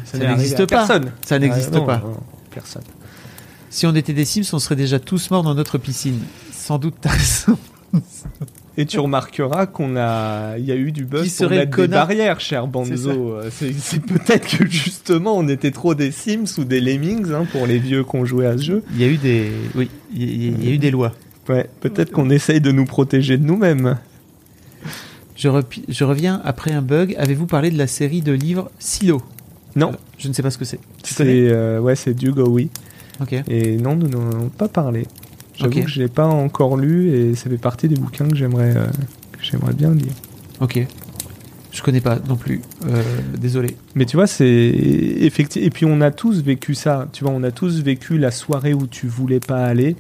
Ça, 0.05 0.17
n'existe 0.17 0.57
pas. 0.59 0.65
Personne. 0.65 1.11
Ça 1.25 1.37
n'existe 1.39 1.75
Ah, 1.75 1.81
pas. 1.81 1.97
non, 1.97 2.17
personne. 2.53 2.83
Si 3.69 3.85
on 3.85 3.93
était 3.95 4.13
des 4.13 4.25
Sims, 4.25 4.43
on 4.53 4.59
serait 4.59 4.77
déjà 4.77 4.99
tous 4.99 5.31
morts 5.31 5.43
dans 5.43 5.55
notre 5.55 5.77
piscine. 5.77 6.19
Sans 6.53 6.77
doute 6.77 6.95
t'as 7.01 7.09
raison. 7.11 7.57
Et 8.79 8.85
tu 8.85 8.99
remarqueras 8.99 9.65
qu'on 9.65 9.95
a, 9.97 10.57
il 10.59 10.65
y 10.65 10.71
a 10.71 10.75
eu 10.75 10.91
du 10.91 11.03
buzz 11.05 11.23
Qui 11.27 11.35
pour 11.43 11.49
mettre 11.49 11.77
des 11.77 11.87
barrières, 11.87 12.39
cher 12.39 12.63
C'est 12.65 12.69
Banzo. 12.69 13.09
Euh, 13.33 13.49
C'est 13.51 13.99
peut-être 14.05 14.57
que 14.57 14.67
justement 14.69 15.35
on 15.35 15.47
était 15.47 15.71
trop 15.71 15.95
des 15.95 16.11
Sims 16.11 16.45
ou 16.59 16.63
des 16.63 16.79
Lemmings 16.79 17.31
hein, 17.33 17.45
pour 17.51 17.65
les 17.65 17.79
vieux 17.79 18.03
qu'on 18.03 18.23
jouait 18.23 18.45
à 18.45 18.55
ce 18.57 18.63
jeu. 18.63 18.83
Il 18.93 19.01
y 19.01 19.03
a 19.03 19.07
eu 19.07 19.17
des, 19.17 19.49
oui, 19.75 19.89
il 20.13 20.21
y 20.21 20.47
a- 20.49 20.51
il 20.59 20.65
y 20.65 20.71
a 20.71 20.73
eu 20.75 20.77
des 20.77 20.91
lois. 20.91 21.13
Ouais, 21.49 21.67
peut-être 21.79 22.11
qu'on 22.11 22.29
essaye 22.29 22.61
de 22.61 22.71
nous 22.71 22.85
protéger 22.85 23.37
de 23.37 23.43
nous-mêmes. 23.45 23.97
Je, 25.35 26.03
reviens 26.03 26.41
après 26.43 26.71
un 26.71 26.81
bug. 26.81 27.15
Avez-vous 27.17 27.45
parlé 27.45 27.69
de 27.69 27.77
la 27.77 27.87
série 27.87 28.21
de 28.21 28.31
livres 28.31 28.71
Silo? 28.79 29.21
Non, 29.75 29.91
Euh, 29.91 29.95
Je 30.17 30.27
ne 30.27 30.33
sais 30.33 30.41
pas 30.41 30.49
ce 30.49 30.57
que 30.57 30.65
c'est. 30.65 30.79
C'est 31.03 31.23
euh, 31.27 31.79
ouais, 31.79 31.95
c'est 31.95 32.13
Dugo, 32.15 32.47
oui. 32.49 32.69
Ok. 33.21 33.35
Et 33.47 33.77
non, 33.77 33.95
nous 33.95 34.07
n'en 34.07 34.27
avons 34.31 34.49
pas 34.49 34.67
parlé. 34.67 35.05
J'avoue 35.57 35.79
Ok. 35.79 35.83
que 35.85 35.89
je 35.89 35.99
l'ai 36.01 36.07
pas 36.07 36.25
encore 36.27 36.77
lu 36.77 37.09
et 37.09 37.35
ça 37.35 37.49
fait 37.49 37.57
partie 37.57 37.87
des 37.87 37.95
bouquins 37.95 38.27
que 38.27 38.35
j'aimerais 38.35 38.75
euh, 38.77 38.85
j'aimerais 39.41 39.73
bien 39.73 39.93
lire. 39.93 40.13
Ok. 40.61 40.85
Je 41.71 41.81
connais 41.83 42.01
pas 42.01 42.17
non 42.27 42.35
plus. 42.35 42.61
Euh, 42.87 43.03
désolé. 43.37 43.75
Mais 43.93 44.05
tu 44.05 44.17
vois, 44.17 44.25
c'est 44.25 44.47
effectivement. 44.47 45.67
Et 45.67 45.69
puis 45.69 45.85
on 45.85 46.01
a 46.01 46.11
tous 46.11 46.41
vécu 46.41 46.73
ça. 46.73 47.07
Tu 47.11 47.23
vois, 47.23 47.33
on 47.33 47.43
a 47.43 47.51
tous 47.51 47.81
vécu 47.81 48.17
la 48.17 48.31
soirée 48.31 48.73
où 48.73 48.87
tu 48.87 49.07
voulais 49.07 49.39
pas 49.39 49.63
aller 49.65 49.95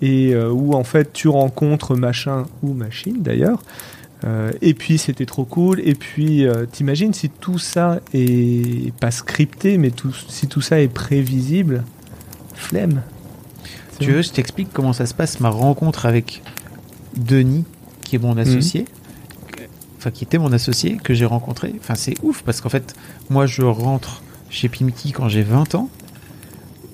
et 0.00 0.34
euh, 0.34 0.50
où 0.50 0.74
en 0.74 0.84
fait 0.84 1.12
tu 1.12 1.28
rencontres 1.28 1.94
machin 1.96 2.46
ou 2.62 2.72
machine 2.72 3.22
d'ailleurs. 3.22 3.62
Euh, 4.24 4.52
et 4.62 4.74
puis 4.74 4.98
c'était 4.98 5.26
trop 5.26 5.44
cool. 5.44 5.80
Et 5.84 5.94
puis 5.94 6.46
euh, 6.46 6.66
t'imagines 6.70 7.12
si 7.12 7.28
tout 7.28 7.58
ça 7.58 8.00
est 8.14 8.92
pas 8.96 9.10
scripté, 9.10 9.78
mais 9.78 9.90
tout, 9.90 10.12
si 10.28 10.48
tout 10.48 10.60
ça 10.60 10.80
est 10.80 10.88
prévisible, 10.92 11.84
flemme. 12.54 13.02
Tu 14.02 14.12
veux, 14.12 14.22
je 14.22 14.30
t'explique 14.30 14.68
comment 14.72 14.92
ça 14.92 15.06
se 15.06 15.14
passe 15.14 15.40
ma 15.40 15.48
rencontre 15.50 16.06
avec 16.06 16.42
Denis, 17.16 17.64
qui 18.04 18.16
est 18.16 18.18
mon 18.18 18.36
associé. 18.36 18.84
Enfin, 19.98 20.10
qui 20.10 20.24
était 20.24 20.38
mon 20.38 20.52
associé 20.52 20.96
que 20.96 21.14
j'ai 21.14 21.26
rencontré. 21.26 21.74
Enfin, 21.78 21.94
c'est 21.94 22.14
ouf 22.22 22.42
parce 22.42 22.60
qu'en 22.60 22.68
fait, 22.68 22.94
moi, 23.30 23.46
je 23.46 23.62
rentre 23.62 24.22
chez 24.50 24.68
Pimki 24.68 25.12
quand 25.12 25.28
j'ai 25.28 25.42
20 25.42 25.74
ans. 25.76 25.88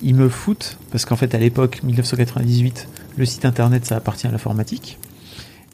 Ils 0.03 0.15
me 0.15 0.29
foutent 0.29 0.77
parce 0.91 1.05
qu'en 1.07 1.17
fait, 1.17 1.35
à 1.35 1.39
l'époque, 1.39 1.81
1998, 1.83 2.87
le 3.17 3.25
site 3.25 3.45
internet, 3.45 3.87
ça 3.87 3.97
appartient 3.97 4.27
à 4.27 4.31
l'informatique. 4.31 4.99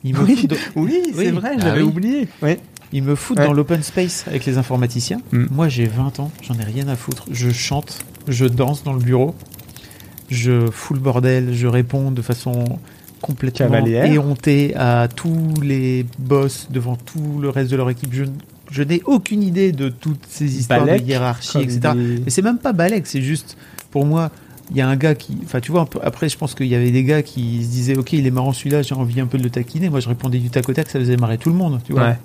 Ils 0.05 0.15
me 0.15 0.21
Oui, 0.23 0.37
foutent 0.37 0.51
dans- 0.51 0.57
Oui, 0.77 1.03
Oui. 1.07 1.13
c'est 1.17 1.31
vrai, 1.33 1.51
Ah 1.57 1.61
j'avais 1.61 1.83
oui. 1.83 1.89
oublié. 1.89 2.29
Ouais. 2.41 2.61
Ils 2.93 3.03
me 3.03 3.17
foutent 3.17 3.39
Ouais. 3.41 3.47
dans 3.47 3.53
l'open 3.53 3.83
space 3.83 4.25
avec 4.29 4.45
les 4.47 4.57
informaticiens. 4.57 5.21
Mm. 5.33 5.47
Moi, 5.51 5.69
j'ai 5.69 5.87
20 5.87 6.21
ans, 6.21 6.31
j'en 6.43 6.55
ai 6.59 6.63
rien 6.65 6.87
à 6.89 6.95
foutre. 6.95 7.25
Je 7.33 7.51
chante, 7.51 7.99
je 8.29 8.45
danse 8.47 8.85
dans 8.85 8.93
le 8.93 9.01
bureau, 9.01 9.35
je 10.31 10.71
fous 10.71 10.95
le 10.95 11.01
bordel, 11.01 11.53
je 11.55 11.67
réponds 11.67 12.11
de 12.11 12.23
façon 12.23 12.65
complètement 13.21 13.67
Cavalière. 13.69 14.05
éhontée 14.13 14.75
à 14.77 15.09
tous 15.15 15.55
les 15.63 16.05
boss 16.19 16.69
devant 16.71 16.97
tout 16.97 17.39
le 17.41 17.49
reste 17.49 17.71
de 17.71 17.77
leur 17.77 17.89
équipe. 17.91 18.13
Je, 18.13 18.25
je 18.71 18.83
n'ai 18.83 19.03
aucune 19.07 19.43
idée 19.43 19.73
de 19.73 19.89
toutes 19.89 20.25
ces 20.29 20.59
histoires 20.59 20.81
de 20.99 21.05
hiérarchie, 21.05 21.59
etc. 21.63 21.81
des- 21.95 22.19
Mais 22.25 22.31
c'est 22.31 22.43
même 22.43 22.59
pas 22.59 22.73
balèque, 22.73 23.07
c'est 23.07 23.23
juste, 23.23 23.57
pour 23.91 24.05
moi, 24.05 24.31
il 24.71 24.77
y 24.77 24.81
a 24.81 24.89
un 24.89 24.97
gars 24.97 25.15
qui. 25.15 25.37
Enfin, 25.45 25.61
tu 25.61 25.73
vois, 25.73 25.87
après, 26.03 26.29
je 26.29 26.37
pense 26.39 26.55
qu'il 26.55 26.67
y 26.67 26.75
avait 26.75 26.91
des 26.91 27.05
gars 27.05 27.23
qui 27.23 27.63
se 27.65 27.69
disaient, 27.71 27.97
OK, 27.97 28.13
il 28.15 28.27
est 28.27 28.31
marrant 28.31 28.53
celui-là, 28.53 28.83
j'ai 28.83 28.95
envie 28.95 29.21
un 29.21 29.27
peu 29.27 29.37
de 29.39 29.43
le 29.43 29.51
taquiner. 29.51 29.89
Moi, 29.91 30.01
je 30.01 30.09
répondais 30.09 30.39
du 30.39 30.49
tac 30.51 30.69
au 30.69 30.73
tac, 30.73 30.89
ça 30.89 30.99
faisait 30.99 31.17
marrer 31.17 31.39
tout 31.39 31.51
le 31.51 31.55
monde, 31.57 31.81
tu 31.85 31.93
vois. 31.93 32.09
Ouais. 32.09 32.19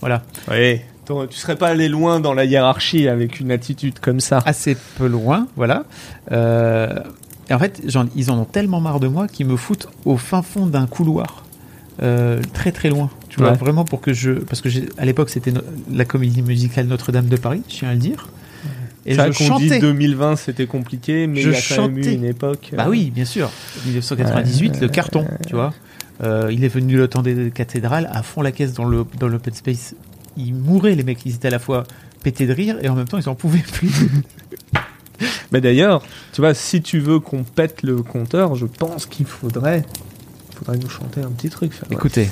Voilà. 0.00 0.22
Ouais. 0.50 0.84
Tu 1.30 1.36
serais 1.38 1.56
pas 1.56 1.68
allé 1.68 1.88
loin 1.88 2.20
dans 2.20 2.34
la 2.34 2.44
hiérarchie 2.44 3.08
avec 3.08 3.40
une 3.40 3.50
attitude 3.50 3.98
comme 4.00 4.20
ça. 4.20 4.42
Assez 4.46 4.76
peu 4.96 5.06
loin, 5.06 5.46
voilà. 5.56 5.84
Euh, 6.32 6.94
et 7.50 7.54
en 7.54 7.58
fait, 7.58 7.82
ils 8.16 8.30
en 8.30 8.38
ont 8.38 8.44
tellement 8.44 8.80
marre 8.80 9.00
de 9.00 9.08
moi 9.08 9.28
qu'ils 9.28 9.46
me 9.46 9.56
foutent 9.56 9.88
au 10.04 10.16
fin 10.16 10.42
fond 10.42 10.66
d'un 10.66 10.86
couloir. 10.86 11.44
euh, 12.02 12.40
très 12.52 12.72
très 12.72 12.88
loin, 12.90 13.08
tu 13.28 13.38
vois, 13.38 13.52
Ouais. 13.52 13.56
vraiment 13.56 13.84
pour 13.84 14.00
que 14.00 14.12
je, 14.12 14.32
parce 14.32 14.60
que 14.60 14.68
à 14.98 15.04
l'époque 15.04 15.30
c'était 15.30 15.52
no- 15.52 15.60
la 15.92 16.04
comédie 16.04 16.42
musicale 16.42 16.86
Notre-Dame 16.88 17.26
de 17.28 17.36
Paris, 17.36 17.62
je 17.68 17.76
tiens 17.76 17.90
à 17.90 17.92
le 17.92 18.00
dire, 18.00 18.30
et 19.06 19.14
vrai 19.14 19.30
je 19.30 19.38
qu'on 19.38 19.58
dit 19.58 19.68
chantais. 19.68 19.78
2020 19.78 20.34
c'était 20.34 20.66
compliqué, 20.66 21.28
mais 21.28 21.40
Je 21.40 21.50
il 21.50 21.52
y 21.52 21.56
a 21.56 21.60
quand 21.76 21.82
même 21.82 21.98
eu 21.98 22.02
chantais. 22.02 22.14
une 22.16 22.24
époque. 22.24 22.72
Bah 22.76 22.86
euh, 22.86 22.90
oui, 22.90 23.12
bien 23.14 23.24
sûr. 23.24 23.48
1998, 23.86 24.80
le 24.80 24.88
carton, 24.88 25.24
tu 25.46 25.54
vois. 25.54 25.72
Euh, 26.24 26.50
il 26.52 26.64
est 26.64 26.68
venu 26.68 26.96
le 26.96 27.06
temps 27.06 27.22
des 27.22 27.52
cathédrales, 27.52 28.08
à 28.12 28.24
fond 28.24 28.42
la 28.42 28.50
caisse 28.50 28.72
dans 28.72 28.86
le 28.86 29.04
dans 29.20 29.28
l'open 29.28 29.54
space. 29.54 29.94
Ils 30.36 30.54
mouraient 30.54 30.94
les 30.94 31.02
mecs, 31.04 31.24
ils 31.26 31.34
étaient 31.34 31.48
à 31.48 31.52
la 31.52 31.58
fois 31.58 31.84
pétés 32.22 32.46
de 32.46 32.52
rire 32.52 32.76
et 32.82 32.88
en 32.88 32.94
même 32.94 33.06
temps 33.06 33.18
ils 33.18 33.28
en 33.28 33.34
pouvaient 33.34 33.58
plus. 33.72 33.90
Mais 35.52 35.60
d'ailleurs, 35.60 36.02
tu 36.32 36.40
vois, 36.40 36.54
si 36.54 36.82
tu 36.82 36.98
veux 36.98 37.20
qu'on 37.20 37.44
pète 37.44 37.82
le 37.82 38.02
compteur, 38.02 38.56
je 38.56 38.66
pense 38.66 39.06
qu'il 39.06 39.26
faudrait, 39.26 39.84
faudrait 40.56 40.78
nous 40.78 40.88
chanter 40.88 41.20
un 41.20 41.30
petit 41.30 41.50
truc. 41.50 41.72
faire- 41.72 41.86
Écoutez, 41.92 42.28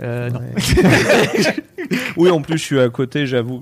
euh, 0.00 0.30
non. 0.30 0.40
Oui, 2.16 2.30
en 2.30 2.40
plus, 2.40 2.58
je 2.58 2.62
suis 2.64 2.80
à 2.80 2.88
côté, 2.88 3.26
j'avoue 3.26 3.60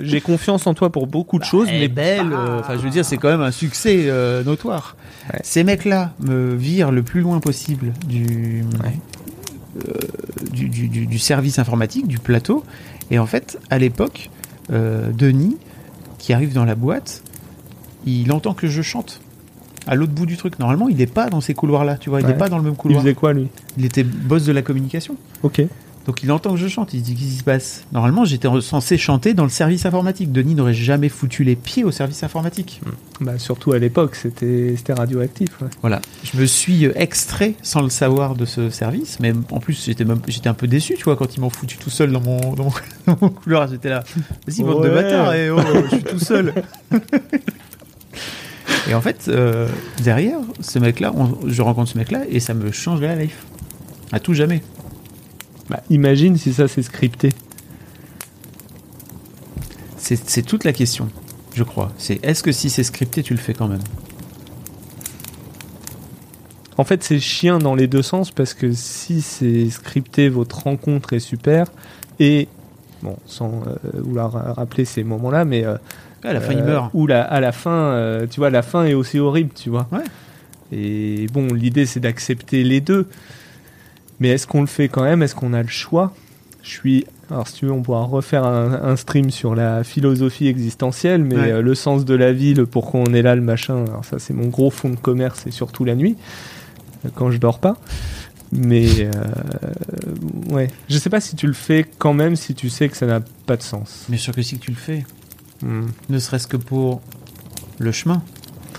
j'ai 0.00 0.20
confiance 0.20 0.66
en 0.66 0.72
toi 0.74 0.90
pour 0.90 1.06
beaucoup 1.06 1.38
de 1.38 1.44
choses, 1.44 1.66
Elle 1.68 1.78
mais 1.80 1.84
est 1.84 1.88
belle. 1.88 2.32
euh, 2.32 2.60
Enfin, 2.60 2.74
je 2.76 2.82
veux 2.82 2.90
dire, 2.90 3.04
c'est 3.04 3.16
quand 3.18 3.28
même 3.28 3.42
un 3.42 3.50
succès 3.50 4.04
euh, 4.06 4.42
notoire. 4.44 4.96
Ouais. 5.32 5.40
Ces 5.42 5.64
mecs-là 5.64 6.12
me 6.20 6.54
virent 6.54 6.92
le 6.92 7.02
plus 7.02 7.20
loin 7.20 7.40
possible 7.40 7.92
du, 8.06 8.64
du, 10.52 10.68
du- 10.68 11.18
service 11.18 11.58
informatique, 11.58 12.06
du 12.06 12.18
plateau. 12.18 12.64
Et 13.10 13.18
en 13.18 13.26
fait, 13.26 13.58
à 13.70 13.78
l'époque, 13.78 14.30
euh, 14.72 15.10
Denis, 15.12 15.56
qui 16.18 16.32
arrive 16.32 16.52
dans 16.52 16.64
la 16.64 16.74
boîte, 16.74 17.22
il 18.06 18.30
entend 18.32 18.54
que 18.54 18.66
je 18.68 18.82
chante. 18.82 19.20
À 19.86 19.94
l'autre 19.94 20.12
bout 20.12 20.26
du 20.26 20.36
truc. 20.36 20.58
Normalement, 20.58 20.88
il 20.88 20.96
n'est 20.98 21.06
pas 21.06 21.30
dans 21.30 21.40
ces 21.40 21.54
couloirs-là, 21.54 21.96
tu 21.96 22.10
vois. 22.10 22.20
Il 22.20 22.26
n'est 22.26 22.32
Ouais. 22.32 22.38
pas 22.38 22.48
dans 22.50 22.58
le 22.58 22.64
même 22.64 22.74
il 22.74 22.76
couloir. 22.76 23.00
faisait 23.02 23.14
quoi 23.14 23.32
lui? 23.32 23.48
Il 23.78 23.84
était 23.86 24.04
boss 24.04 24.44
de 24.44 24.52
la 24.52 24.60
communication. 24.62 25.16
Ok. 25.42 25.62
Donc 26.08 26.22
il 26.22 26.32
entend 26.32 26.54
que 26.54 26.56
je 26.56 26.68
chante, 26.68 26.94
il 26.94 27.00
se 27.00 27.04
dit 27.04 27.14
qu'est-ce 27.14 27.28
qui 27.28 27.36
se 27.36 27.44
passe? 27.44 27.84
Normalement 27.92 28.24
j'étais 28.24 28.48
censé 28.62 28.96
chanter 28.96 29.34
dans 29.34 29.42
le 29.42 29.50
service 29.50 29.84
informatique. 29.84 30.32
Denis 30.32 30.54
n'aurait 30.54 30.72
jamais 30.72 31.10
foutu 31.10 31.44
les 31.44 31.54
pieds 31.54 31.84
au 31.84 31.90
service 31.90 32.22
informatique. 32.22 32.80
Bah, 33.20 33.38
surtout 33.38 33.72
à 33.72 33.78
l'époque, 33.78 34.14
c'était 34.14 34.74
radioactif. 34.88 35.50
ouais. 35.60 35.68
Voilà. 35.82 36.00
Je 36.24 36.40
me 36.40 36.46
suis 36.46 36.86
euh, 36.86 36.92
extrait 36.96 37.56
sans 37.62 37.82
le 37.82 37.90
savoir 37.90 38.36
de 38.36 38.46
ce 38.46 38.70
service, 38.70 39.20
mais 39.20 39.34
en 39.50 39.60
plus 39.60 39.84
j'étais 39.84 40.48
un 40.48 40.54
peu 40.54 40.66
déçu, 40.66 40.94
tu 40.96 41.04
vois, 41.04 41.14
quand 41.14 41.36
ils 41.36 41.40
m'ont 41.40 41.50
foutu 41.50 41.76
tout 41.76 41.90
seul 41.90 42.10
dans 42.10 42.22
mon, 42.22 42.54
dans 42.54 42.64
mon, 42.64 42.72
dans 43.06 43.18
mon 43.20 43.28
couloir. 43.28 43.68
J'étais 43.68 43.90
là, 43.90 44.02
vas-y 44.46 44.62
bande 44.62 44.84
de 44.84 44.88
bâtards, 44.88 45.34
et 45.34 45.50
oh, 45.50 45.60
je 45.90 45.96
suis 45.96 46.04
tout 46.04 46.18
seul. 46.18 46.54
et 48.88 48.94
en 48.94 49.02
fait, 49.02 49.26
euh, 49.28 49.68
derrière, 50.02 50.38
ce 50.60 50.78
mec-là, 50.78 51.12
je 51.46 51.60
rencontre 51.60 51.90
ce 51.90 51.98
mec-là 51.98 52.22
et 52.30 52.40
ça 52.40 52.54
me 52.54 52.72
change 52.72 53.02
la 53.02 53.14
life. 53.14 53.44
À 54.10 54.20
tout 54.20 54.32
jamais. 54.32 54.62
Bah, 55.70 55.82
imagine 55.90 56.36
si 56.36 56.52
ça 56.52 56.68
c'est 56.68 56.82
scripté. 56.82 57.30
C'est 59.98 60.42
toute 60.42 60.64
la 60.64 60.72
question, 60.72 61.10
je 61.54 61.62
crois. 61.64 61.92
C'est 61.98 62.24
est-ce 62.24 62.42
que 62.42 62.50
si 62.50 62.70
c'est 62.70 62.82
scripté, 62.82 63.22
tu 63.22 63.34
le 63.34 63.38
fais 63.38 63.52
quand 63.52 63.68
même? 63.68 63.82
En 66.78 66.84
fait, 66.84 67.02
c'est 67.02 67.18
chien 67.18 67.58
dans 67.58 67.74
les 67.74 67.88
deux 67.88 68.02
sens 68.02 68.30
parce 68.30 68.54
que 68.54 68.72
si 68.72 69.20
c'est 69.20 69.68
scripté, 69.68 70.30
votre 70.30 70.62
rencontre 70.62 71.12
est 71.12 71.20
super 71.20 71.66
et 72.20 72.48
bon, 73.02 73.16
sans 73.26 73.62
euh, 73.66 73.74
vouloir 74.00 74.32
rappeler 74.56 74.86
ces 74.86 75.04
moments-là, 75.04 75.44
mais 75.44 75.64
euh, 75.64 75.76
À 76.24 76.32
la 76.32 76.40
fin, 76.40 76.52
il 76.52 76.60
euh, 76.60 76.64
meurt. 76.64 76.90
Ou 76.94 77.06
la, 77.06 77.22
à 77.22 77.40
la 77.40 77.52
fin, 77.52 77.70
euh, 77.70 78.26
tu 78.30 78.40
vois, 78.40 78.50
la 78.50 78.62
fin 78.62 78.84
est 78.84 78.94
aussi 78.94 79.18
horrible, 79.18 79.50
tu 79.54 79.70
vois. 79.70 79.88
Ouais. 79.92 80.04
Et 80.72 81.26
bon, 81.32 81.48
l'idée 81.52 81.84
c'est 81.84 82.00
d'accepter 82.00 82.64
les 82.64 82.80
deux. 82.80 83.08
Mais 84.20 84.28
est-ce 84.28 84.46
qu'on 84.46 84.60
le 84.60 84.66
fait 84.66 84.88
quand 84.88 85.02
même? 85.02 85.22
Est-ce 85.22 85.34
qu'on 85.34 85.52
a 85.52 85.62
le 85.62 85.68
choix? 85.68 86.12
Je 86.62 86.70
suis. 86.70 87.06
Alors, 87.30 87.46
si 87.46 87.54
tu 87.54 87.66
veux, 87.66 87.72
on 87.72 87.82
pourra 87.82 88.02
refaire 88.04 88.44
un, 88.44 88.72
un 88.82 88.96
stream 88.96 89.30
sur 89.30 89.54
la 89.54 89.84
philosophie 89.84 90.46
existentielle, 90.48 91.22
mais 91.24 91.36
Ouais. 91.36 91.52
euh, 91.52 91.62
le 91.62 91.74
sens 91.74 92.04
de 92.04 92.14
la 92.14 92.32
vie, 92.32 92.54
le 92.54 92.66
pourquoi 92.66 93.00
on 93.00 93.12
est 93.14 93.22
là, 93.22 93.34
le 93.34 93.42
machin. 93.42 93.84
Alors, 93.86 94.04
ça, 94.04 94.18
c'est 94.18 94.34
mon 94.34 94.48
gros 94.48 94.70
fond 94.70 94.88
de 94.90 94.96
commerce 94.96 95.46
et 95.46 95.50
surtout 95.50 95.84
la 95.84 95.94
nuit, 95.94 96.16
euh, 97.04 97.10
quand 97.14 97.30
je 97.30 97.38
dors 97.38 97.58
pas. 97.58 97.76
Mais 98.50 98.86
euh, 99.02 99.10
ouais, 100.50 100.68
je 100.88 100.96
sais 100.98 101.10
pas 101.10 101.20
si 101.20 101.36
tu 101.36 101.46
le 101.46 101.52
fais 101.52 101.84
quand 101.98 102.14
même 102.14 102.34
si 102.34 102.54
tu 102.54 102.70
sais 102.70 102.88
que 102.88 102.96
ça 102.96 103.06
n'a 103.06 103.20
pas 103.46 103.56
de 103.58 103.62
sens. 103.62 104.06
Mais 104.08 104.16
sûr 104.16 104.34
que 104.34 104.42
si 104.42 104.58
que 104.58 104.64
tu 104.64 104.70
le 104.70 104.76
fais, 104.76 105.04
Hmm. 105.60 105.86
ne 106.08 106.18
serait-ce 106.20 106.46
que 106.46 106.56
pour 106.56 107.00
le 107.78 107.90
chemin. 107.90 108.22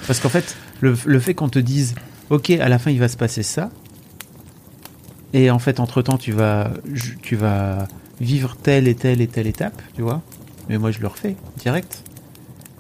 Parce 0.07 0.21
qu'en 0.21 0.29
fait, 0.29 0.55
le, 0.79 0.95
le 1.05 1.19
fait 1.19 1.33
qu'on 1.33 1.49
te 1.49 1.59
dise, 1.59 1.93
ok, 2.29 2.51
à 2.51 2.69
la 2.69 2.79
fin 2.79 2.89
il 2.89 2.99
va 2.99 3.09
se 3.09 3.17
passer 3.17 3.43
ça, 3.43 3.69
Et 5.33 5.51
en 5.51 5.59
fait, 5.59 5.79
entre 5.79 6.01
temps, 6.01 6.17
tu 6.17 6.31
vas, 6.31 6.71
tu 7.21 7.35
vas 7.35 7.87
vivre 8.19 8.55
telle 8.61 8.87
et 8.87 8.95
telle 8.95 9.21
et 9.21 9.27
telle 9.27 9.47
étape, 9.47 9.81
tu 9.95 10.01
vois. 10.01 10.21
Mais 10.69 10.77
moi, 10.77 10.91
je 10.91 10.99
le 10.99 11.07
refais 11.07 11.35
direct. 11.57 12.03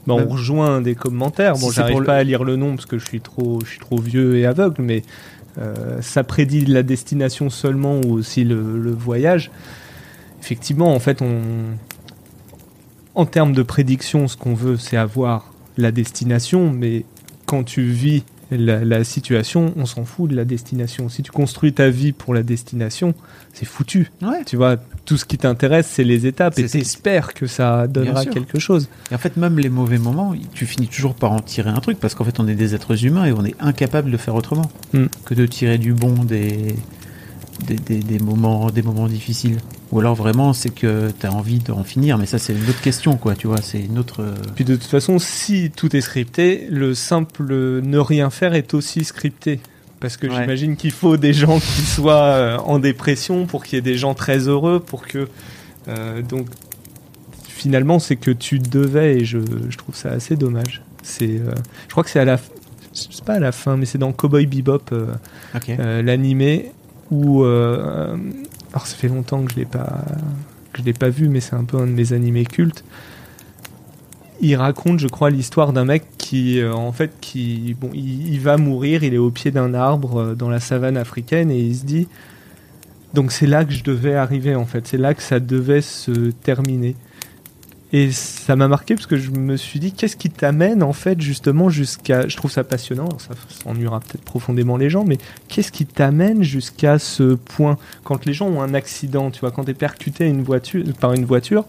Bah, 0.07 0.15
on 0.15 0.27
rejoint 0.27 0.81
des 0.81 0.95
commentaires. 0.95 1.53
Bon, 1.53 1.69
Si 1.69 1.75
j'arrive 1.75 1.99
le- 1.99 2.05
pas 2.05 2.15
à 2.17 2.23
lire 2.23 2.43
le 2.43 2.55
nom 2.55 2.75
parce 2.75 2.85
que 2.87 2.97
je 2.97 3.05
suis 3.05 3.21
trop, 3.21 3.59
je 3.63 3.69
suis 3.69 3.79
trop 3.79 3.99
vieux 3.99 4.37
et 4.37 4.45
aveugle, 4.45 4.81
mais 4.81 5.03
euh, 5.59 6.01
ça 6.01 6.23
prédit 6.23 6.65
la 6.65 6.81
destination 6.83 7.49
seulement 7.51 8.01
ou 8.01 8.13
aussi 8.13 8.43
le, 8.43 8.79
le 8.79 8.91
voyage. 8.91 9.51
Effectivement, 10.41 10.93
en 10.95 10.99
fait, 10.99 11.21
on, 11.21 11.41
en 13.15 13.25
termes 13.25 13.53
de 13.53 13.61
prédiction, 13.63 14.27
ce 14.27 14.37
qu'on 14.37 14.53
veut, 14.55 14.77
c'est 14.77 14.97
avoir 14.97 15.53
la 15.77 15.91
destination, 15.91 16.71
mais 16.71 17.05
quand 17.45 17.63
tu 17.63 17.83
vis 17.83 18.23
la, 18.51 18.83
la 18.83 19.03
situation, 19.03 19.73
on 19.75 19.85
s'en 19.85 20.05
fout 20.05 20.29
de 20.29 20.35
la 20.35 20.45
destination. 20.45 21.09
Si 21.09 21.21
tu 21.23 21.31
construis 21.31 21.73
ta 21.73 21.89
vie 21.89 22.11
pour 22.11 22.33
la 22.33 22.43
destination, 22.43 23.13
c'est 23.53 23.65
foutu. 23.65 24.11
Ouais. 24.21 24.43
Tu 24.45 24.55
vois, 24.55 24.77
tout 25.05 25.17
ce 25.17 25.25
qui 25.25 25.37
t'intéresse, 25.37 25.87
c'est 25.87 26.03
les 26.03 26.25
étapes 26.25 26.57
et 26.59 26.65
t'espères 26.65 27.33
que 27.33 27.47
ça 27.47 27.87
donnera 27.87 28.25
quelque 28.25 28.59
chose. 28.59 28.89
Et 29.11 29.15
en 29.15 29.17
fait, 29.17 29.37
même 29.37 29.59
les 29.59 29.69
mauvais 29.69 29.97
moments, 29.97 30.33
tu 30.53 30.65
finis 30.65 30.87
toujours 30.87 31.15
par 31.15 31.31
en 31.31 31.39
tirer 31.39 31.69
un 31.69 31.79
truc 31.79 31.99
parce 31.99 32.15
qu'en 32.15 32.23
fait, 32.23 32.39
on 32.39 32.47
est 32.47 32.55
des 32.55 32.75
êtres 32.75 33.05
humains 33.05 33.25
et 33.25 33.31
on 33.31 33.45
est 33.45 33.55
incapable 33.59 34.11
de 34.11 34.17
faire 34.17 34.35
autrement 34.35 34.69
Mm. 34.93 35.05
que 35.25 35.33
de 35.35 35.45
tirer 35.45 35.77
du 35.77 35.93
bon 35.93 36.13
des, 36.23 36.75
des, 37.65 37.75
des- 37.75 37.99
des 37.99 38.19
moments, 38.19 38.69
des 38.69 38.81
moments 38.81 39.07
difficiles. 39.07 39.57
Ou 39.91 39.99
alors 39.99 40.15
vraiment, 40.15 40.53
c'est 40.53 40.69
que 40.73 41.11
tu 41.19 41.25
as 41.25 41.33
envie 41.33 41.59
d'en 41.59 41.83
finir, 41.83 42.17
mais 42.17 42.25
ça, 42.25 42.37
c'est 42.39 42.53
une 42.53 42.69
autre 42.69 42.81
question, 42.81 43.17
quoi. 43.17 43.35
Tu 43.35 43.47
vois, 43.47 43.61
c'est 43.61 43.79
une 43.81 43.97
autre. 43.97 44.21
euh, 44.21 44.33
Puis 44.55 44.65
de 44.65 44.75
toute 44.75 44.89
façon, 44.89 45.19
si 45.19 45.71
tout 45.75 45.95
est 45.95 46.01
scripté, 46.01 46.67
le 46.69 46.93
simple 46.95 47.53
ne 47.81 47.97
rien 47.97 48.29
faire 48.29 48.53
est 48.53 48.73
aussi 48.73 49.03
scripté. 49.03 49.59
Parce 49.99 50.15
que 50.15 50.27
Ouais. 50.27 50.35
j'imagine 50.41 50.75
qu'il 50.77 50.91
faut 50.91 51.17
des 51.17 51.33
gens 51.33 51.59
qui 51.59 51.81
soient 51.81 52.15
euh, 52.15 52.57
en 52.59 52.79
dépression 52.79 53.45
pour 53.45 53.63
qu'il 53.65 53.75
y 53.75 53.79
ait 53.79 53.81
des 53.81 53.97
gens 53.97 54.13
très 54.13 54.47
heureux, 54.47 54.79
pour 54.79 55.05
que... 55.05 55.27
euh, 55.89 56.21
donc, 56.21 56.47
finalement, 57.47 57.99
c'est 57.99 58.15
que 58.15 58.31
tu 58.31 58.59
devais, 58.59 59.17
et 59.17 59.25
je, 59.25 59.39
je 59.69 59.77
trouve 59.77 59.95
ça 59.95 60.09
assez 60.11 60.35
dommage. 60.35 60.81
C'est, 61.03 61.25
euh, 61.29 61.53
je 61.87 61.91
crois 61.91 62.03
que 62.03 62.09
c'est 62.09 62.19
à 62.19 62.25
la... 62.25 62.37
Je 62.93 63.15
sais 63.15 63.23
pas 63.25 63.33
à 63.35 63.39
la 63.39 63.51
fin, 63.51 63.77
mais 63.77 63.85
c'est 63.85 63.97
dans 63.97 64.11
Cowboy 64.11 64.45
Bebop, 64.47 64.81
euh, 64.93 65.07
euh, 65.69 66.01
l'animé, 66.01 66.71
où... 67.11 67.43
euh, 67.43 68.15
alors 68.71 68.85
ça 68.85 68.95
fait 68.95 69.07
longtemps 69.07 69.43
que 69.43 69.51
je 69.51 69.57
l'ai 69.57 69.65
pas 69.65 70.05
l'ai 70.85 70.93
pas 70.93 71.09
vu, 71.09 71.29
mais 71.29 71.39
c'est 71.39 71.55
un 71.55 71.63
peu 71.63 71.77
un 71.77 71.87
de 71.87 71.91
mes 71.91 72.13
animés 72.13 72.45
cultes. 72.45 72.83
Il 74.41 74.55
raconte, 74.55 74.99
je 74.99 75.07
crois, 75.07 75.29
l'histoire 75.29 75.73
d'un 75.73 75.85
mec 75.85 76.05
qui, 76.17 76.59
euh, 76.59 76.73
en 76.73 76.93
fait, 76.93 77.11
qui, 77.19 77.75
il 77.93 78.39
va 78.39 78.57
mourir, 78.57 79.03
il 79.03 79.13
est 79.13 79.17
au 79.17 79.31
pied 79.31 79.51
d'un 79.51 79.73
arbre 79.73 80.17
euh, 80.17 80.35
dans 80.35 80.49
la 80.49 80.59
savane 80.59 80.95
africaine 80.95 81.51
et 81.51 81.59
il 81.59 81.75
se 81.75 81.85
dit, 81.85 82.07
donc 83.13 83.31
c'est 83.31 83.47
là 83.47 83.65
que 83.65 83.73
je 83.73 83.83
devais 83.83 84.15
arriver, 84.15 84.55
en 84.55 84.65
fait, 84.65 84.87
c'est 84.87 84.97
là 84.97 85.13
que 85.13 85.21
ça 85.21 85.39
devait 85.39 85.81
se 85.81 86.31
terminer. 86.31 86.95
Et 87.91 88.11
ça 88.11 88.55
m'a 88.55 88.67
marqué 88.67 88.93
parce 88.93 89.07
que 89.07 89.17
je 89.17 89.31
me 89.31 89.57
suis 89.57 89.79
dit, 89.79 89.91
qu'est-ce 89.91 90.15
qui 90.15 90.29
t'amène, 90.29 90.83
en 90.83 90.93
fait, 90.93 91.19
justement, 91.19 91.69
jusqu'à, 91.69 92.27
je 92.27 92.37
trouve 92.37 92.51
ça 92.51 92.63
passionnant, 92.63 93.07
alors 93.07 93.19
ça, 93.19 93.33
ça 93.33 93.69
ennuiera 93.69 93.99
peut-être 93.99 94.23
profondément 94.23 94.77
les 94.77 94.91
gens, 94.91 95.03
mais 95.03 95.17
qu'est-ce 95.47 95.71
qui 95.71 95.87
t'amène 95.87 96.43
jusqu'à 96.43 96.99
ce 96.99 97.33
point? 97.33 97.77
Quand 98.03 98.25
les 98.25 98.33
gens 98.33 98.47
ont 98.47 98.61
un 98.61 98.75
accident, 98.75 99.31
tu 99.31 99.39
vois, 99.39 99.49
quand 99.49 99.63
t'es 99.63 99.73
percuté 99.73 100.27
une 100.27 100.43
voiture, 100.43 100.85
par 100.99 101.13
une 101.13 101.25
voiture, 101.25 101.65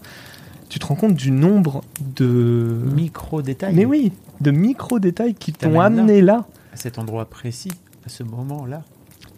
tu 0.68 0.78
te 0.78 0.86
rends 0.86 0.94
compte 0.94 1.14
du 1.14 1.30
nombre 1.30 1.82
de... 2.16 2.76
Micro 2.94 3.40
détail. 3.40 3.74
Mais 3.74 3.86
oui, 3.86 4.12
de 4.40 4.50
micro-détails 4.50 5.34
qui 5.34 5.52
t'ont 5.52 5.72
là. 5.72 5.84
amené 5.84 6.20
là. 6.20 6.46
À 6.72 6.76
cet 6.76 6.98
endroit 6.98 7.24
précis, 7.24 7.72
à 8.04 8.08
ce 8.08 8.22
moment-là. 8.22 8.82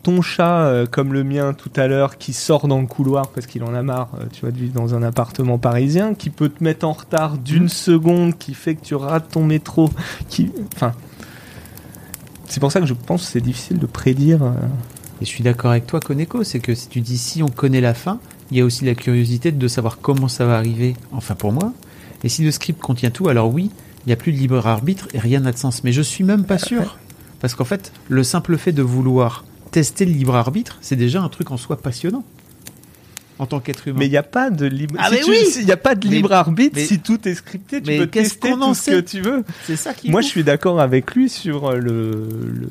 Ton 0.03 0.21
chat, 0.21 0.65
euh, 0.65 0.87
comme 0.87 1.13
le 1.13 1.23
mien 1.23 1.55
tout 1.55 1.71
à 1.77 1.87
l'heure, 1.87 2.19
qui 2.19 2.33
sort 2.33 2.67
dans 2.67 2.81
le 2.81 2.87
couloir 2.87 3.29
parce 3.29 3.47
qu'il 3.47 3.63
en 3.63 3.73
a 3.73 3.83
marre, 3.83 4.09
euh, 4.21 4.25
tu 4.33 4.41
vois, 4.41 4.51
de 4.51 4.59
vivre 4.59 4.75
dans 4.75 4.95
un 4.95 5.03
appartement 5.03 5.59
parisien, 5.59 6.15
qui 6.15 6.31
peut 6.31 6.49
te 6.49 6.65
mettre 6.65 6.87
en 6.87 6.93
retard 6.93 7.39
d'une 7.39 7.69
seconde, 7.69 8.37
qui 8.37 8.55
fait 8.55 8.75
que 8.75 8.85
tu 8.85 8.95
rates 8.95 9.31
ton 9.31 9.45
métro, 9.45 9.91
qui... 10.29 10.51
Enfin... 10.75 10.93
C'est 12.49 12.61
pour 12.61 12.71
ça 12.71 12.81
que 12.81 12.87
je 12.87 12.95
pense 12.95 13.25
que 13.25 13.33
c'est 13.33 13.41
difficile 13.41 13.79
de 13.79 13.87
prédire... 13.87 14.43
euh, 14.43 14.53
Et 15.21 15.25
je 15.25 15.31
suis 15.31 15.45
d'accord 15.45 15.71
avec 15.71 15.87
toi, 15.87 16.01
Koneko, 16.01 16.43
c'est 16.43 16.59
que 16.59 16.75
si 16.75 16.89
tu 16.89 17.01
dis 17.01 17.17
si 17.17 17.43
on 17.43 17.49
connaît 17.49 17.81
la 17.81 17.95
fin, 17.95 18.19
il 18.51 18.59
y 18.59 18.61
a 18.61 18.65
aussi 18.65 18.85
la 18.85 18.95
curiosité 18.95 19.53
de 19.53 19.69
savoir 19.69 19.99
comment 20.03 20.29
ça 20.29 20.45
va 20.45 20.57
arriver, 20.57 20.97
enfin 21.13 21.35
pour 21.37 21.53
moi. 21.53 21.73
Et 22.25 22.29
si 22.29 22.45
le 22.45 22.51
script 22.51 22.81
contient 22.81 23.11
tout, 23.11 23.29
alors 23.29 23.55
oui, 23.55 23.71
il 24.05 24.09
n'y 24.09 24.13
a 24.13 24.17
plus 24.17 24.33
de 24.33 24.37
libre 24.37 24.67
arbitre 24.67 25.07
et 25.15 25.19
rien 25.21 25.41
n'a 25.41 25.53
de 25.53 25.57
sens. 25.57 25.85
Mais 25.85 25.93
je 25.93 26.03
suis 26.03 26.25
même 26.25 26.45
pas 26.45 26.59
sûr. 26.59 26.99
Parce 27.41 27.55
qu'en 27.55 27.65
fait, 27.65 27.93
le 28.09 28.25
simple 28.25 28.59
fait 28.59 28.73
de 28.73 28.83
vouloir 28.83 29.45
tester 29.73 30.05
le 30.05 30.13
libre 30.13 30.37
arbitre, 30.37 30.79
c'est 30.81 30.95
déjà 30.97 31.21
un 31.21 31.29
truc 31.29 31.51
en 31.51 31.57
soi 31.57 31.77
passionnant. 31.77 32.25
En 33.39 33.47
tant 33.47 33.59
qu'être 33.59 33.89
humain. 33.89 33.99
Mais 33.99 34.07
il 34.07 34.11
n'y 34.11 34.17
a 34.19 34.23
pas 34.23 34.51
de 34.51 34.67
libre. 34.67 34.95
Ah, 34.99 35.09
si 35.09 35.15
mais 35.15 35.21
tu- 35.23 35.31
oui 35.31 35.37
si- 35.51 35.61
Il 35.61 35.65
n'y 35.67 35.73
a 35.73 35.77
pas 35.77 35.97
de 35.97 36.07
Mais- 36.07 36.15
libre 36.17 36.33
arbitre 36.33 36.77
mais- 36.77 36.85
si 36.85 37.01
tout 37.01 37.27
est 37.27 37.35
scripté. 37.35 37.83
Tu 37.83 37.91
mais 37.91 37.99
peux 37.99 38.07
qu'est-ce 38.07 38.35
tester 38.35 38.51
qu'on 38.51 38.61
en 38.61 38.69
tout 38.69 38.75
ce 38.75 38.91
que 38.93 39.01
tu 39.01 39.21
veux. 39.21 39.43
c'est 39.67 39.75
ça 39.75 39.95
qui. 39.95 40.11
Moi, 40.11 40.21
ouf. 40.21 40.27
je 40.27 40.31
suis 40.31 40.45
d'accord 40.45 40.79
avec 40.81 41.13
lui 41.17 41.29
sur 41.29 41.71
euh, 41.71 41.79
le. 41.79 42.11
le- 42.11 42.69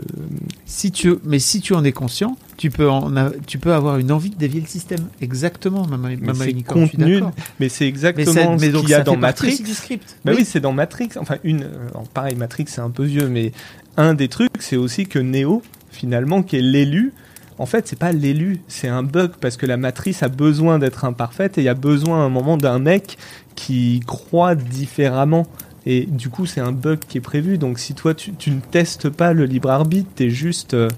Si 0.65 0.91
tu, 0.91 1.15
mais 1.25 1.39
si 1.39 1.59
tu 1.59 1.73
en 1.73 1.83
es 1.83 1.91
conscient, 1.91 2.37
tu 2.55 2.69
peux 2.69 2.89
en 2.89 3.17
a- 3.17 3.31
tu 3.47 3.57
peux 3.57 3.73
avoir 3.73 3.97
une 3.97 4.13
envie 4.13 4.29
de 4.29 4.35
dévier 4.37 4.61
le 4.61 4.67
système. 4.67 5.07
Exactement, 5.19 5.85
maman, 5.87 6.07
mais 6.09 6.15
maman 6.17 6.39
c'est 6.45 6.53
contenu. 6.63 7.21
Mais 7.59 7.67
c'est 7.67 7.83
Mais, 7.83 7.89
exactement 7.89 8.55
mais 8.57 8.67
ce 8.67 8.71
donc 8.71 8.81
qu'il 8.83 8.91
y 8.91 8.93
a 8.93 8.97
ça 8.99 9.03
dans 9.03 9.17
Matrix. 9.17 9.61
du 9.63 9.73
script. 9.73 10.15
Bah 10.23 10.31
oui, 10.37 10.45
c'est 10.45 10.61
dans 10.61 10.73
Matrix. 10.73 11.09
Enfin, 11.19 11.35
une. 11.43 11.63
euh, 11.63 11.89
alors, 11.89 12.07
pareil, 12.07 12.35
Matrix, 12.35 12.65
c'est 12.67 12.81
un 12.81 12.91
peu 12.91 13.03
vieux, 13.03 13.27
mais 13.27 13.51
un 13.97 14.13
des 14.13 14.29
trucs, 14.29 14.51
c'est 14.59 14.77
aussi 14.77 15.05
que 15.07 15.19
Neo, 15.19 15.61
finalement, 16.01 16.41
qui 16.41 16.57
est 16.57 16.61
l'élu. 16.61 17.13
En 17.59 17.67
fait, 17.67 17.87
c'est 17.87 17.99
pas 17.99 18.11
l'élu, 18.11 18.61
c'est 18.67 18.87
un 18.87 19.03
bug 19.03 19.33
parce 19.39 19.55
que 19.55 19.67
la 19.67 19.77
matrice 19.77 20.23
a 20.23 20.29
besoin 20.29 20.79
d'être 20.79 21.05
imparfaite 21.05 21.59
et 21.59 21.61
il 21.61 21.65
y 21.65 21.69
a 21.69 21.75
besoin 21.75 22.21
à 22.21 22.23
un 22.23 22.29
moment 22.29 22.57
d'un 22.57 22.79
mec 22.79 23.19
qui 23.53 23.99
croit 24.07 24.55
différemment. 24.55 25.45
Et 25.85 26.07
du 26.07 26.29
coup, 26.29 26.47
c'est 26.47 26.59
un 26.61 26.71
bug 26.71 26.97
qui 27.07 27.19
est 27.19 27.21
prévu. 27.21 27.59
Donc, 27.59 27.77
si 27.77 27.93
toi, 27.93 28.15
tu, 28.15 28.33
tu 28.33 28.49
ne 28.49 28.61
testes 28.61 29.09
pas 29.09 29.33
le 29.33 29.45
libre 29.45 29.69
arbitre, 29.69 30.09
t'es 30.15 30.31
juste. 30.31 30.73
euh, 30.73 30.89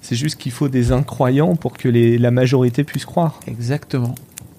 c'est 0.00 0.14
juste 0.14 0.38
qu'il 0.40 0.52
faut 0.52 0.68
des 0.68 0.92
incroyants 0.92 1.56
pour 1.56 1.72
que 1.72 1.88
les, 1.88 2.16
la 2.16 2.30
majorité 2.30 2.84
puisse 2.84 3.04
croire. 3.04 3.40
Exactement. 3.48 4.14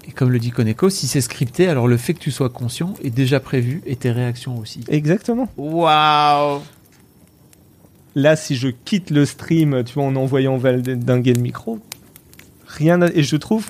Et 0.08 0.12
comme 0.12 0.30
le 0.30 0.40
dit 0.40 0.52
Koneko, 0.52 0.90
si 0.90 1.08
c'est 1.08 1.22
scripté, 1.22 1.70
alors 1.70 1.88
le 1.88 1.96
fait 1.96 2.14
que 2.14 2.20
tu 2.20 2.32
sois 2.32 2.50
conscient 2.50 2.96
est 3.02 3.12
déjà 3.12 3.40
prévu 3.40 3.82
et 3.86 3.96
tes 3.96 4.12
réactions 4.12 4.58
aussi. 4.58 4.82
Exactement. 4.90 5.48
Waouh 5.56 6.60
Là, 8.16 8.36
si 8.36 8.56
je 8.56 8.68
quitte 8.68 9.10
le 9.10 9.26
stream, 9.26 9.84
tu 9.84 9.94
vois, 9.94 10.04
en 10.04 10.16
envoyant 10.16 10.58
valdinguer 10.58 11.34
le 11.34 11.42
micro, 11.42 11.80
rien. 12.68 13.00
Et 13.14 13.24
je 13.24 13.36
trouve. 13.38 13.70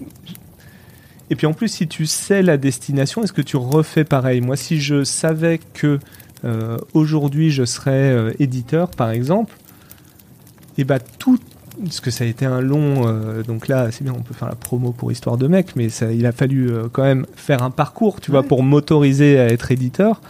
Et 1.30 1.36
puis 1.36 1.48
en 1.48 1.54
plus, 1.54 1.70
si 1.70 1.88
tu 1.88 2.06
sais 2.06 2.42
la 2.42 2.58
destination, 2.58 3.24
est-ce 3.24 3.34
que 3.34 3.42
tu 3.42 3.58
refais 3.58 4.04
pareil? 4.04 4.42
Moi, 4.42 4.56
si 4.56 4.82
je 4.82 5.04
savais 5.04 5.60
que 5.74 6.00
euh, 6.44 6.78
aujourd'hui 6.94 7.52
je 7.52 7.64
serais 7.64 7.92
euh, 8.12 8.34
éditeur, 8.39 8.89
par 8.89 9.12
exemple, 9.12 9.56
et 10.78 10.84
bah 10.84 11.00
tout. 11.00 11.39
Parce 11.82 12.02
que 12.02 12.12
ça 12.12 12.26
a 12.26 12.28
été 12.28 12.46
un 12.46 12.60
long. 12.60 13.08
euh, 13.08 13.44
donc 13.44 13.70
là, 13.70 13.92
c'est 13.92 14.04
bien, 14.04 14.14
on 14.14 14.22
peut 14.22 14.34
faire 14.34 14.50
la 14.50 14.56
promo 14.56 14.92
pour 14.92 15.10
Histoire 15.10 15.38
de 15.38 15.48
mec, 15.48 15.76
mais 15.78 15.88
ça, 15.88 16.12
il 16.12 16.26
a 16.26 16.34
fallu 16.34 16.70
euh, 16.70 16.89
quand 16.92 17.04
même 17.04 17.26
faire 17.38 17.64
un 17.64 17.72
parcours, 17.72 18.20
tu 18.20 18.30
vois, 18.30 18.44
pour 18.44 18.62
m'autoriser 18.62 19.39
à 19.39 19.48
être 19.48 19.72
éditeur. 19.72 20.22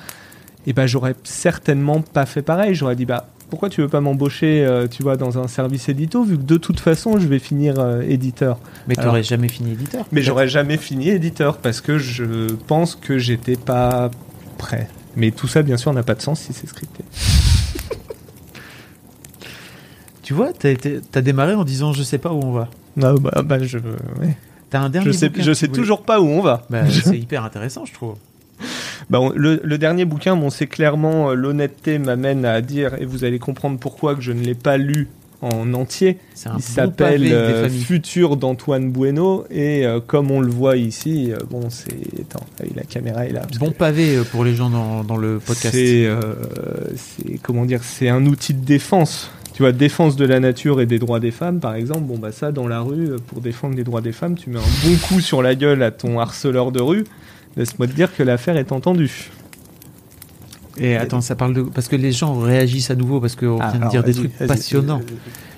Et 0.68 0.74
bah, 0.74 0.86
j'aurais 0.86 1.16
certainement 1.24 2.01
pas 2.01 2.28
fait 2.28 2.43
pareil. 2.43 2.76
J'aurais 2.76 2.95
dit, 2.95 3.05
bah, 3.05 3.28
pourquoi 3.52 3.70
tu 3.70 3.82
veux 3.82 3.88
pas 3.88 4.02
m'embaucher, 4.02 4.66
euh, 4.66 4.88
tu 4.88 5.04
vois, 5.04 5.16
dans 5.18 5.38
un 5.38 5.47
service 5.47 5.88
édito, 5.89 6.24
vu 6.24 6.38
que 6.38 6.43
de 6.43 6.58
toute 6.58 6.80
façon, 6.80 7.20
je 7.20 7.28
vais 7.28 7.38
finir 7.38 7.76
euh, 7.78 8.02
éditeur. 8.02 8.58
Mais 8.88 8.97
Alors- 8.97 9.12
t'aurais 9.12 9.24
jamais 9.24 9.47
fini 9.49 9.74
éditeur. 9.74 10.06
Mais 10.12 10.24
j'aurais 10.24 10.47
jamais 10.47 10.78
fini 10.78 11.10
éditeur 11.10 11.58
parce 11.58 11.82
que 11.82 11.99
je 11.99 12.47
pense 12.68 12.95
que 12.95 13.20
j'étais 13.20 13.58
pas 13.58 14.10
prêt. 14.58 14.88
Mais 15.16 15.30
tout 15.32 15.47
ça, 15.47 15.62
bien 15.62 15.78
sûr, 15.78 15.93
n'a 15.93 16.02
pas 16.04 16.16
de 16.16 16.22
sens 16.22 16.39
si 16.39 16.54
c'est 16.54 16.66
scripté. 16.68 17.04
Tu 20.24 20.34
vois, 20.34 20.54
t'as 20.54 20.70
été- 20.70 21.02
t'as 21.12 21.22
démarré 21.22 21.56
en 21.56 21.64
disant 21.66 21.93
je 21.93 22.04
sais 22.04 22.18
pas 22.18 22.32
où 22.32 22.39
on 22.43 22.52
va. 22.52 22.70
Ah, 23.02 23.14
bah, 23.20 23.41
bah, 23.43 23.58
je, 23.62 23.78
ouais. 23.80 24.38
T'as 24.70 24.80
un 24.80 24.86
je 24.88 24.91
dernier 24.91 25.14
sais, 25.14 25.32
je 25.36 25.52
sais 25.54 25.68
tu 25.68 25.74
toujours 25.74 26.04
pas 26.04 26.22
où 26.22 26.26
on 26.26 26.41
va. 26.41 26.66
Bah, 26.70 26.84
c'est 27.04 27.18
hyper 27.18 27.43
intéressant, 27.43 27.86
je 27.86 27.93
trouve. 27.93 28.16
Bah, 29.12 29.20
on- 29.20 29.32
le, 29.36 29.59
le 29.64 29.78
dernier 29.78 30.05
bouquin, 30.05 30.36
bon, 30.36 30.49
c'est 30.49 30.68
clairement 30.68 31.30
euh, 31.30 31.34
l'honnêteté 31.36 31.99
m'amène 31.99 32.45
à 32.45 32.62
dire, 32.62 32.95
et 32.99 33.05
vous 33.05 33.24
allez 33.26 33.38
comprendre 33.38 33.78
pourquoi 33.78 34.16
que 34.16 34.22
je 34.22 34.32
ne 34.32 34.41
l'ai 34.41 34.55
pas 34.55 34.78
lu 34.78 35.09
en 35.41 35.74
entier. 35.74 36.18
Il 36.55 36.62
s'appelle 36.62 37.28
euh. 37.32 37.68
Futur 37.68 38.38
d'Antoine 38.38 38.91
Bueno 38.91 39.45
et 39.49 39.86
euh, 39.88 39.99
comme 39.99 40.30
on 40.32 40.39
le 40.39 40.51
voit 40.51 40.78
ici, 40.78 41.32
euh, 41.32 41.38
bon 41.49 41.70
c'est 41.72 41.97
attends, 42.22 42.45
ah 42.59 42.64
la 42.76 42.84
caméra 42.84 43.26
est 43.26 43.32
là. 43.34 43.41
Bon 43.59 43.72
pavé 43.72 44.20
pour 44.32 44.43
les 44.45 44.53
gens 44.55 44.70
dans, 44.70 45.03
dans 45.03 45.18
le 45.18 45.39
podcast. 45.39 45.74
C'est 45.76 46.07
c'est 46.95 47.39
comment 47.41 47.66
dire, 47.66 47.84
c'est 47.84 48.09
un 48.09 48.26
outil 48.28 48.53
de 48.53 48.64
défense. 48.64 49.32
Tu 49.53 49.64
vois, 49.64 49.72
défense 49.74 50.16
de 50.16 50.26
la 50.26 50.39
nature 50.39 50.80
et 50.80 50.86
des 50.86 50.99
droits 50.99 51.20
des 51.20 51.32
femmes, 51.32 51.59
par 51.59 51.74
exemple. 51.76 52.01
Bon 52.03 52.18
bah 52.18 52.32
ça, 52.32 52.51
dans 52.51 52.68
la 52.68 52.80
rue, 52.80 53.09
pour 53.28 53.41
défendre 53.41 53.76
les 53.76 53.84
droits 53.84 54.01
des 54.01 54.14
femmes, 54.14 54.36
tu 54.38 54.49
mets 54.51 54.59
un 54.59 54.88
bon 54.88 54.95
coup 55.07 55.20
sur 55.20 55.41
la 55.41 55.55
gueule 55.55 55.82
à 55.84 55.89
ton 55.91 56.20
harceleur 56.20 56.72
de 56.72 56.80
rue. 56.82 57.03
Laisse-moi 57.58 57.88
te 57.88 57.93
dire 57.93 58.16
que 58.16 58.24
l'affaire 58.24 58.58
est 58.58 58.72
entendue. 58.72 59.32
Et 60.78 60.95
attends, 60.95 61.22
ça 61.22 61.36
parle 61.36 61.54
de 61.54 61.62
parce 61.62 61.88
que 61.88 61.95
les 61.95 62.12
gens 62.12 62.39
réagissent 62.39 62.91
à 62.91 62.95
nouveau 62.95 63.20
parce 63.20 63.36
qu'on 63.36 63.58
vient 63.58 63.80
de 63.80 63.89
dire 63.89 64.04
des 64.04 64.14
trucs 64.14 64.38
passionnants. 64.38 65.02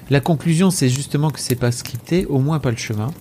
La 0.09 0.19
conclusion, 0.19 0.71
c'est 0.71 0.89
justement 0.89 1.29
que 1.29 1.39
c'est 1.39 1.55
pas 1.55 1.71
scripté, 1.71 2.25
au 2.25 2.39
moins 2.39 2.59
pas 2.59 2.71
le 2.71 2.77
chemin. 2.77 3.11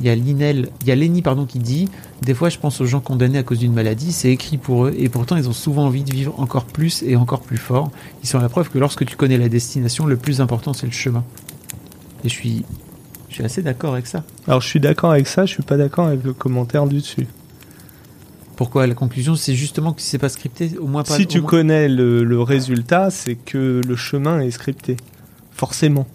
Il 0.00 0.06
y 0.06 0.10
a 0.10 0.14
Linel, 0.16 0.70
il 0.80 0.88
y 0.88 0.90
a 0.90 0.96
Lenny 0.96 1.22
pardon 1.22 1.46
qui 1.46 1.60
dit 1.60 1.88
des 2.22 2.34
fois 2.34 2.48
je 2.48 2.58
pense 2.58 2.80
aux 2.80 2.84
gens 2.84 2.98
condamnés 2.98 3.38
à 3.38 3.44
cause 3.44 3.60
d'une 3.60 3.72
maladie, 3.72 4.10
c'est 4.10 4.30
écrit 4.30 4.58
pour 4.58 4.86
eux 4.86 4.94
et 4.98 5.08
pourtant 5.08 5.36
ils 5.36 5.48
ont 5.48 5.52
souvent 5.52 5.84
envie 5.84 6.02
de 6.02 6.12
vivre 6.12 6.34
encore 6.40 6.64
plus 6.64 7.04
et 7.04 7.14
encore 7.14 7.42
plus 7.42 7.58
fort. 7.58 7.92
Ils 8.24 8.28
sont 8.28 8.40
la 8.40 8.48
preuve 8.48 8.70
que 8.70 8.78
lorsque 8.78 9.06
tu 9.06 9.14
connais 9.14 9.38
la 9.38 9.48
destination, 9.48 10.06
le 10.06 10.16
plus 10.16 10.40
important 10.40 10.72
c'est 10.72 10.86
le 10.86 10.92
chemin. 10.92 11.22
Et 12.24 12.28
je 12.28 12.34
suis 12.34 12.64
je 13.28 13.34
suis 13.34 13.44
assez 13.44 13.62
d'accord 13.62 13.92
avec 13.92 14.08
ça. 14.08 14.24
Alors 14.48 14.60
je 14.60 14.66
suis 14.66 14.80
d'accord 14.80 15.12
avec 15.12 15.28
ça, 15.28 15.46
je 15.46 15.52
suis 15.52 15.62
pas 15.62 15.76
d'accord 15.76 16.06
avec 16.06 16.24
le 16.24 16.32
commentaire 16.32 16.86
du 16.86 16.96
dessus. 16.96 17.28
Pourquoi 18.56 18.86
la 18.86 18.94
conclusion 18.94 19.34
c'est 19.34 19.54
justement 19.54 19.92
que 19.92 20.00
c'est 20.02 20.18
pas 20.18 20.28
scripté, 20.28 20.72
au 20.78 20.86
moins 20.86 21.02
pas 21.02 21.16
si 21.16 21.26
tu 21.26 21.40
moins- 21.40 21.50
connais 21.50 21.88
le, 21.88 22.22
le 22.24 22.40
résultat, 22.40 23.10
c'est 23.10 23.34
que 23.34 23.80
le 23.86 23.96
chemin 23.96 24.40
est 24.40 24.50
scripté. 24.50 24.96
Forcément. 25.52 26.06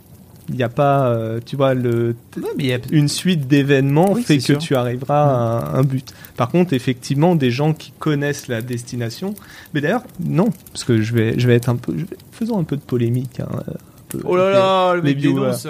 Il 0.52 0.56
n'y 0.56 0.64
a 0.64 0.70
pas, 0.70 1.10
euh, 1.10 1.40
tu 1.46 1.56
vois, 1.56 1.76
le, 1.76 2.16
Ouais, 2.38 2.44
mais 2.58 2.64
il 2.64 2.66
y 2.70 2.74
a- 2.74 2.80
une 2.90 3.08
suite 3.08 3.48
d'événements 3.48 4.14
Oui, 4.14 4.24
fait 4.24 4.38
que 4.38 4.44
sûr. 4.44 4.58
tu 4.58 4.76
arriveras 4.76 5.60
à 5.60 5.78
un 5.78 5.84
but. 5.84 6.12
Par 6.38 6.50
contre, 6.50 6.74
effectivement, 6.74 7.36
des 7.36 7.52
gens 7.52 7.74
qui 7.74 7.92
connaissent 8.00 8.48
la 8.48 8.62
destination, 8.64 9.36
mais 9.76 9.82
d'ailleurs, 9.82 10.02
non, 10.20 10.50
parce 10.74 10.86
que 10.86 11.02
je 11.04 11.14
vais, 11.14 11.38
je 11.38 11.46
vais 11.48 11.54
être 11.56 11.70
un 11.70 11.76
peu, 11.76 11.94
je 11.96 12.06
vais- 12.06 12.18
faisons 12.32 12.58
un 12.58 12.64
peu 12.64 12.78
de 12.78 12.82
polémique. 12.82 13.40
hein, 13.42 13.48
un 13.68 13.74
peu. 14.10 14.22
Oh 14.24 14.36
là 14.36 14.50
là, 14.50 14.94
le 14.96 15.02
Les 15.02 15.10
mec 15.14 15.18
viewers. 15.20 15.36
dénonce. 15.42 15.68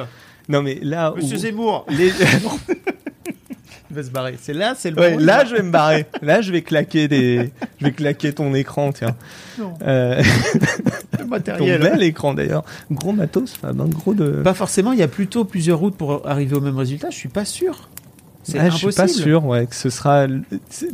Non, 0.48 0.62
mais 0.64 0.80
là, 0.82 1.14
Monsieur 1.16 1.36
où- 1.36 1.40
Zemmour, 1.42 1.86
les- 1.90 2.14
il 3.90 3.96
va 3.96 4.04
se 4.04 4.10
barrer. 4.12 4.38
C'est 4.42 4.54
là, 4.54 4.74
c'est 4.78 4.92
le 4.92 5.00
Ouais, 5.00 5.12
moment 5.14 5.26
là, 5.26 5.46
je 5.46 5.56
vais 5.56 5.64
me 5.64 5.72
barrer. 5.72 6.06
Là, 6.22 6.42
je 6.42 6.52
vais 6.52 6.62
claquer 6.62 7.08
des, 7.08 7.52
je 7.80 7.86
vais 7.86 7.92
claquer 7.92 8.34
ton 8.34 8.54
écran, 8.54 8.92
tiens. 8.92 9.16
Non. 9.58 9.74
Euh, 9.82 10.22
ton 11.58 11.66
bel 11.66 12.04
écran 12.04 12.34
d'ailleurs, 12.34 12.64
gros 12.92 13.12
matos, 13.12 13.54
Fab, 13.54 13.80
hein, 13.80 13.88
gros 13.88 14.14
de. 14.14 14.30
Pas 14.44 14.54
forcément, 14.54 14.92
il 14.92 15.00
y 15.00 15.04
a 15.04 15.08
plutôt 15.08 15.46
plusieurs 15.46 15.80
routes 15.80 15.96
pour 15.96 16.28
arriver 16.28 16.56
au 16.56 16.62
même 16.62 16.78
résultat, 16.78 17.10
je 17.10 17.18
suis 17.18 17.30
pas 17.30 17.46
sûr. 17.46 17.90
C'est 18.50 18.60
Ah, 18.60 18.64
je 18.70 18.76
impossible. 18.76 18.92
suis 18.92 19.02
pas 19.02 19.08
sûr, 19.08 19.46
ouais, 19.46 19.66
que 19.68 19.76
ce 19.76 19.90
sera. 19.90 20.28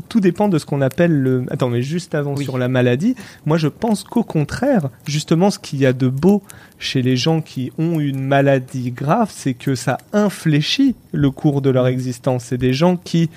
Tout 0.09 0.19
dépend 0.19 0.47
de 0.49 0.57
ce 0.59 0.65
qu'on 0.65 0.81
appelle 0.81 1.11
le. 1.11 1.45
Attends, 1.49 1.69
mais 1.69 1.81
juste 1.81 2.13
avant 2.15 2.35
Oui. 2.35 2.43
sur 2.43 2.57
la 2.57 2.67
maladie, 2.67 3.15
moi 3.45 3.57
je 3.57 3.67
pense 3.67 4.03
qu'au 4.03 4.23
contraire, 4.23 4.89
justement, 5.07 5.49
ce 5.51 5.59
qu'il 5.59 5.79
y 5.79 5.85
a 5.85 5.93
de 5.93 6.07
beau 6.07 6.43
chez 6.77 7.01
les 7.01 7.15
gens 7.17 7.41
qui 7.41 7.71
ont 7.77 7.99
une 7.99 8.21
maladie 8.23 8.91
grave, 8.91 9.31
c'est 9.33 9.53
que 9.53 9.75
ça 9.75 9.97
infléchit 10.13 10.95
le 11.11 11.31
cours 11.31 11.61
de 11.61 11.69
leur 11.69 11.87
existence. 11.87 12.45
C'est 12.45 12.57
des 12.57 12.73
gens 12.73 12.97
qui. 12.97 13.29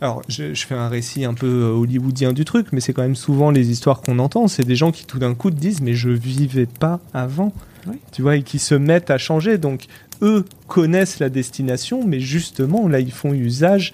Alors, 0.00 0.22
je, 0.28 0.52
je 0.52 0.66
fais 0.66 0.74
un 0.74 0.88
récit 0.88 1.24
un 1.24 1.32
peu 1.34 1.46
euh, 1.46 1.68
hollywoodien 1.70 2.32
du 2.32 2.44
truc, 2.44 2.66
mais 2.72 2.80
c'est 2.80 2.92
quand 2.92 3.02
même 3.02 3.14
souvent 3.16 3.50
les 3.50 3.70
histoires 3.70 4.02
qu'on 4.02 4.18
entend. 4.18 4.48
C'est 4.48 4.64
des 4.64 4.76
gens 4.76 4.90
qui 4.90 5.06
tout 5.06 5.18
d'un 5.18 5.34
coup 5.34 5.50
te 5.50 5.56
disent, 5.56 5.80
mais 5.80 5.94
je 5.94 6.10
vivais 6.10 6.66
pas 6.66 7.00
avant. 7.14 7.52
Oui. 7.86 7.96
Tu 8.12 8.22
vois, 8.22 8.36
et 8.36 8.42
qui 8.42 8.58
se 8.58 8.74
mettent 8.74 9.10
à 9.10 9.18
changer. 9.18 9.58
Donc, 9.58 9.86
eux 10.22 10.44
connaissent 10.68 11.18
la 11.18 11.28
destination, 11.28 12.04
mais 12.06 12.20
justement, 12.20 12.88
là, 12.88 13.00
ils 13.00 13.12
font 13.12 13.32
usage. 13.32 13.92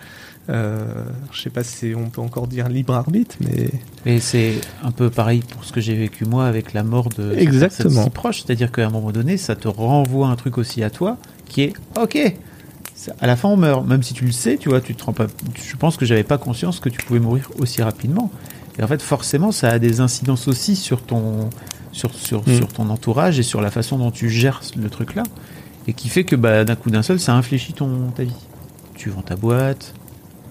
Euh, 0.48 1.04
je 1.32 1.42
sais 1.42 1.50
pas 1.50 1.62
si 1.62 1.94
on 1.94 2.10
peut 2.10 2.20
encore 2.20 2.48
dire 2.48 2.68
libre 2.68 2.94
arbitre, 2.94 3.36
mais 3.40 3.70
Mais 4.04 4.18
c'est 4.18 4.54
un 4.82 4.90
peu 4.90 5.08
pareil 5.08 5.42
pour 5.48 5.64
ce 5.64 5.72
que 5.72 5.80
j'ai 5.80 5.94
vécu 5.94 6.24
moi 6.24 6.46
avec 6.46 6.72
la 6.72 6.82
mort 6.82 7.08
de 7.10 7.34
Exactement. 7.34 8.02
si 8.02 8.10
proche. 8.10 8.42
C'est-à-dire 8.42 8.72
qu'à 8.72 8.86
un 8.86 8.90
moment 8.90 9.12
donné, 9.12 9.36
ça 9.36 9.54
te 9.54 9.68
renvoie 9.68 10.28
un 10.28 10.36
truc 10.36 10.58
aussi 10.58 10.82
à 10.82 10.90
toi 10.90 11.18
qui 11.46 11.62
est 11.62 11.72
OK. 12.00 12.18
À 13.20 13.26
la 13.26 13.36
fin, 13.36 13.48
on 13.48 13.56
meurt. 13.56 13.86
Même 13.86 14.02
si 14.02 14.12
tu 14.12 14.24
le 14.24 14.32
sais, 14.32 14.56
tu 14.56 14.68
vois, 14.68 14.80
tu 14.80 14.94
te 14.94 15.04
rends 15.04 15.12
pas. 15.12 15.26
Je 15.54 15.76
pense 15.76 15.96
que 15.96 16.04
j'avais 16.04 16.24
pas 16.24 16.38
conscience 16.38 16.80
que 16.80 16.88
tu 16.88 16.98
pouvais 16.98 17.20
mourir 17.20 17.48
aussi 17.58 17.82
rapidement. 17.82 18.30
Et 18.78 18.82
en 18.82 18.86
fait, 18.88 19.02
forcément, 19.02 19.52
ça 19.52 19.68
a 19.68 19.78
des 19.78 20.00
incidences 20.00 20.48
aussi 20.48 20.76
sur 20.76 21.02
ton, 21.02 21.50
sur, 21.92 22.14
sur, 22.14 22.46
Mm. 22.48 22.54
sur 22.56 22.68
ton 22.68 22.88
entourage 22.90 23.38
et 23.38 23.42
sur 23.42 23.60
la 23.60 23.70
façon 23.70 23.98
dont 23.98 24.10
tu 24.10 24.30
gères 24.30 24.60
le 24.76 24.88
truc 24.90 25.14
là. 25.14 25.22
Et 25.86 25.92
qui 25.92 26.08
fait 26.08 26.24
que 26.24 26.36
bah, 26.36 26.64
d'un 26.64 26.76
coup 26.76 26.90
d'un 26.90 27.02
seul, 27.02 27.18
ça 27.18 27.34
infléchit 27.34 27.72
ton, 27.72 28.10
ta 28.14 28.22
vie. 28.24 28.34
Tu 28.94 29.08
vends 29.10 29.22
ta 29.22 29.34
boîte, 29.36 29.94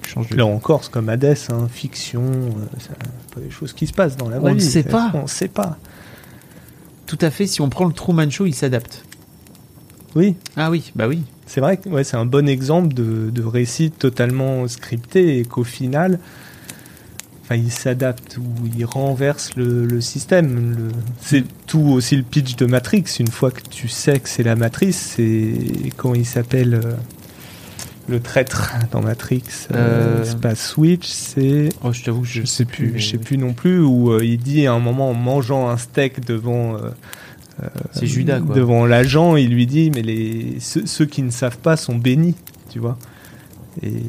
tu 0.01 0.09
changes 0.09 0.27
de 0.29 0.35
là 0.35 0.45
encore, 0.45 0.83
c'est 0.83 0.91
comme 0.91 1.07
Hades, 1.09 1.37
hein, 1.49 1.67
fiction, 1.71 2.23
euh, 2.23 2.65
c'est 2.79 2.97
pas 3.33 3.39
des 3.41 3.51
choses 3.51 3.73
qui 3.73 3.85
se 3.87 3.93
passent 3.93 4.17
dans 4.17 4.27
la 4.27 4.37
On 4.37 4.41
vraie 4.41 4.53
ne 4.55 4.59
vie. 4.59 4.65
sait 4.65 4.83
pas. 4.83 5.11
On 5.13 5.23
ne 5.23 5.27
sait 5.27 5.47
pas. 5.47 5.77
Tout 7.05 7.17
à 7.21 7.29
fait. 7.29 7.47
Si 7.47 7.61
on 7.61 7.69
prend 7.69 7.85
le 7.85 7.93
Truman 7.93 8.29
Show, 8.29 8.45
il 8.47 8.53
s'adapte. 8.53 9.03
Oui, 10.15 10.35
Ah 10.55 10.71
oui, 10.71 10.91
bah 10.95 11.07
oui. 11.07 11.21
c'est 11.45 11.61
vrai 11.61 11.77
que 11.77 11.87
ouais, 11.89 12.03
c'est 12.03 12.17
un 12.17 12.25
bon 12.25 12.49
exemple 12.49 12.93
de, 12.95 13.29
de 13.29 13.43
récit 13.43 13.91
totalement 13.91 14.67
scripté 14.67 15.37
et 15.37 15.45
qu'au 15.45 15.63
final, 15.63 16.19
enfin, 17.49 17.55
il 17.55 17.71
s'adapte 17.71 18.37
ou 18.37 18.43
il 18.77 18.85
renverse 18.85 19.55
le, 19.55 19.85
le 19.85 20.01
système. 20.01 20.75
Le- 20.77 20.91
C'est 21.19 21.43
tout 21.65 21.79
aussi 21.79 22.15
le 22.15 22.23
pitch 22.23 22.55
de 22.55 22.65
Matrix. 22.67 23.05
Une 23.19 23.27
fois 23.27 23.49
que 23.51 23.61
tu 23.69 23.87
sais 23.87 24.19
que 24.19 24.29
c'est 24.29 24.43
la 24.43 24.55
matrice, 24.55 25.13
c'est 25.15 25.53
quand 25.97 26.13
il 26.13 26.25
s'appelle 26.25 26.75
euh, 26.75 26.93
le 28.07 28.19
traître 28.19 28.73
dans 28.91 29.01
Matrix. 29.01 29.43
euh, 29.73 30.21
Euh, 30.21 30.25
c'est 30.25 30.39
pas 30.39 30.55
Switch, 30.55 31.07
c'est 31.07 31.69
Oh, 31.83 31.91
je 31.91 32.03
t'avoue 32.03 32.21
que 32.21 32.27
je, 32.27 32.41
je 32.41 32.45
sais 32.45 32.65
plus, 32.65 32.91
mais 32.93 32.99
je 32.99 33.09
sais 33.11 33.17
plus 33.17 33.37
non 33.37 33.53
plus 33.53 33.79
où 33.81 34.11
euh, 34.11 34.23
il 34.23 34.37
dit 34.39 34.67
à 34.67 34.73
un 34.73 34.79
moment 34.79 35.09
en 35.09 35.13
mangeant 35.15 35.69
un 35.69 35.77
steak 35.77 36.25
devant 36.25 36.77
C'est 37.91 38.05
Judas, 38.07 38.39
quoi. 38.39 38.55
devant 38.55 38.85
l'agent, 38.85 39.35
il 39.35 39.49
lui 39.49 39.65
dit 39.67 39.91
mais 39.93 40.01
les 40.01 40.57
ceux, 40.59 40.85
ceux 40.85 41.05
qui 41.05 41.21
ne 41.23 41.29
savent 41.31 41.57
pas 41.57 41.75
sont 41.77 41.95
bénis, 41.95 42.35
tu 42.69 42.79
vois. 42.79 42.97
Et 43.83 44.03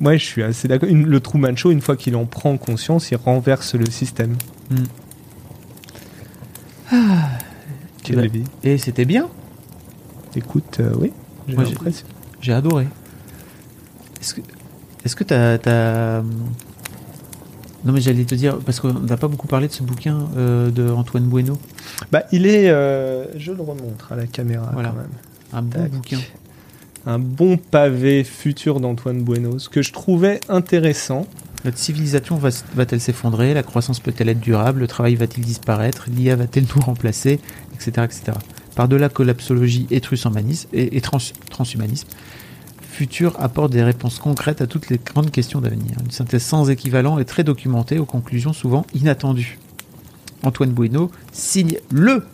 moi 0.00 0.16
je 0.16 0.24
suis 0.24 0.42
assez 0.42 0.68
d'accord. 0.68 0.88
Le 0.90 1.20
Truman 1.20 1.56
Show, 1.56 1.70
une 1.70 1.80
fois 1.80 1.96
qu'il 1.96 2.16
en 2.16 2.26
prend 2.26 2.56
conscience, 2.56 3.10
il 3.10 3.16
renverse 3.16 3.74
le 3.74 3.86
système. 3.86 4.36
Hmm. 4.70 4.84
Quelle 8.02 8.16
bah, 8.16 8.26
vie. 8.26 8.44
Et 8.62 8.78
c'était 8.78 9.04
bien. 9.04 9.28
Écoute, 10.36 10.78
euh, 10.80 10.92
oui, 10.98 11.12
j'ai 11.48 11.56
l'impression. 11.56 12.06
Adoré. 12.48 12.86
Est-ce 14.20 14.34
que, 14.34 14.40
est-ce 15.04 15.16
que 15.16 15.24
t'as, 15.24 16.22
Non, 17.84 17.92
mais 17.92 18.00
j'allais 18.00 18.24
te 18.24 18.36
dire 18.36 18.58
parce 18.58 18.78
qu'on 18.78 18.92
n'a 18.92 19.16
pas 19.16 19.26
beaucoup 19.26 19.48
parlé 19.48 19.66
de 19.66 19.72
ce 19.72 19.82
bouquin 19.82 20.28
euh, 20.36 20.70
de 20.70 20.88
Antoine 20.88 21.24
Bueno. 21.24 21.58
Bah, 22.12 22.22
il 22.30 22.46
est, 22.46 22.68
euh, 22.70 23.26
je 23.36 23.50
le 23.50 23.62
remontre 23.62 24.12
à 24.12 24.16
la 24.16 24.26
caméra 24.26 24.70
Voilà. 24.72 24.90
quand 24.90 24.96
même. 24.96 25.08
Un 25.52 25.62
Tac. 25.64 25.90
bouquin. 25.90 26.18
Un 27.08 27.20
bon 27.20 27.56
pavé 27.56 28.24
futur 28.24 28.80
d'Antoine 28.80 29.22
Bueno, 29.22 29.60
ce 29.60 29.68
que 29.68 29.80
je 29.80 29.92
trouvais 29.92 30.40
intéressant. 30.48 31.28
Notre 31.64 31.78
civilisation 31.78 32.34
va, 32.34 32.48
va-t-elle 32.74 33.00
s'effondrer? 33.00 33.54
La 33.54 33.62
croissance 33.62 34.00
peut-elle 34.00 34.28
être 34.28 34.40
durable? 34.40 34.80
Le 34.80 34.88
travail 34.88 35.14
va-t-il 35.14 35.44
disparaître? 35.44 36.08
L'IA 36.10 36.34
va-t-elle 36.34 36.66
nous 36.74 36.82
remplacer? 36.82 37.38
Etc. 37.74 37.90
etc. 38.02 38.32
Par-delà 38.74 39.08
collapsologie 39.08 39.86
et, 39.92 40.02
et, 40.72 40.96
et 40.96 41.00
trans- 41.00 41.18
transhumanisme, 41.48 42.08
Futur 42.90 43.36
apporte 43.38 43.70
des 43.70 43.84
réponses 43.84 44.18
concrètes 44.18 44.60
à 44.60 44.66
toutes 44.66 44.88
les 44.88 44.98
grandes 44.98 45.30
questions 45.30 45.60
d'avenir. 45.60 45.96
Une 46.04 46.10
synthèse 46.10 46.42
sans 46.42 46.70
équivalent 46.70 47.20
et 47.20 47.24
très 47.24 47.44
documentée, 47.44 48.00
aux 48.00 48.04
conclusions 48.04 48.52
souvent 48.52 48.84
inattendues. 48.94 49.58
Antoine 50.42 50.70
Bueno 50.70 51.12
signe 51.30 51.76
le, 51.92 52.24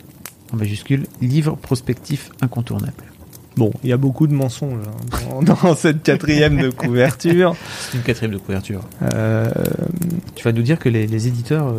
en 0.51 0.57
majuscule, 0.57 1.07
livre 1.21 1.57
prospectif 1.57 2.31
incontournable. 2.41 3.12
Bon, 3.57 3.71
il 3.85 3.91
y 3.91 3.93
a 3.93 3.97
beaucoup 3.99 4.27
de 4.27 4.33
mensonges 4.35 4.81
hein, 4.87 5.41
dans, 5.45 5.55
dans 5.63 5.77
cette 5.77 6.03
quatrième 6.03 6.61
de 6.61 6.71
couverture. 6.71 7.55
C'est 7.91 7.99
une 7.99 8.03
quatrième 8.05 8.33
de 8.33 8.39
couverture. 8.39 8.81
Euh, 9.15 9.51
Tu 10.35 10.45
vas 10.45 10.53
nous 10.53 10.63
dire 10.63 10.79
que 10.79 10.89
les, 10.89 11.07
les 11.07 11.29
éditeurs 11.29 11.69
euh, 11.69 11.79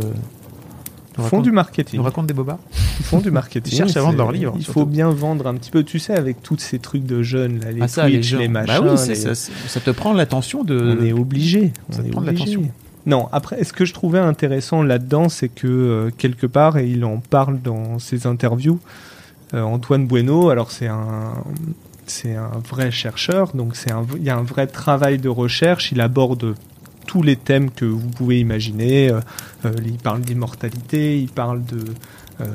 font 1.15 1.23
racontent, 1.23 1.41
du 1.41 1.51
marketing. 1.51 1.97
nous 1.97 2.03
racontent 2.03 2.27
des 2.27 2.33
bobards 2.33 2.59
Ils 2.99 3.05
font 3.05 3.19
du 3.19 3.31
marketing. 3.31 3.73
Ils 3.73 3.77
cherchent 3.77 3.97
à 3.97 4.01
vendre 4.01 4.17
leurs 4.17 4.31
livres, 4.31 4.53
Il 4.57 4.63
surtout. 4.63 4.81
faut 4.81 4.85
bien 4.85 5.09
vendre 5.09 5.47
un 5.47 5.55
petit 5.55 5.71
peu. 5.71 5.83
Tu 5.83 5.97
sais, 5.99 6.13
avec 6.15 6.43
tous 6.43 6.57
ces 6.59 6.77
trucs 6.79 7.05
de 7.05 7.23
jeunes, 7.23 7.59
là, 7.59 7.71
les 7.71 7.81
Ah, 7.81 7.87
ça, 7.87 8.03
Twitch, 8.03 8.33
les 8.33 8.37
les, 8.39 8.45
gens. 8.45 8.51
machins. 8.51 8.83
Bah 8.83 8.93
oui, 8.95 9.07
les- 9.07 9.15
ça, 9.35 9.79
te 9.79 9.89
prend 9.91 10.13
l'attention 10.13 10.63
de. 10.63 10.97
On 10.99 11.03
est 11.05 11.13
obligé. 11.13 11.73
Ça 11.89 11.99
on 11.99 12.01
te 12.03 12.07
est 12.07 12.11
prend 12.11 12.21
l'attention. 12.21 12.63
Non, 13.05 13.27
après, 13.33 13.63
ce 13.65 13.73
que 13.73 13.83
je 13.83 13.93
trouvais 13.93 14.19
intéressant 14.19 14.81
là-dedans, 14.81 15.27
c'est 15.27 15.49
que 15.49 15.67
euh, 15.67 16.09
quelque 16.17 16.47
part, 16.47 16.77
et 16.77 16.87
il 16.87 17.03
en 17.03 17.17
parle 17.17 17.59
dans 17.61 17.99
ses 17.99 18.27
interviews, 18.27 18.79
Antoine 19.53 20.07
Bueno, 20.07 20.49
alors 20.49 20.71
c'est 20.71 20.87
un, 20.87 21.33
c'est 22.05 22.35
un 22.35 22.59
vrai 22.67 22.91
chercheur, 22.91 23.51
donc 23.53 23.75
c'est 23.75 23.91
un, 23.91 24.05
il 24.17 24.23
y 24.23 24.29
a 24.29 24.37
un 24.37 24.43
vrai 24.43 24.67
travail 24.67 25.19
de 25.19 25.29
recherche. 25.29 25.91
Il 25.91 26.01
aborde 26.01 26.55
tous 27.05 27.21
les 27.21 27.35
thèmes 27.35 27.69
que 27.69 27.85
vous 27.85 28.09
pouvez 28.09 28.39
imaginer. 28.39 29.09
Euh, 29.09 29.19
euh, 29.65 29.73
il 29.85 29.97
parle 29.97 30.21
d'immortalité, 30.21 31.19
il 31.19 31.29
parle 31.29 31.63
de 31.65 31.83
euh, 32.41 32.45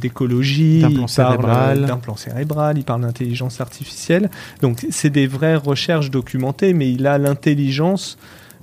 d'écologie, 0.00 0.80
D'implant 0.80 1.06
il 1.06 1.14
parle 1.14 1.78
euh, 1.78 1.86
d'implant 1.86 2.16
cérébral, 2.16 2.78
il 2.78 2.84
parle 2.84 3.02
d'intelligence 3.02 3.60
artificielle. 3.60 4.30
Donc 4.62 4.86
c'est 4.90 5.10
des 5.10 5.26
vraies 5.26 5.56
recherches 5.56 6.10
documentées, 6.10 6.72
mais 6.72 6.90
il 6.90 7.06
a 7.06 7.18
l'intelligence 7.18 8.16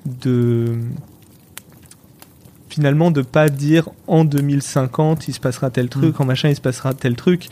de 0.05 0.73
finalement 2.75 3.09
de 3.09 3.21
pas 3.21 3.47
dire 3.49 3.87
en 4.07 4.25
2050 4.25 5.29
il 5.29 5.33
se 5.33 5.39
passera 5.39 5.69
tel 5.69 5.87
truc, 5.87 6.19
Mm. 6.19 6.21
en 6.21 6.25
machin 6.25 6.49
il 6.49 6.55
se 6.55 6.61
passera 6.61 6.93
tel 6.93 7.15
truc. 7.15 7.47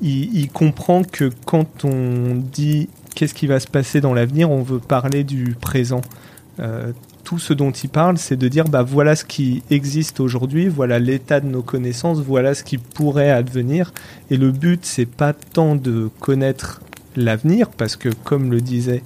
Il, 0.00 0.34
il 0.34 0.48
comprend 0.50 1.04
que 1.04 1.30
quand 1.44 1.84
on 1.84 2.34
dit 2.36 2.88
qu'est-ce 3.14 3.34
qui 3.34 3.46
va 3.46 3.60
se 3.60 3.68
passer 3.68 4.00
dans 4.00 4.14
l'avenir, 4.14 4.50
on 4.50 4.62
veut 4.62 4.78
parler 4.78 5.22
du 5.22 5.54
présent. 5.60 6.00
Euh, 6.60 6.92
tout 7.24 7.38
ce 7.38 7.52
dont 7.52 7.70
il 7.72 7.88
parle, 7.90 8.16
c'est 8.18 8.36
de 8.36 8.48
dire 8.48 8.64
bah 8.64 8.82
voilà 8.82 9.14
ce 9.16 9.24
qui 9.24 9.62
existe 9.70 10.18
aujourd'hui, 10.20 10.68
voilà 10.68 10.98
l'état 10.98 11.40
de 11.40 11.46
nos 11.46 11.62
connaissances, 11.62 12.20
voilà 12.20 12.54
ce 12.54 12.64
qui 12.64 12.78
pourrait 12.78 13.30
advenir. 13.30 13.92
Et 14.30 14.36
le 14.38 14.50
but, 14.50 14.80
c'est 14.84 15.06
pas 15.06 15.32
tant 15.34 15.74
de 15.76 16.10
connaître 16.20 16.80
l'avenir, 17.16 17.68
parce 17.70 17.96
que 17.96 18.08
comme 18.24 18.50
le 18.50 18.60
disait 18.60 19.02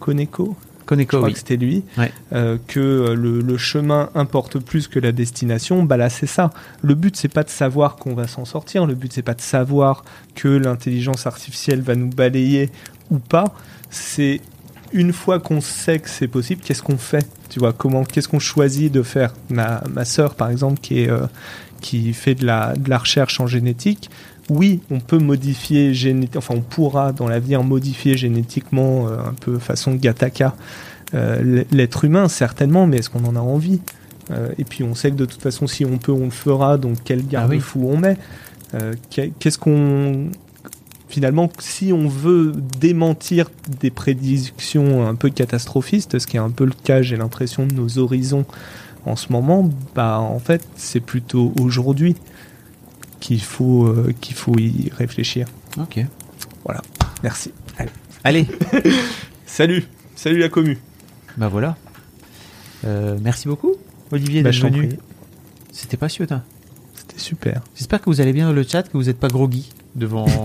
Koneko, 0.00 0.56
Koneko, 0.86 1.10
je 1.12 1.16
crois 1.18 1.26
oui. 1.28 1.32
que 1.34 1.38
c'était 1.38 1.56
lui, 1.56 1.82
Ouais. 1.98 2.10
euh, 2.32 2.56
que 2.68 2.80
euh, 2.80 3.14
le, 3.14 3.40
le 3.40 3.56
chemin 3.58 4.08
importe 4.14 4.58
plus 4.58 4.88
que 4.88 4.98
la 4.98 5.12
destination, 5.12 5.82
bah 5.82 5.96
là 5.96 6.08
c'est 6.08 6.26
ça. 6.26 6.50
Le 6.82 6.94
but 6.94 7.16
c'est 7.16 7.28
pas 7.28 7.42
de 7.42 7.50
savoir 7.50 7.96
qu'on 7.96 8.14
va 8.14 8.26
s'en 8.26 8.44
sortir, 8.44 8.86
le 8.86 8.94
but 8.94 9.12
c'est 9.12 9.22
pas 9.22 9.34
de 9.34 9.40
savoir 9.40 10.04
que 10.34 10.48
l'intelligence 10.48 11.26
artificielle 11.26 11.80
va 11.82 11.94
nous 11.96 12.08
balayer 12.08 12.70
ou 13.10 13.18
pas. 13.18 13.52
C'est 13.90 14.40
une 14.92 15.12
fois 15.12 15.40
qu'on 15.40 15.60
sait 15.60 15.98
que 15.98 16.08
c'est 16.08 16.28
possible, 16.28 16.62
qu'est-ce 16.64 16.82
qu'on 16.82 16.96
fait 16.98 17.26
Tu 17.50 17.58
vois 17.58 17.72
comment 17.72 18.04
Qu'est-ce 18.04 18.28
qu'on 18.28 18.38
choisit 18.38 18.90
de 18.92 19.02
faire? 19.02 19.34
Ma 19.50 19.82
ma 19.90 20.04
sœur 20.04 20.34
par 20.36 20.48
exemple 20.50 20.80
qui 20.80 21.00
est 21.02 21.10
euh, 21.10 21.26
qui 21.80 22.12
fait 22.14 22.34
de 22.36 22.46
la 22.46 22.74
de 22.76 22.88
la 22.88 22.98
recherche 22.98 23.40
en 23.40 23.46
génétique. 23.46 24.10
Oui, 24.48 24.80
on 24.90 25.00
peut 25.00 25.18
modifier 25.18 25.92
génétiquement, 25.92 26.38
enfin 26.38 26.54
on 26.56 26.60
pourra 26.60 27.12
dans 27.12 27.26
l'avenir 27.26 27.64
modifier 27.64 28.16
génétiquement 28.16 29.08
euh, 29.08 29.18
un 29.18 29.32
peu 29.34 29.58
façon 29.58 29.94
Gattaca 29.94 30.54
euh, 31.14 31.64
l'être 31.72 32.04
humain 32.04 32.28
certainement, 32.28 32.86
mais 32.86 32.98
est-ce 32.98 33.10
qu'on 33.10 33.24
en 33.24 33.34
a 33.36 33.40
envie? 33.40 33.80
Euh, 34.30 34.50
Et 34.58 34.64
puis 34.64 34.84
on 34.84 34.94
sait 34.94 35.10
que 35.10 35.16
de 35.16 35.24
toute 35.24 35.42
façon 35.42 35.66
si 35.66 35.84
on 35.84 35.98
peut 35.98 36.12
on 36.12 36.26
le 36.26 36.30
fera, 36.30 36.78
donc 36.78 36.98
quel 37.04 37.26
garde-fou 37.26 37.88
on 37.88 37.96
met? 37.96 38.18
Euh, 38.74 38.94
qu'est- 39.10 39.32
Qu'est-ce 39.38 39.58
qu'on 39.58 40.30
finalement 41.08 41.50
si 41.60 41.92
on 41.92 42.08
veut 42.08 42.52
démentir 42.80 43.50
des 43.80 43.90
prédictions 43.90 45.06
un 45.08 45.14
peu 45.16 45.30
catastrophistes, 45.30 46.18
ce 46.20 46.26
qui 46.26 46.36
est 46.36 46.40
un 46.40 46.50
peu 46.50 46.64
le 46.66 46.72
cas 46.84 47.02
j'ai 47.02 47.16
l'impression 47.16 47.66
de 47.66 47.74
nos 47.74 47.98
horizons 47.98 48.44
en 49.06 49.14
ce 49.16 49.30
moment, 49.32 49.70
bah 49.94 50.18
en 50.20 50.40
fait 50.40 50.66
c'est 50.76 50.98
plutôt 51.00 51.52
aujourd'hui 51.60 52.16
qu'il 53.20 53.40
faut 53.42 53.86
euh, 53.86 54.12
qu'il 54.20 54.34
faut 54.34 54.56
y 54.58 54.90
réfléchir. 54.96 55.46
Ok. 55.78 56.00
Voilà. 56.64 56.82
Merci. 57.22 57.52
Allez. 57.78 57.90
Allez, 58.24 58.46
Salut. 59.46 59.84
Salut 60.16 60.38
la 60.38 60.48
commu. 60.48 60.78
bah 61.36 61.48
voilà. 61.48 61.76
Euh, 62.84 63.16
merci 63.22 63.48
beaucoup, 63.48 63.74
Olivier, 64.10 64.42
Bah, 64.42 64.50
d'être 64.50 64.62
venu. 64.64 64.90
C'était 65.72 65.96
passionnant. 65.96 66.42
C'était 66.94 67.18
super. 67.20 67.62
J'espère 67.76 68.00
que 68.00 68.06
vous 68.06 68.20
allez 68.20 68.32
bien 68.32 68.46
dans 68.46 68.52
le 68.52 68.62
chat, 68.62 68.82
que 68.84 68.96
vous 68.96 69.04
n'êtes 69.04 69.18
pas 69.20 69.28
groggy 69.28 69.70
devant. 69.94 70.26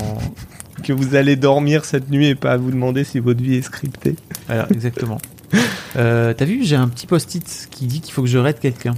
Que 0.84 0.94
vous 0.94 1.14
allez 1.14 1.36
dormir 1.36 1.86
cette 1.86 2.10
nuit 2.10 2.28
et 2.28 2.34
pas 2.36 2.54
à 2.54 2.58
vous 2.58 2.72
demander 2.72 3.04
si 3.04 3.20
votre 3.20 3.40
vie 3.44 3.54
est 3.56 3.62
scriptée. 3.62 4.16
Alors, 4.50 4.66
exactement. 4.72 5.20
Euh, 5.98 6.34
T'as 6.34 6.46
vu, 6.46 6.64
j'ai 6.64 6.78
un 6.78 6.88
petit 6.88 7.06
post-it 7.06 7.68
qui 7.70 7.86
dit 7.86 8.00
qu'il 8.00 8.14
faut 8.14 8.22
que 8.22 8.30
je 8.30 8.38
raide 8.38 8.60
quelqu'un. 8.60 8.96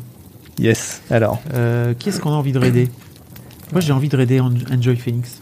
Yes. 0.60 1.02
Alors. 1.10 1.42
Euh, 1.56 1.96
qui 1.96 2.10
est-ce 2.10 2.20
qu'on 2.22 2.30
a 2.30 2.36
envie 2.36 2.52
de 2.52 2.60
raider? 2.60 2.88
Moi, 3.72 3.82
j'ai 3.82 3.94
envie 3.94 4.10
de 4.10 4.18
raider 4.18 4.40
En- 4.40 4.52
Enjoy 4.72 4.96
Phoenix. 4.98 5.40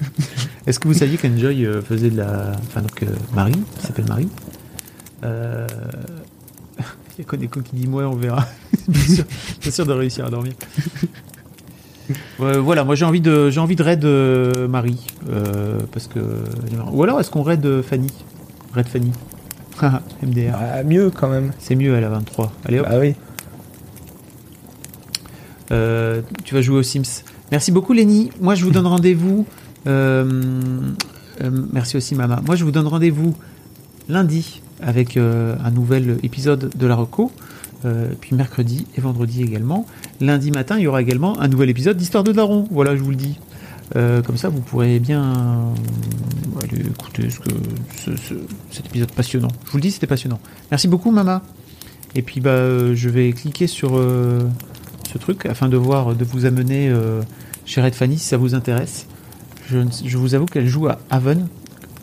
Est-ce 0.66 0.78
que 0.80 0.88
vous 0.88 0.94
saviez 0.94 1.16
qu'Enjoy 1.16 1.64
euh, 1.66 1.82
faisait 1.82 2.10
de 2.10 2.16
la. 2.18 2.52
Enfin, 2.66 2.80
donc, 2.82 3.02
euh, 3.02 3.06
Marie, 3.34 3.52
s'appelle 3.80 4.06
Marie. 4.08 4.28
Euh... 5.24 5.66
Il 7.18 7.18
y 7.18 7.22
a 7.22 7.24
Koneko 7.24 7.60
qui 7.62 7.76
dit 7.76 7.86
Moi, 7.86 8.04
on 8.04 8.16
verra. 8.16 8.46
bien, 8.88 9.02
sûr, 9.02 9.24
bien 9.60 9.70
sûr 9.70 9.86
de 9.86 9.92
réussir 9.92 10.26
à 10.26 10.30
dormir. 10.30 10.52
Euh, 12.40 12.58
voilà, 12.60 12.84
moi 12.84 12.94
j'ai 12.94 13.04
envie 13.04 13.20
de 13.20 13.50
j'ai 13.50 13.60
envie 13.60 13.76
de 13.76 13.82
raid 13.82 14.02
euh, 14.02 14.66
Marie 14.66 15.04
euh, 15.28 15.78
parce 15.92 16.06
que 16.06 16.20
ou 16.90 17.02
alors 17.02 17.20
est-ce 17.20 17.30
qu'on 17.30 17.42
raid 17.42 17.82
Fanny? 17.82 18.10
Raid 18.72 18.86
Fanny 18.86 19.12
MDR 20.22 20.52
Bah, 20.52 20.82
mieux 20.84 21.10
quand 21.10 21.28
même. 21.28 21.52
c'est 21.58 21.74
mieux 21.74 21.94
elle 21.94 22.04
a 22.04 22.08
23 22.08 22.50
allez 22.64 22.78
hop 22.78 22.86
Bah 22.88 22.96
oui. 22.98 23.14
Euh, 25.70 26.22
tu 26.44 26.54
vas 26.54 26.62
jouer 26.62 26.78
aux 26.78 26.82
Sims. 26.82 27.22
Merci 27.50 27.72
beaucoup 27.72 27.92
Lenny. 27.92 28.30
Moi 28.40 28.54
je 28.54 28.64
vous 28.64 28.70
donne 28.70 28.86
rendez-vous. 28.86 29.46
euh, 29.86 30.82
euh, 31.42 31.50
merci 31.72 31.96
aussi 31.96 32.14
Mama. 32.14 32.40
Moi 32.44 32.56
je 32.56 32.64
vous 32.64 32.70
donne 32.70 32.86
rendez-vous 32.86 33.34
lundi 34.08 34.62
avec 34.80 35.16
un 35.16 35.70
nouvel 35.70 36.18
épisode 36.22 36.70
de 36.76 36.86
la 36.86 36.94
Reco. 36.94 37.32
Puis 38.20 38.34
mercredi 38.34 38.86
et 38.96 39.00
vendredi 39.00 39.42
également. 39.42 39.86
Lundi 40.20 40.50
matin, 40.50 40.78
il 40.78 40.82
y 40.82 40.86
aura 40.86 41.02
également 41.02 41.38
un 41.40 41.48
nouvel 41.48 41.70
épisode 41.70 41.96
d'Histoire 41.96 42.24
de 42.24 42.32
Daron. 42.32 42.66
Voilà, 42.70 42.96
je 42.96 43.02
vous 43.02 43.10
le 43.10 43.16
dis. 43.16 43.38
Comme 43.94 44.36
ça, 44.36 44.48
vous 44.48 44.60
pourrez 44.60 44.98
bien 44.98 45.74
écouter 46.72 47.28
cet 48.70 48.86
épisode 48.86 49.12
passionnant. 49.12 49.48
Je 49.66 49.70
vous 49.70 49.78
le 49.78 49.82
dis, 49.82 49.90
c'était 49.90 50.06
passionnant. 50.06 50.40
Merci 50.70 50.88
beaucoup, 50.88 51.10
Mama. 51.10 51.42
Et 52.14 52.22
puis, 52.22 52.40
bah, 52.40 52.94
je 52.94 53.08
vais 53.08 53.32
cliquer 53.32 53.66
sur 53.66 54.00
ce 55.08 55.18
truc 55.18 55.46
afin 55.46 55.68
de 55.68 55.76
voir, 55.76 56.14
de 56.14 56.24
vous 56.24 56.44
amener 56.44 56.88
euh, 56.88 57.22
chez 57.64 57.80
Red 57.80 57.94
Fanny 57.94 58.18
si 58.18 58.26
ça 58.26 58.36
vous 58.36 58.54
intéresse. 58.54 59.06
Je, 59.70 60.16
vous 60.16 60.34
avoue 60.34 60.46
qu'elle 60.46 60.66
joue 60.66 60.88
à 60.88 60.98
Haven, 61.10 61.48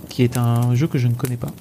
qui 0.10 0.24
est 0.24 0.38
un 0.38 0.76
jeu 0.76 0.88
que 0.88 0.98
je 0.98 1.08
ne 1.08 1.14
connais 1.14 1.38
pas. 1.38 1.52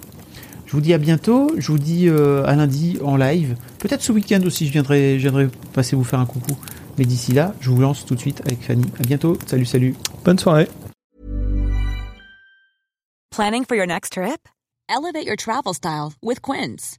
Je 0.67 0.73
vous 0.73 0.81
dis 0.81 0.93
à 0.93 0.99
bientôt. 0.99 1.51
Je 1.57 1.69
vous 1.73 1.79
dis 1.79 2.09
euh, 2.09 2.45
à 2.47 2.55
lundi 2.57 2.99
en 3.03 3.17
live. 3.17 3.57
Peut-être 3.79 4.03
ce 4.03 4.13
week-end 4.13 4.41
aussi, 4.45 4.67
je 4.67 4.73
viendrai, 4.73 5.19
je 5.19 5.23
viendrai 5.23 5.49
passer 5.73 5.97
vous 5.97 6.05
faire 6.05 6.21
un 6.21 6.27
coucou. 6.27 6.57
Mais 6.99 7.05
d'ici 7.05 7.33
là, 7.33 7.55
je 7.61 7.71
vous 7.71 7.81
lance 7.81 8.05
tout 8.05 8.15
de 8.15 8.21
suite 8.21 8.43
avec 8.45 8.63
Fanny. 8.63 8.85
À 8.99 9.03
bientôt. 9.03 9.39
Salut, 9.47 9.67
salut. 9.67 9.95
Bonne 10.25 10.39
soirée. 10.39 10.69
Planning 13.31 13.65
for 13.65 13.77
your 13.77 13.87
next 13.87 14.13
trip? 14.13 14.49
Elevate 14.89 15.27
your 15.27 15.37
travel 15.37 15.75
style 15.75 16.13
with 16.23 16.41
Quince. 16.41 16.99